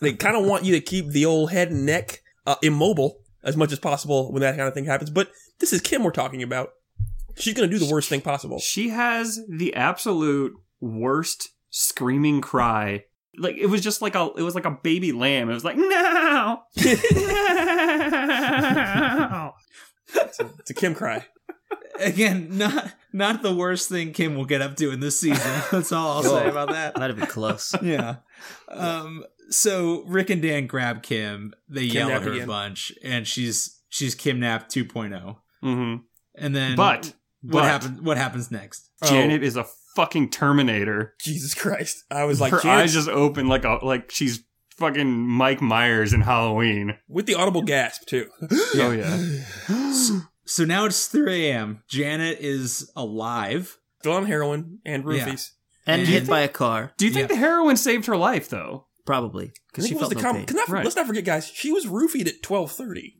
they 0.00 0.12
kind 0.12 0.36
of 0.36 0.46
want 0.46 0.64
you 0.64 0.74
to 0.74 0.80
keep 0.80 1.08
the 1.08 1.26
old 1.26 1.50
head 1.50 1.70
and 1.70 1.84
neck 1.84 2.22
uh, 2.46 2.56
immobile 2.62 3.18
as 3.42 3.56
much 3.56 3.72
as 3.72 3.78
possible 3.78 4.32
when 4.32 4.40
that 4.42 4.56
kind 4.56 4.68
of 4.68 4.74
thing 4.74 4.84
happens. 4.84 5.10
But 5.10 5.30
this 5.58 5.72
is 5.72 5.80
Kim 5.80 6.04
we're 6.04 6.10
talking 6.12 6.42
about. 6.42 6.70
She's 7.36 7.54
gonna 7.54 7.68
do 7.68 7.78
the 7.78 7.92
worst 7.92 8.08
thing 8.08 8.20
possible. 8.20 8.60
She 8.60 8.90
has 8.90 9.40
the 9.48 9.74
absolute 9.74 10.54
worst 10.80 11.50
screaming 11.70 12.40
cry. 12.40 13.04
Like 13.38 13.56
it 13.56 13.66
was 13.66 13.80
just 13.80 14.02
like 14.02 14.14
a 14.14 14.30
it 14.36 14.42
was 14.42 14.54
like 14.54 14.64
a 14.66 14.70
baby 14.82 15.12
lamb. 15.12 15.48
It 15.50 15.54
was 15.54 15.64
like 15.64 15.76
no, 15.76 16.62
no. 18.26 19.52
It's 20.58 20.70
a 20.70 20.74
Kim 20.74 20.94
cry. 20.94 21.26
Again, 22.00 22.56
not 22.56 22.92
not 23.12 23.42
the 23.42 23.54
worst 23.54 23.88
thing 23.88 24.12
Kim 24.12 24.36
will 24.36 24.44
get 24.44 24.62
up 24.62 24.76
to 24.76 24.90
in 24.90 25.00
this 25.00 25.20
season. 25.20 25.62
That's 25.72 25.92
all 25.92 26.18
I'll 26.18 26.22
say 26.22 26.48
about 26.48 26.70
that. 26.70 26.96
Not 26.96 27.10
even 27.10 27.26
close. 27.26 27.74
yeah. 27.82 28.16
Um, 28.68 29.24
so 29.50 30.04
Rick 30.06 30.30
and 30.30 30.40
Dan 30.40 30.66
grab 30.66 31.02
Kim. 31.02 31.52
They 31.68 31.82
yell 31.82 32.10
at 32.10 32.22
her 32.22 32.32
again. 32.32 32.44
a 32.44 32.46
bunch, 32.46 32.92
and 33.02 33.26
she's 33.26 33.80
she's 33.88 34.14
kidnapped 34.14 34.72
2.0. 34.72 35.36
hmm 35.62 35.96
And 36.36 36.54
then 36.54 36.76
But 36.76 37.14
what 37.42 37.52
but 37.52 37.64
happens? 37.64 38.00
What 38.00 38.16
happens 38.16 38.50
next? 38.50 38.90
Janet 39.04 39.42
is 39.42 39.56
a 39.56 39.64
fucking 39.96 40.30
Terminator. 40.30 41.14
Jesus 41.20 41.54
Christ! 41.54 42.04
I 42.10 42.24
was 42.24 42.40
like, 42.40 42.52
Her 42.52 42.60
Janet- 42.60 42.84
eyes 42.84 42.92
just 42.94 43.08
open 43.08 43.48
like 43.48 43.64
a 43.64 43.78
like 43.82 44.10
she's 44.10 44.42
fucking 44.76 45.08
Mike 45.10 45.60
Myers 45.60 46.12
in 46.12 46.20
Halloween. 46.20 46.96
with 47.08 47.26
the 47.26 47.34
audible 47.34 47.62
gasp 47.62 48.06
too. 48.06 48.28
Oh 48.76 48.90
yeah. 48.92 49.18
So 50.44 50.64
now 50.64 50.86
it's 50.86 51.08
3 51.08 51.48
a.m. 51.50 51.82
Janet 51.90 52.38
is 52.40 52.90
alive. 52.96 53.76
Still 54.00 54.12
on 54.14 54.24
heroin 54.24 54.78
and 54.86 55.04
roofies. 55.04 55.50
And 55.86 56.00
And- 56.02 56.08
hit 56.08 56.26
by 56.26 56.40
a 56.40 56.48
car, 56.48 56.92
Do 56.96 57.04
you 57.04 57.10
think 57.12 57.28
Yeah. 57.28 57.34
the 57.34 57.40
heroin 57.40 57.76
saved 57.76 58.06
her 58.06 58.16
life 58.16 58.48
though? 58.48 58.86
probably 59.04 59.52
because 59.70 59.86
she 59.88 59.94
was 59.94 60.00
felt 60.02 60.10
the 60.10 60.16
no 60.16 60.22
com- 60.22 60.36
pain. 60.36 60.46
'cause 60.46 60.54
not- 60.56 60.68
Right. 60.68 60.84
Let's 60.84 60.96
not 60.96 61.06
forget, 61.06 61.24
guys. 61.24 61.46
She 61.54 61.70
was 61.72 61.86
roofied 61.86 62.26
at 62.28 62.42
twelve 62.42 62.72
thirty. 62.72 63.16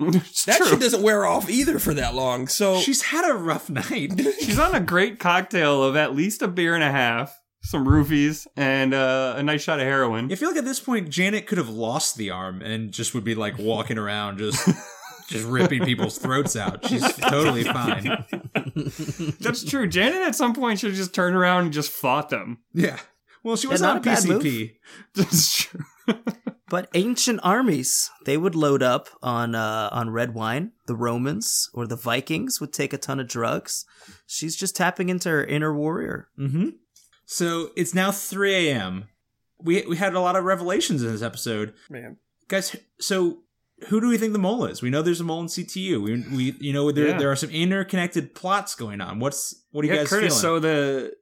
It's 0.00 0.44
That 0.44 0.58
true. 0.58 0.66
shit 0.68 0.80
doesn't 0.80 1.02
wear 1.02 1.26
off 1.26 1.48
either 1.50 1.78
for 1.78 1.94
that 1.94 2.14
long. 2.14 2.46
So 2.48 2.78
She's 2.80 3.02
had 3.02 3.28
a 3.28 3.34
rough 3.34 3.68
night. 3.68 4.12
She's 4.40 4.58
on 4.58 4.74
a 4.74 4.80
great 4.80 5.18
cocktail 5.18 5.82
of 5.82 5.96
at 5.96 6.14
least 6.14 6.42
a 6.42 6.48
beer 6.48 6.74
and 6.74 6.84
a 6.84 6.90
half, 6.90 7.36
some 7.62 7.86
roofies, 7.86 8.46
and 8.56 8.94
uh, 8.94 9.34
a 9.36 9.42
nice 9.42 9.62
shot 9.62 9.80
of 9.80 9.86
heroin. 9.86 10.30
I 10.32 10.36
feel 10.36 10.48
like 10.50 10.58
at 10.58 10.64
this 10.64 10.80
point 10.80 11.08
Janet 11.10 11.46
could 11.46 11.58
have 11.58 11.68
lost 11.68 12.16
the 12.16 12.30
arm 12.30 12.62
and 12.62 12.92
just 12.92 13.14
would 13.14 13.24
be 13.24 13.34
like 13.34 13.58
walking 13.58 13.98
around 13.98 14.38
just 14.38 14.68
just 15.28 15.46
ripping 15.46 15.84
people's 15.84 16.16
throats 16.18 16.56
out. 16.56 16.86
She's 16.86 17.02
totally 17.16 17.64
fine. 17.64 18.24
That's 19.40 19.64
true. 19.64 19.86
Janet 19.86 20.22
at 20.22 20.34
some 20.34 20.54
point 20.54 20.78
should 20.78 20.90
have 20.90 20.96
just 20.96 21.14
turned 21.14 21.36
around 21.36 21.64
and 21.64 21.72
just 21.72 21.90
fought 21.90 22.30
them. 22.30 22.58
Yeah. 22.72 22.98
Well, 23.42 23.56
she 23.56 23.66
was 23.66 23.80
Yeah, 23.80 23.88
on 23.88 23.94
not 23.96 24.02
bad 24.04 24.24
move. 24.26 24.42
PCP. 24.42 24.74
That's 25.14 25.54
true. 25.54 25.80
But 26.70 26.88
ancient 26.94 27.40
armies, 27.42 28.10
they 28.26 28.36
would 28.36 28.54
load 28.54 28.82
up 28.82 29.08
on 29.22 29.54
uh, 29.54 29.88
on 29.90 30.10
red 30.10 30.34
wine. 30.34 30.72
The 30.86 30.94
Romans 30.96 31.70
or 31.72 31.86
the 31.86 31.96
Vikings 31.96 32.60
would 32.60 32.72
take 32.72 32.92
a 32.92 32.98
ton 32.98 33.20
of 33.20 33.28
drugs. 33.28 33.86
She's 34.26 34.54
just 34.56 34.76
tapping 34.76 35.08
into 35.08 35.30
her 35.30 35.44
inner 35.44 35.74
warrior. 35.74 36.28
Mm-hmm. 36.38 36.70
So 37.24 37.70
it's 37.76 37.94
now 37.94 38.10
3 38.10 38.68
a.m. 38.68 39.08
We 39.62 39.84
we 39.86 39.96
had 39.96 40.14
a 40.14 40.20
lot 40.20 40.36
of 40.36 40.44
revelations 40.44 41.02
in 41.02 41.10
this 41.10 41.22
episode, 41.22 41.74
man, 41.90 42.16
guys. 42.48 42.76
So 43.00 43.38
who 43.88 44.00
do 44.00 44.08
we 44.08 44.18
think 44.18 44.32
the 44.32 44.38
mole 44.38 44.64
is? 44.66 44.82
We 44.82 44.90
know 44.90 45.02
there's 45.02 45.20
a 45.20 45.24
mole 45.24 45.40
in 45.40 45.46
CTU. 45.46 46.02
We 46.02 46.36
we 46.36 46.56
you 46.60 46.72
know 46.72 46.92
there 46.92 47.08
Yeah. 47.08 47.18
there 47.18 47.30
are 47.30 47.36
some 47.36 47.50
interconnected 47.50 48.34
plots 48.34 48.74
going 48.74 49.00
on. 49.00 49.20
What's 49.20 49.54
what 49.70 49.82
do 49.82 49.88
you 49.88 49.94
yeah, 49.94 50.00
guys 50.00 50.10
Curtis. 50.10 50.40
feeling? 50.40 50.60
So 50.60 50.60
the, 50.60 51.12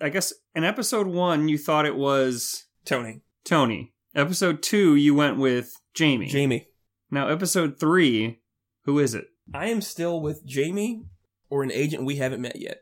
I 0.00 0.08
guess 0.08 0.32
in 0.54 0.64
episode 0.64 1.06
one 1.06 1.48
you 1.48 1.56
thought 1.58 1.86
it 1.86 1.96
was 1.96 2.64
Tony, 2.84 3.20
Tony. 3.44 3.92
Episode 4.18 4.64
two 4.64 4.96
you 4.96 5.14
went 5.14 5.38
with 5.38 5.72
Jamie. 5.94 6.26
Jamie. 6.26 6.66
Now 7.08 7.28
episode 7.28 7.78
three, 7.78 8.40
who 8.84 8.98
is 8.98 9.14
it? 9.14 9.26
I 9.54 9.66
am 9.68 9.80
still 9.80 10.20
with 10.20 10.44
Jamie 10.44 11.04
or 11.48 11.62
an 11.62 11.70
agent 11.70 12.04
we 12.04 12.16
haven't 12.16 12.42
met 12.42 12.56
yet, 12.60 12.80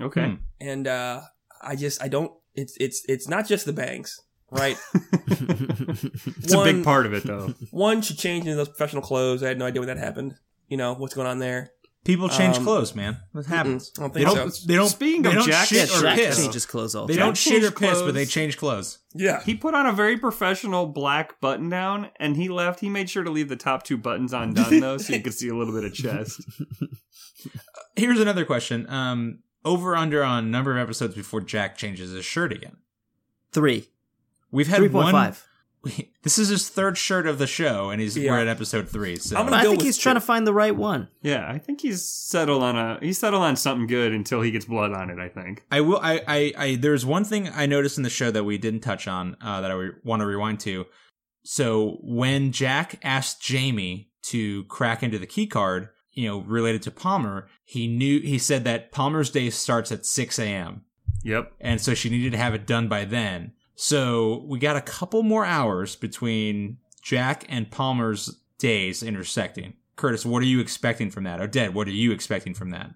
Okay. 0.00 0.28
Hmm. 0.28 0.34
and 0.60 0.86
uh 0.86 1.22
I 1.60 1.74
just 1.74 2.00
I 2.00 2.06
don't. 2.06 2.30
It's 2.54 2.76
it's 2.78 3.02
it's 3.08 3.26
not 3.26 3.48
just 3.48 3.66
the 3.66 3.72
bangs, 3.72 4.20
right? 4.50 4.76
It's 6.38 6.52
a 6.54 6.62
big 6.62 6.84
part 6.84 7.04
of 7.06 7.14
it 7.14 7.24
though. 7.24 7.52
One 7.72 8.00
should 8.00 8.18
change 8.18 8.44
into 8.44 8.54
those 8.56 8.68
professional 8.68 9.02
clothes. 9.02 9.42
I 9.42 9.48
had 9.48 9.58
no 9.58 9.66
idea 9.66 9.80
when 9.80 9.88
that 9.88 9.98
happened. 9.98 10.36
You 10.68 10.76
know 10.76 10.94
what's 10.94 11.14
going 11.14 11.26
on 11.26 11.40
there. 11.40 11.70
People 12.06 12.28
change 12.28 12.56
Um, 12.58 12.64
clothes, 12.64 12.94
man. 12.94 13.18
What 13.32 13.46
happens? 13.46 13.90
I 13.98 14.02
don't 14.02 14.14
They 14.14 14.22
don't. 14.24 14.50
so. 14.54 14.66
They 14.66 14.76
don't. 14.76 14.88
Speaking 14.88 15.22
they 15.22 15.30
of 15.30 15.34
don't 15.34 15.46
Jack- 15.48 15.68
shit 15.68 15.90
Yeah, 15.90 15.98
or 15.98 16.02
Jack 16.02 16.16
piss. 16.16 16.36
changes 16.38 16.64
clothes 16.64 16.94
all 16.94 17.06
the 17.06 17.12
They 17.12 17.18
time. 17.18 17.26
don't 17.28 17.36
shit 17.36 17.54
or 17.64 17.70
changed 17.70 17.76
piss, 17.76 18.00
but 18.02 18.14
they 18.14 18.24
change 18.24 18.56
clothes. 18.56 18.98
Yeah, 19.14 19.42
He 19.42 19.54
put 19.54 19.74
on 19.74 19.86
a 19.86 19.92
very 19.92 20.16
professional 20.16 20.86
black 20.86 21.40
button 21.40 21.68
down 21.68 22.10
and 22.20 22.36
he 22.36 22.48
left. 22.48 22.80
He 22.80 22.88
made 22.88 23.10
sure 23.10 23.24
to 23.24 23.30
leave 23.30 23.48
the 23.48 23.56
top 23.56 23.82
two 23.82 23.96
buttons 23.96 24.32
undone 24.32 24.80
though, 24.80 24.98
so 24.98 25.14
you 25.14 25.20
could 25.20 25.34
see 25.34 25.48
a 25.48 25.54
little 25.54 25.74
bit 25.74 25.84
of 25.84 25.92
chest. 25.94 26.40
Here's 27.96 28.20
another 28.20 28.44
question. 28.44 28.88
Um, 28.88 29.40
over 29.64 29.96
under 29.96 30.22
on 30.22 30.50
number 30.50 30.72
of 30.72 30.78
episodes 30.78 31.14
before 31.14 31.40
Jack 31.40 31.76
changes 31.76 32.12
his 32.12 32.24
shirt 32.24 32.52
again. 32.52 32.76
Three. 33.52 33.88
We've 34.50 34.68
had 34.68 34.76
Three 34.78 34.88
point 34.88 35.04
one. 35.06 35.12
five. 35.12 35.44
This 36.22 36.38
is 36.38 36.48
his 36.48 36.68
third 36.68 36.98
shirt 36.98 37.26
of 37.28 37.38
the 37.38 37.46
show, 37.46 37.90
and 37.90 38.00
he's 38.00 38.16
Yeah. 38.16 38.32
we're 38.32 38.40
at 38.40 38.48
episode 38.48 38.88
three. 38.88 39.14
So 39.16 39.36
I'm 39.36 39.44
gonna 39.46 39.58
I 39.58 39.62
go 39.62 39.68
think 39.70 39.78
with 39.78 39.86
he's 39.86 39.96
trying 39.98 40.16
to 40.16 40.20
find 40.20 40.44
the 40.44 40.52
right 40.52 40.74
one. 40.74 41.06
Yeah, 41.22 41.48
I 41.48 41.58
think 41.58 41.80
he's 41.82 42.04
settled 42.04 42.64
on 42.64 42.76
a 42.76 42.98
he's 43.00 43.18
settled 43.18 43.42
on 43.44 43.54
something 43.56 43.86
good 43.86 44.12
until 44.12 44.42
he 44.42 44.50
gets 44.50 44.64
blood 44.64 44.92
on 44.92 45.08
it. 45.10 45.18
I 45.20 45.28
think. 45.28 45.64
I 45.70 45.80
will. 45.82 46.00
I, 46.02 46.22
I. 46.26 46.52
I. 46.58 46.74
There's 46.74 47.06
one 47.06 47.22
thing 47.24 47.48
I 47.54 47.66
noticed 47.66 47.96
in 47.96 48.02
the 48.02 48.10
show 48.10 48.32
that 48.32 48.42
we 48.42 48.58
didn't 48.58 48.80
touch 48.80 49.06
on 49.06 49.36
uh, 49.40 49.60
that 49.60 49.70
I 49.70 49.74
re- 49.74 49.90
want 50.02 50.20
to 50.20 50.26
rewind 50.26 50.58
to. 50.60 50.86
So 51.44 51.98
when 52.02 52.50
Jack 52.52 52.98
asked 53.04 53.40
Jamie 53.40 54.10
to 54.24 54.64
crack 54.64 55.02
into 55.04 55.18
the 55.20 55.26
key 55.26 55.46
card, 55.46 55.90
you 56.12 56.26
know, 56.28 56.40
related 56.40 56.82
to 56.82 56.90
Palmer, 56.90 57.46
he 57.64 57.86
knew 57.86 58.20
he 58.20 58.38
said 58.38 58.64
that 58.64 58.90
Palmer's 58.90 59.30
day 59.30 59.50
starts 59.50 59.92
at 59.92 60.04
6 60.04 60.38
a.m. 60.40 60.82
Yep. 61.22 61.52
and 61.60 61.80
so 61.80 61.94
she 61.94 62.08
needed 62.10 62.32
to 62.32 62.38
have 62.38 62.54
it 62.54 62.66
done 62.66 62.88
by 62.88 63.04
then. 63.04 63.52
So 63.76 64.42
we 64.46 64.58
got 64.58 64.76
a 64.76 64.80
couple 64.80 65.22
more 65.22 65.44
hours 65.44 65.96
between 65.96 66.78
Jack 67.02 67.44
and 67.48 67.70
Palmer's 67.70 68.40
days 68.58 69.02
intersecting. 69.02 69.74
Curtis, 69.96 70.26
what 70.26 70.42
are 70.42 70.46
you 70.46 70.60
expecting 70.60 71.10
from 71.10 71.24
that? 71.24 71.40
Odette, 71.40 71.74
what 71.74 71.86
are 71.86 71.92
you 71.92 72.10
expecting 72.10 72.54
from 72.54 72.70
that? 72.70 72.90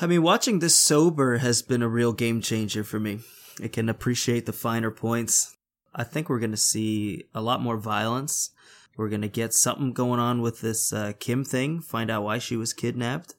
I 0.00 0.06
mean, 0.06 0.22
watching 0.22 0.58
this 0.58 0.76
sober 0.76 1.38
has 1.38 1.62
been 1.62 1.82
a 1.82 1.88
real 1.88 2.12
game 2.12 2.40
changer 2.40 2.84
for 2.84 3.00
me. 3.00 3.20
I 3.62 3.68
can 3.68 3.88
appreciate 3.88 4.44
the 4.46 4.52
finer 4.52 4.90
points. 4.90 5.56
I 5.94 6.04
think 6.04 6.28
we're 6.28 6.38
going 6.38 6.50
to 6.50 6.56
see 6.56 7.24
a 7.34 7.40
lot 7.40 7.62
more 7.62 7.76
violence. 7.76 8.50
We're 8.96 9.08
going 9.08 9.22
to 9.22 9.28
get 9.28 9.54
something 9.54 9.92
going 9.92 10.20
on 10.20 10.40
with 10.40 10.60
this 10.60 10.92
uh, 10.92 11.12
Kim 11.18 11.44
thing, 11.44 11.80
find 11.80 12.10
out 12.10 12.24
why 12.24 12.38
she 12.38 12.56
was 12.56 12.72
kidnapped. 12.72 13.34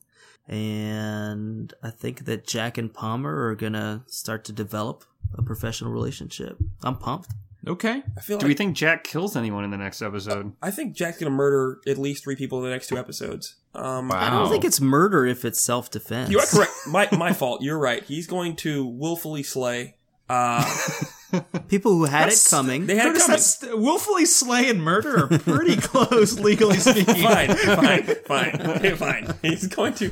And 0.47 1.74
I 1.84 1.89
think 1.89 2.26
that 2.26 2.47
Jack 2.47 2.78
and 2.78 2.93
Palmer 2.93 3.47
are 3.47 3.55
going 3.55 3.74
to 3.74 4.03
start 4.07 4.45
to 4.45 4.53
develop 4.53 5.03
a 5.38 5.43
professional 5.43 5.91
relationship. 5.91 6.57
I'm 6.83 6.97
pumped. 6.97 7.29
Okay. 7.67 8.03
I 8.17 8.21
feel 8.21 8.38
Do 8.38 8.45
like 8.45 8.49
we 8.49 8.53
think 8.53 8.75
Jack 8.75 9.03
kills 9.03 9.36
anyone 9.36 9.63
in 9.63 9.71
the 9.71 9.77
next 9.77 10.01
episode? 10.03 10.53
I 10.61 10.69
think 10.69 10.95
Jack's 10.95 11.17
gonna 11.17 11.31
murder 11.31 11.79
at 11.88 11.97
least 11.97 12.23
three 12.23 12.36
people 12.36 12.59
in 12.59 12.65
the 12.65 12.69
next 12.69 12.88
two 12.89 12.97
episodes. 12.97 13.55
Um, 13.73 14.09
Wow. 14.09 14.17
I 14.19 14.29
don't 14.29 14.49
think 14.51 14.63
it's 14.65 14.79
murder 14.79 15.25
if 15.25 15.43
it's 15.45 15.59
self 15.59 15.89
defense. 15.89 16.29
You 16.29 16.39
are 16.39 16.45
correct. 16.45 16.71
My 16.88 17.07
my 17.11 17.33
fault. 17.33 17.63
You're 17.63 17.79
right. 17.79 18.03
He's 18.03 18.27
going 18.27 18.55
to 18.57 18.86
willfully 18.86 19.41
slay. 19.43 19.95
Uh, 20.29 20.63
People 21.67 21.91
who 21.93 22.05
had 22.05 22.29
it 22.29 22.47
coming. 22.49 22.86
they 22.86 22.95
had 22.95 23.07
it 23.07 23.19
Curtis, 23.19 23.57
coming. 23.57 23.75
that's 23.75 23.83
willfully 23.83 24.25
slay 24.25 24.69
and 24.69 24.81
murder 24.81 25.25
are 25.25 25.39
pretty 25.39 25.75
close, 25.81 26.39
legally 26.39 26.77
speaking. 26.77 27.15
fine, 27.23 27.55
fine, 27.55 28.03
fine, 28.25 28.61
okay, 28.61 28.95
fine. 28.95 29.33
He's 29.41 29.67
going 29.67 29.93
to 29.95 30.11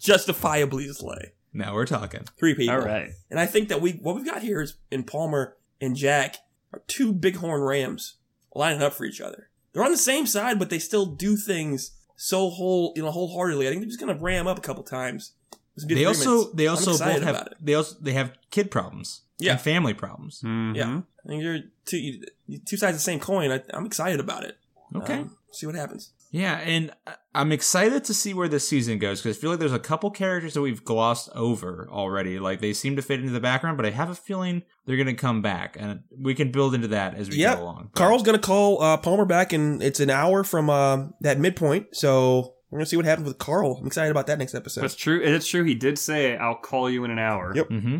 justifiably 0.00 0.88
slay 0.88 1.32
Now 1.56 1.74
we're 1.74 1.86
talking. 1.86 2.22
three 2.38 2.54
people. 2.54 2.74
All 2.74 2.80
right. 2.82 3.10
And 3.30 3.40
I 3.40 3.46
think 3.46 3.68
that 3.68 3.80
we 3.80 3.92
what 3.92 4.14
we've 4.16 4.26
got 4.26 4.42
here 4.42 4.60
is 4.60 4.74
in 4.90 5.04
Palmer 5.04 5.56
and 5.80 5.96
Jack 5.96 6.36
are 6.72 6.82
two 6.86 7.12
bighorn 7.12 7.60
rams 7.62 8.16
lining 8.54 8.82
up 8.82 8.92
for 8.92 9.04
each 9.04 9.20
other. 9.20 9.50
They're 9.72 9.84
on 9.84 9.90
the 9.90 9.96
same 9.96 10.26
side, 10.26 10.58
but 10.58 10.70
they 10.70 10.78
still 10.78 11.06
do 11.06 11.36
things 11.36 11.92
so 12.16 12.48
whole 12.50 12.92
you 12.96 13.02
know 13.02 13.10
wholeheartedly. 13.10 13.66
I 13.66 13.70
think 13.70 13.82
they're 13.82 13.88
just 13.88 14.00
gonna 14.00 14.18
ram 14.18 14.46
up 14.46 14.58
a 14.58 14.62
couple 14.62 14.82
times. 14.84 15.32
They 15.76 16.04
also 16.06 16.52
they 16.52 16.66
also 16.66 16.92
both 16.92 17.22
have 17.22 17.48
they 17.60 17.74
also 17.74 17.96
they 18.00 18.12
have 18.12 18.32
kid 18.50 18.70
problems. 18.70 19.22
Yeah. 19.38 19.52
And 19.52 19.60
family 19.60 19.92
problems. 19.92 20.40
Mhm. 20.42 20.74
Yeah, 20.76 21.00
I 21.24 21.28
think 21.28 21.42
you're 21.42 21.58
two 21.84 21.98
you- 21.98 22.58
two 22.64 22.76
sides 22.78 22.94
of 22.94 23.00
the 23.00 23.02
same 23.04 23.20
coin. 23.20 23.50
I, 23.50 23.62
I'm 23.74 23.84
excited 23.84 24.18
about 24.20 24.44
it. 24.44 24.56
Okay. 24.94 25.14
Um, 25.18 25.36
see 25.52 25.66
what 25.66 25.74
happens. 25.74 26.12
Yeah, 26.30 26.58
and 26.58 26.90
I- 27.06 27.14
I'm 27.34 27.52
excited 27.52 28.02
to 28.04 28.14
see 28.14 28.32
where 28.34 28.48
this 28.48 28.66
season 28.68 28.98
goes 28.98 29.20
because 29.22 29.36
I 29.36 29.40
feel 29.40 29.50
like 29.50 29.58
there's 29.58 29.72
a 29.72 29.78
couple 29.78 30.10
characters 30.10 30.54
that 30.54 30.60
we've 30.62 30.84
glossed 30.84 31.28
over 31.34 31.86
already. 31.90 32.38
Like 32.38 32.60
they 32.60 32.72
seem 32.72 32.96
to 32.96 33.02
fit 33.02 33.20
into 33.20 33.32
the 33.32 33.40
background, 33.40 33.76
but 33.76 33.84
I 33.86 33.90
have 33.90 34.08
a 34.10 34.14
feeling 34.14 34.62
they're 34.86 34.96
going 34.96 35.06
to 35.06 35.14
come 35.14 35.42
back, 35.42 35.76
and 35.78 36.00
we 36.18 36.34
can 36.34 36.50
build 36.50 36.74
into 36.74 36.88
that 36.88 37.14
as 37.14 37.28
we 37.28 37.36
Yep. 37.36 37.56
go 37.58 37.62
along. 37.62 37.90
But- 37.92 37.98
Carl's 37.98 38.22
gonna 38.22 38.38
call 38.38 38.82
uh, 38.82 38.96
Palmer 38.96 39.24
back, 39.26 39.52
and 39.52 39.82
it's 39.82 40.00
an 40.00 40.10
hour 40.10 40.44
from 40.44 40.70
uh, 40.70 41.08
that 41.20 41.38
midpoint. 41.38 41.94
So 41.94 42.54
we're 42.70 42.78
gonna 42.78 42.86
see 42.86 42.96
what 42.96 43.04
happens 43.06 43.28
with 43.28 43.38
Carl. 43.38 43.76
I'm 43.80 43.86
excited 43.86 44.10
about 44.10 44.26
that 44.28 44.38
next 44.38 44.54
episode. 44.54 44.80
That's 44.82 44.96
true. 44.96 45.20
It's 45.22 45.46
true. 45.46 45.64
He 45.64 45.74
did 45.74 45.98
say, 45.98 46.36
"I'll 46.36 46.56
call 46.56 46.88
you 46.90 47.04
in 47.04 47.10
an 47.10 47.18
hour." 47.18 47.52
Yep. 47.54 47.68
Mm-hmm. 47.70 47.96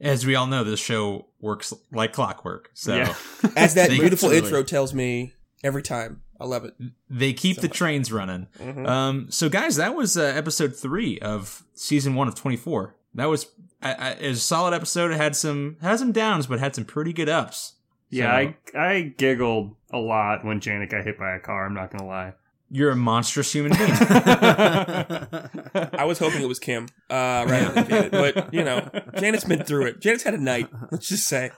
As 0.00 0.26
we 0.26 0.34
all 0.34 0.46
know, 0.46 0.64
this 0.64 0.80
show 0.80 1.28
works 1.40 1.72
like 1.92 2.12
clockwork. 2.12 2.70
So 2.74 2.94
Yeah. 2.96 3.14
As 3.56 3.74
that 3.74 3.88
They- 3.90 3.98
beautiful 3.98 4.30
intro 4.30 4.62
tells 4.62 4.92
me 4.92 5.32
every 5.62 5.82
time. 5.82 6.20
I 6.44 6.46
love 6.46 6.64
it. 6.64 6.74
they 7.08 7.32
keep 7.32 7.56
So 7.56 7.62
the 7.62 7.68
much. 7.68 7.76
trains 7.78 8.12
running. 8.12 8.48
Mhm. 8.60 8.86
Um, 8.88 9.26
so 9.30 9.48
guys, 9.48 9.76
that 9.76 9.94
was 9.94 10.16
uh, 10.16 10.22
episode 10.36 10.76
three 10.76 11.18
of 11.20 11.62
season 11.74 12.14
one 12.14 12.28
of 12.28 12.34
24. 12.34 12.94
that 13.14 13.26
was 13.26 13.46
I, 13.82 13.92
I, 13.94 14.10
it 14.12 14.28
was 14.28 14.38
a 14.38 14.42
solid 14.42 14.74
episode. 14.74 15.10
It 15.10 15.16
had 15.16 15.34
some 15.36 15.76
had 15.80 15.98
some 15.98 16.12
downs, 16.12 16.46
but 16.46 16.58
had 16.60 16.74
some 16.74 16.84
pretty 16.84 17.12
good 17.12 17.28
ups. 17.28 17.72
Yeah, 18.10 18.30
So, 18.72 18.78
I 18.78 18.86
I 18.94 19.02
giggled 19.16 19.74
a 19.92 19.98
lot 19.98 20.44
when 20.44 20.60
Janet 20.60 20.90
got 20.90 21.04
hit 21.04 21.18
by 21.18 21.34
a 21.34 21.40
car. 21.40 21.66
I'm 21.66 21.74
not 21.74 21.90
gonna 21.90 22.06
lie. 22.06 22.34
you're 22.70 22.90
a 22.90 22.96
monstrous 22.96 23.52
human 23.52 23.72
being. 23.78 23.90
I 25.92 26.04
was 26.06 26.18
hoping 26.18 26.42
it 26.42 26.48
was 26.48 26.58
Kim, 26.58 26.86
uh, 27.10 27.44
rather 27.48 27.72
than 27.74 27.88
Janet, 27.88 28.12
but 28.12 28.52
you 28.54 28.64
know, 28.64 28.88
Janet's 29.18 29.44
been 29.44 29.64
through 29.64 29.86
it. 29.86 30.00
Janet's 30.00 30.22
had 30.24 30.34
a 30.34 30.38
night. 30.38 30.68
Let's 30.90 31.08
just 31.08 31.26
say. 31.26 31.50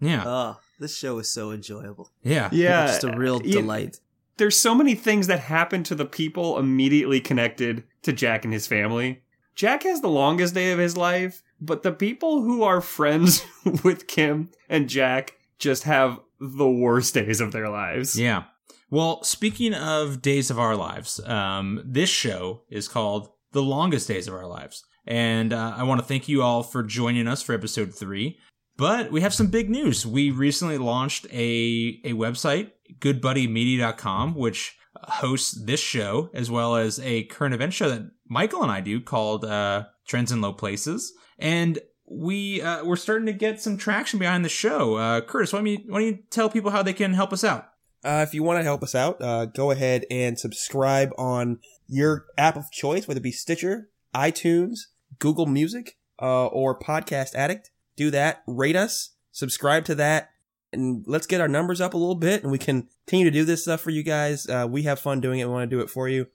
yeah, 0.00 0.22
oh, 0.26 0.60
this 0.78 0.96
show 0.96 1.18
is 1.18 1.30
so 1.30 1.50
enjoyable. 1.50 2.10
yeah, 2.22 2.48
Yeah, 2.52 2.86
just 2.86 3.04
a 3.04 3.16
real 3.16 3.40
you- 3.42 3.52
delight. 3.60 4.00
There's 4.40 4.58
so 4.58 4.74
many 4.74 4.94
things 4.94 5.26
that 5.26 5.40
happen 5.40 5.82
to 5.82 5.94
the 5.94 6.06
people 6.06 6.58
immediately 6.58 7.20
connected 7.20 7.84
to 8.04 8.12
Jack 8.14 8.46
and 8.46 8.54
his 8.54 8.66
family. 8.66 9.20
Jack 9.54 9.82
has 9.82 10.00
the 10.00 10.08
longest 10.08 10.54
day 10.54 10.72
of 10.72 10.78
his 10.78 10.96
life, 10.96 11.42
but 11.60 11.82
the 11.82 11.92
people 11.92 12.40
who 12.40 12.62
are 12.62 12.80
friends 12.80 13.44
with 13.84 14.06
Kim 14.06 14.48
and 14.66 14.88
Jack 14.88 15.34
just 15.58 15.82
have 15.82 16.20
the 16.40 16.70
worst 16.70 17.12
days 17.12 17.42
of 17.42 17.52
their 17.52 17.68
lives. 17.68 18.18
Yeah. 18.18 18.44
Well, 18.88 19.22
speaking 19.24 19.74
of 19.74 20.22
Days 20.22 20.50
of 20.50 20.58
Our 20.58 20.74
Lives, 20.74 21.20
um, 21.26 21.82
this 21.84 22.08
show 22.08 22.62
is 22.70 22.88
called 22.88 23.28
The 23.52 23.62
Longest 23.62 24.08
Days 24.08 24.26
of 24.26 24.32
Our 24.32 24.46
Lives. 24.46 24.86
And 25.06 25.52
uh, 25.52 25.74
I 25.76 25.82
want 25.82 26.00
to 26.00 26.06
thank 26.06 26.30
you 26.30 26.40
all 26.40 26.62
for 26.62 26.82
joining 26.82 27.28
us 27.28 27.42
for 27.42 27.54
episode 27.54 27.94
three. 27.94 28.38
But 28.78 29.12
we 29.12 29.20
have 29.20 29.34
some 29.34 29.48
big 29.48 29.68
news. 29.68 30.06
We 30.06 30.30
recently 30.30 30.78
launched 30.78 31.26
a, 31.30 32.00
a 32.02 32.14
website, 32.14 32.70
goodbuddymedia.com, 32.98 34.34
which 34.34 34.76
hosts 34.96 35.52
this 35.64 35.80
show 35.80 36.30
as 36.34 36.50
well 36.50 36.76
as 36.76 36.98
a 37.00 37.24
current 37.24 37.54
event 37.54 37.72
show 37.72 37.88
that 37.88 38.10
Michael 38.28 38.62
and 38.62 38.72
I 38.72 38.80
do 38.80 39.00
called 39.00 39.44
uh, 39.44 39.84
Trends 40.06 40.32
in 40.32 40.40
Low 40.40 40.52
Places. 40.52 41.12
And 41.38 41.78
we 42.10 42.60
uh, 42.60 42.84
we're 42.84 42.96
starting 42.96 43.26
to 43.26 43.32
get 43.32 43.60
some 43.60 43.76
traction 43.76 44.18
behind 44.18 44.44
the 44.44 44.50
show. 44.50 44.96
Uh, 44.96 45.20
Curtis, 45.20 45.52
why 45.52 45.60
don't, 45.60 45.66
you, 45.66 45.78
why 45.86 46.00
don't 46.00 46.08
you 46.08 46.18
tell 46.30 46.50
people 46.50 46.70
how 46.70 46.82
they 46.82 46.92
can 46.92 47.14
help 47.14 47.32
us 47.32 47.44
out? 47.44 47.68
Uh, 48.02 48.24
if 48.26 48.34
you 48.34 48.42
want 48.42 48.58
to 48.58 48.64
help 48.64 48.82
us 48.82 48.94
out, 48.94 49.20
uh, 49.22 49.44
go 49.44 49.70
ahead 49.70 50.06
and 50.10 50.38
subscribe 50.38 51.10
on 51.18 51.58
your 51.86 52.26
app 52.38 52.56
of 52.56 52.70
choice, 52.70 53.06
whether 53.06 53.18
it 53.18 53.22
be 53.22 53.32
Stitcher, 53.32 53.90
iTunes, 54.14 54.80
Google 55.18 55.46
Music, 55.46 55.98
uh, 56.20 56.46
or 56.46 56.78
Podcast 56.78 57.34
Addict. 57.34 57.70
Do 57.96 58.10
that. 58.10 58.42
Rate 58.46 58.76
us. 58.76 59.14
Subscribe 59.32 59.84
to 59.84 59.94
that. 59.96 60.30
And 60.72 61.04
let's 61.06 61.26
get 61.26 61.40
our 61.40 61.48
numbers 61.48 61.80
up 61.80 61.94
a 61.94 61.98
little 61.98 62.14
bit 62.14 62.42
and 62.42 62.52
we 62.52 62.58
can 62.58 62.88
continue 63.06 63.24
to 63.24 63.30
do 63.30 63.44
this 63.44 63.62
stuff 63.62 63.80
for 63.80 63.90
you 63.90 64.02
guys. 64.02 64.48
Uh, 64.48 64.66
we 64.70 64.84
have 64.84 65.00
fun 65.00 65.20
doing 65.20 65.40
it. 65.40 65.46
We 65.46 65.52
want 65.52 65.68
to 65.68 65.76
do 65.76 65.82
it 65.82 65.90
for 65.90 66.08
you. 66.08 66.26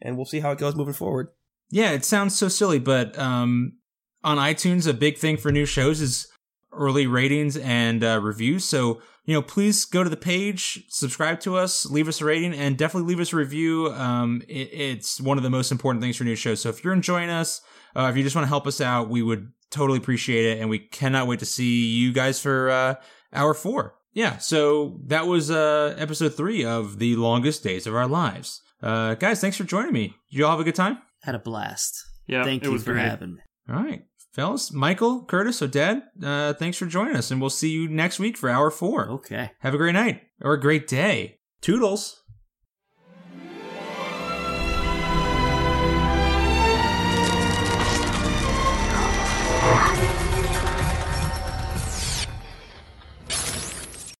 And 0.00 0.16
we'll 0.16 0.26
see 0.26 0.40
how 0.40 0.52
it 0.52 0.58
goes 0.58 0.74
moving 0.74 0.94
forward. 0.94 1.28
Yeah, 1.70 1.90
it 1.90 2.04
sounds 2.04 2.36
so 2.36 2.48
silly, 2.48 2.78
but 2.78 3.18
um, 3.18 3.78
on 4.22 4.38
iTunes, 4.38 4.88
a 4.88 4.94
big 4.94 5.18
thing 5.18 5.36
for 5.36 5.50
new 5.50 5.66
shows 5.66 6.00
is 6.00 6.28
early 6.72 7.06
ratings 7.06 7.56
and 7.56 8.02
uh, 8.02 8.20
reviews. 8.22 8.64
So, 8.64 9.00
you 9.24 9.34
know, 9.34 9.42
please 9.42 9.84
go 9.84 10.04
to 10.04 10.10
the 10.10 10.16
page, 10.16 10.84
subscribe 10.88 11.40
to 11.40 11.56
us, 11.56 11.86
leave 11.86 12.08
us 12.08 12.20
a 12.20 12.24
rating, 12.24 12.52
and 12.52 12.76
definitely 12.76 13.08
leave 13.08 13.20
us 13.20 13.32
a 13.32 13.36
review. 13.36 13.92
Um, 13.92 14.42
it, 14.48 14.68
it's 14.72 15.20
one 15.20 15.36
of 15.38 15.44
the 15.44 15.50
most 15.50 15.72
important 15.72 16.02
things 16.02 16.16
for 16.16 16.24
new 16.24 16.36
shows. 16.36 16.60
So 16.60 16.68
if 16.68 16.84
you're 16.84 16.92
enjoying 16.92 17.30
us, 17.30 17.60
uh, 17.96 18.08
if 18.10 18.16
you 18.16 18.22
just 18.22 18.36
want 18.36 18.44
to 18.44 18.48
help 18.48 18.66
us 18.66 18.80
out, 18.80 19.08
we 19.08 19.22
would 19.22 19.52
totally 19.70 19.98
appreciate 19.98 20.44
it. 20.44 20.60
And 20.60 20.68
we 20.68 20.78
cannot 20.78 21.26
wait 21.26 21.38
to 21.40 21.46
see 21.46 21.86
you 21.86 22.12
guys 22.12 22.40
for 22.40 22.70
uh, 22.70 22.94
hour 23.34 23.54
four. 23.54 23.96
Yeah, 24.12 24.38
so 24.38 25.00
that 25.06 25.26
was 25.26 25.50
uh, 25.50 25.96
episode 25.98 26.34
three 26.34 26.64
of 26.64 26.98
The 27.00 27.16
Longest 27.16 27.64
Days 27.64 27.86
of 27.86 27.94
Our 27.94 28.06
Lives. 28.06 28.62
Uh, 28.82 29.14
guys, 29.14 29.40
thanks 29.40 29.56
for 29.56 29.64
joining 29.64 29.92
me. 29.92 30.08
Did 30.30 30.38
you 30.38 30.44
all 30.44 30.52
have 30.52 30.60
a 30.60 30.64
good 30.64 30.74
time? 30.76 30.98
Had 31.22 31.34
a 31.34 31.38
blast. 31.40 32.00
Yeah, 32.26 32.44
Thank 32.44 32.62
it 32.62 32.66
you 32.66 32.72
was 32.72 32.84
for 32.84 32.92
great. 32.92 33.04
having 33.06 33.34
me. 33.34 33.40
All 33.68 33.76
right, 33.82 34.04
fellas, 34.32 34.72
Michael, 34.72 35.24
Curtis, 35.24 35.60
Odette, 35.62 36.04
uh, 36.22 36.52
thanks 36.54 36.76
for 36.78 36.86
joining 36.86 37.16
us, 37.16 37.30
and 37.30 37.40
we'll 37.40 37.50
see 37.50 37.70
you 37.70 37.88
next 37.88 38.18
week 38.18 38.36
for 38.36 38.48
hour 38.48 38.70
four. 38.70 39.10
Okay. 39.10 39.50
Have 39.60 39.74
a 39.74 39.78
great 39.78 39.94
night 39.94 40.22
or 40.40 40.52
a 40.52 40.60
great 40.60 40.86
day. 40.86 41.38
Toodles. 41.60 42.22